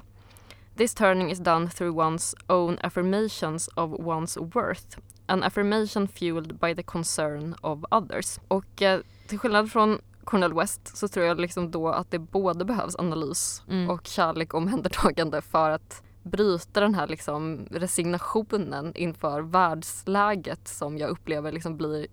[0.77, 4.97] This turning is done through one's own affirmations of one's worth.
[5.27, 8.39] An affirmation fueled by the concern of others.
[8.49, 12.65] Och eh, till skillnad från Cornel West så tror jag liksom då att det både
[12.65, 13.91] behövs analys Mm.
[13.91, 21.11] och kärlek och omhändertagande för att bryta den här liksom resignationen inför världsläget som jag
[21.11, 22.07] upplever liksom blir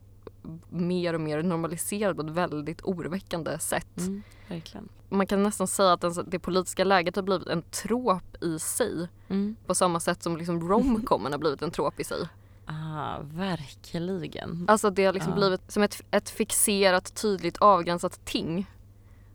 [0.69, 3.97] mer och mer normaliserad på ett väldigt oroväckande sätt.
[3.97, 4.89] Mm, verkligen.
[5.09, 9.55] Man kan nästan säga att det politiska läget har blivit en trop i sig Mm.
[9.65, 12.17] på samma sätt som liksom romcomen har blivit en trop i sig.
[12.69, 14.65] Ah, verkligen.
[14.67, 15.37] Alltså det har liksom Ja.
[15.37, 18.67] blivit som ett, ett fixerat, tydligt avgränsat ting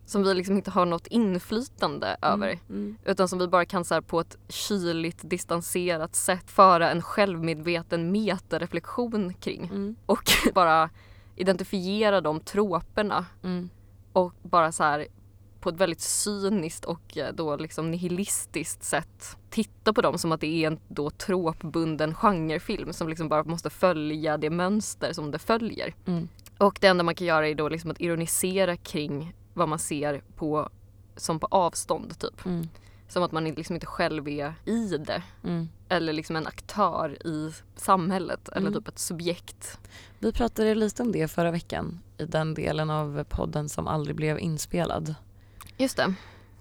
[0.05, 2.59] som vi liksom inte har något inflytande över.
[2.69, 2.97] Mm.
[3.05, 8.11] Utan som vi bara kan så här, på ett kyligt, distanserat sätt föra en självmedveten
[8.11, 9.63] metareflektion kring.
[9.65, 9.95] Mm.
[10.05, 10.23] Och
[10.53, 10.89] bara
[11.35, 13.69] identifiera de troperna Mm.
[14.13, 15.07] och bara så här
[15.59, 20.41] på ett väldigt cyniskt och eh, då liksom nihilistiskt sätt titta på dem som att
[20.41, 25.39] det är en då tropbunden genrefilm som liksom bara måste följa det mönster som det
[25.39, 25.95] följer.
[26.05, 26.27] Mm.
[26.57, 30.21] Och det enda man kan göra är då liksom att ironisera kring vad man ser
[30.35, 30.69] på
[31.15, 32.45] som på avstånd typ.
[32.45, 32.69] Mm.
[33.07, 35.23] Som att man liksom inte själv är i det.
[35.43, 35.69] Mm.
[35.89, 38.73] Eller liksom en aktör i samhället eller Mm.
[38.73, 39.79] typ ett subjekt.
[40.19, 44.39] Vi pratade lite om det förra veckan i den delen av podden som aldrig blev
[44.39, 45.15] inspelad.
[45.77, 46.13] Just det.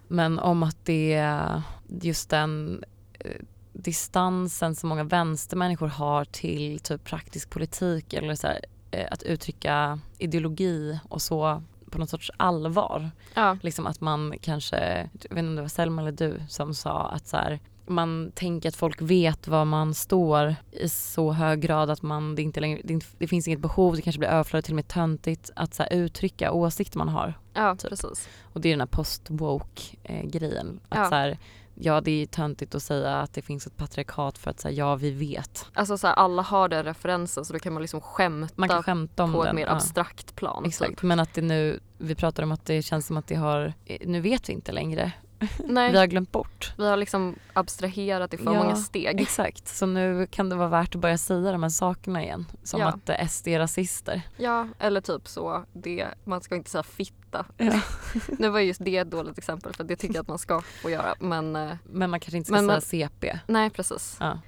[0.09, 2.85] Men om att det är just den
[3.19, 3.41] eh,
[3.73, 10.01] distansen som många vänstermänniskor har till typ praktisk politik eller så här, eh, att uttrycka
[10.19, 11.63] ideologi och så
[11.93, 13.11] på något sorts allvar.
[13.35, 13.57] Ja.
[13.63, 17.07] Liksom att man kanske, jag vet inte om det var Selma eller du som sa
[17.09, 21.91] att så här, man tänker att folk vet var man står i så hög grad
[21.91, 24.65] att man, det, inte längre, det, inte, det finns inget behov, det kanske blir överflödigt,
[24.67, 27.35] till och med töntigt att så här, uttrycka åsikter man har.
[27.55, 27.91] Ja, Typ.
[27.91, 28.29] precis.
[28.43, 30.81] Och det är den här post-woke eh, grejen.
[30.89, 31.05] Att Ja.
[31.09, 31.39] så här,
[31.83, 34.97] ja det är töntigt att säga att det finns ett patriarkat för att säga ja
[34.97, 35.67] vi vet.
[35.75, 38.83] Alltså så här, alla har den referensen så då kan man liksom skämta Man kan
[38.83, 39.49] skämta om på den.
[39.49, 39.73] ett mer ja.
[39.73, 40.65] abstrakt plan.
[40.65, 41.03] Exakt, Typ.
[41.03, 43.99] men att det nu, vi pratar om att det känns som att det har, eh,
[44.07, 45.13] nu vet vi inte längre
[45.65, 46.73] Nej, vi har glömt bort.
[46.79, 49.21] vi har liksom abstraherat i för Ja, många steg.
[49.21, 52.47] Exakt, så nu kan det vara värt att börja säga de här sakerna igen.
[52.63, 52.89] Som Ja.
[52.89, 54.23] att SD är rasister.
[54.37, 57.47] Ja, eller typ så, det, man ska inte säga fitta.
[57.57, 57.81] Ja.
[58.39, 60.91] Nu var just det ett dåligt exempel för det tycker jag att man ska få
[60.91, 61.15] göra.
[61.21, 63.39] Men eh, Men man kanske inte ska Men säga CP.
[63.47, 64.17] nej precis.
[64.21, 64.39] Ja.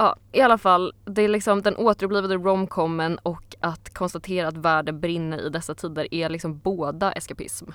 [0.00, 0.92] Ja, i alla fall.
[1.04, 6.14] Det är liksom den återupplivade romcomen och att konstatera att världen brinner i dessa tider
[6.14, 7.66] är liksom båda eskapism.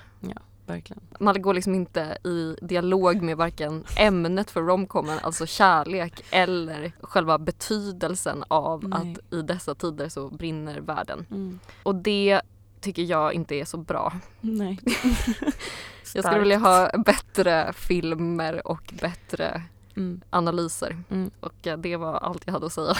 [0.66, 1.02] Verkligen.
[1.20, 7.38] Man går liksom inte i dialog med varken ämnet för romcomen, alltså kärlek, eller själva
[7.38, 8.98] betydelsen av Nej.
[9.12, 11.26] att i dessa tider så brinner världen.
[11.30, 11.58] Mm.
[11.82, 12.40] Och det
[12.80, 14.12] tycker jag inte är så bra.
[14.40, 14.80] Nej.
[16.14, 19.62] Jag skulle vilja ha bättre filmer och bättre
[19.96, 20.20] Mm.
[20.30, 21.02] analyser.
[21.10, 21.30] Mm.
[21.40, 22.94] Och eh, det var allt jag hade att säga.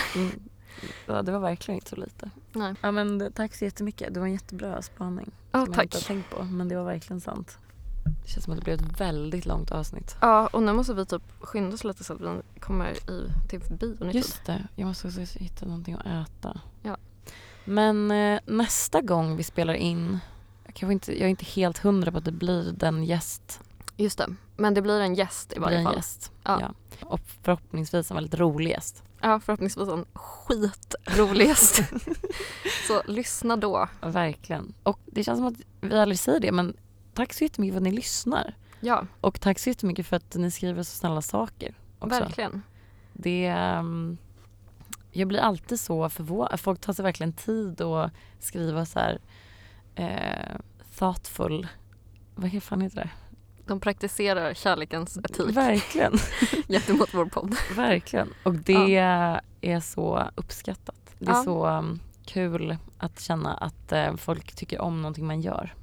[1.07, 2.31] Ja, det var verkligen inte så lite.
[2.53, 2.75] Nej.
[2.81, 4.15] Ja, men tack så jättemycket.
[4.15, 5.31] Det var en jättebra spaning.
[5.53, 6.07] Ja, som jag inte har tack.
[6.07, 6.43] tänkt på.
[6.45, 7.59] Men det var verkligen sant.
[8.23, 10.17] Det känns som att det blev ett väldigt långt avsnitt.
[10.21, 13.61] Ja, och nu måste vi typ skynda oss lite så att vi kommer i, till
[13.61, 14.15] bion i.
[14.17, 16.61] Just det, jag måste också hitta någonting att äta.
[16.83, 16.97] Ja.
[17.65, 20.19] Men eh, nästa gång vi spelar in,
[20.65, 23.61] jag, kanske inte, jag är inte helt hundra på att det blir den gäst.
[23.97, 24.27] Just det.
[24.57, 25.97] Men det blir en gäst i Det blir varje en fall.
[25.97, 26.33] gäst.
[26.43, 26.61] Ja.
[26.61, 26.75] Ja.
[27.07, 29.03] Och förhoppningsvis en väldigt rolig gäst.
[29.25, 31.83] Ja, förhoppningsvis en skitrolig gäst.
[32.87, 33.89] så lyssna då.
[34.01, 34.75] Verkligen.
[34.83, 36.77] Och det känns som att vi aldrig säger det men
[37.15, 38.55] tack så jättemycket för att ni lyssnar.
[38.81, 41.75] Ja, Och tack så jättemycket för att ni skriver så snälla saker.
[41.99, 42.21] Också.
[42.21, 42.63] verkligen.
[43.13, 44.17] Det, ehm,
[45.13, 46.61] jag blir alltid så förvånad.
[46.61, 49.19] Folk tar sig verkligen tid att skriva så här
[49.95, 50.57] eh,
[50.99, 51.69] thoughtful,
[52.35, 53.11] vad fan heter det?
[53.67, 56.13] De praktiserar kärlekens etik Verkligen,
[56.69, 57.57] gentemot vår podd.
[57.77, 58.29] verkligen.
[58.43, 58.95] Och det
[59.61, 60.95] är så uppskattat.
[61.19, 61.43] Det är Ja.
[61.45, 65.75] så um, kul att känna att eh, folk tycker om någonting man gör.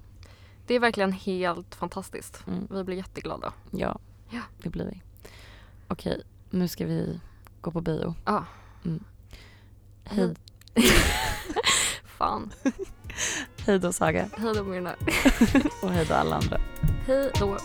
[0.67, 2.43] Det är verkligen helt fantastiskt.
[2.47, 2.67] Mm.
[2.71, 3.53] Vi blir jätteglada.
[3.71, 3.99] Ja,
[4.29, 4.41] Ja.
[4.63, 5.01] det blir vi.
[5.87, 7.19] Okej, nu ska vi
[7.61, 8.15] gå på bio.
[8.25, 8.45] Ja.
[8.85, 9.03] Mm.
[10.03, 10.35] Hej,
[12.17, 12.51] Fan.
[13.65, 14.95] hej då Saga Hej då Myrna.
[15.81, 16.57] och hej då alla andra.
[17.07, 17.57] 嘿，老。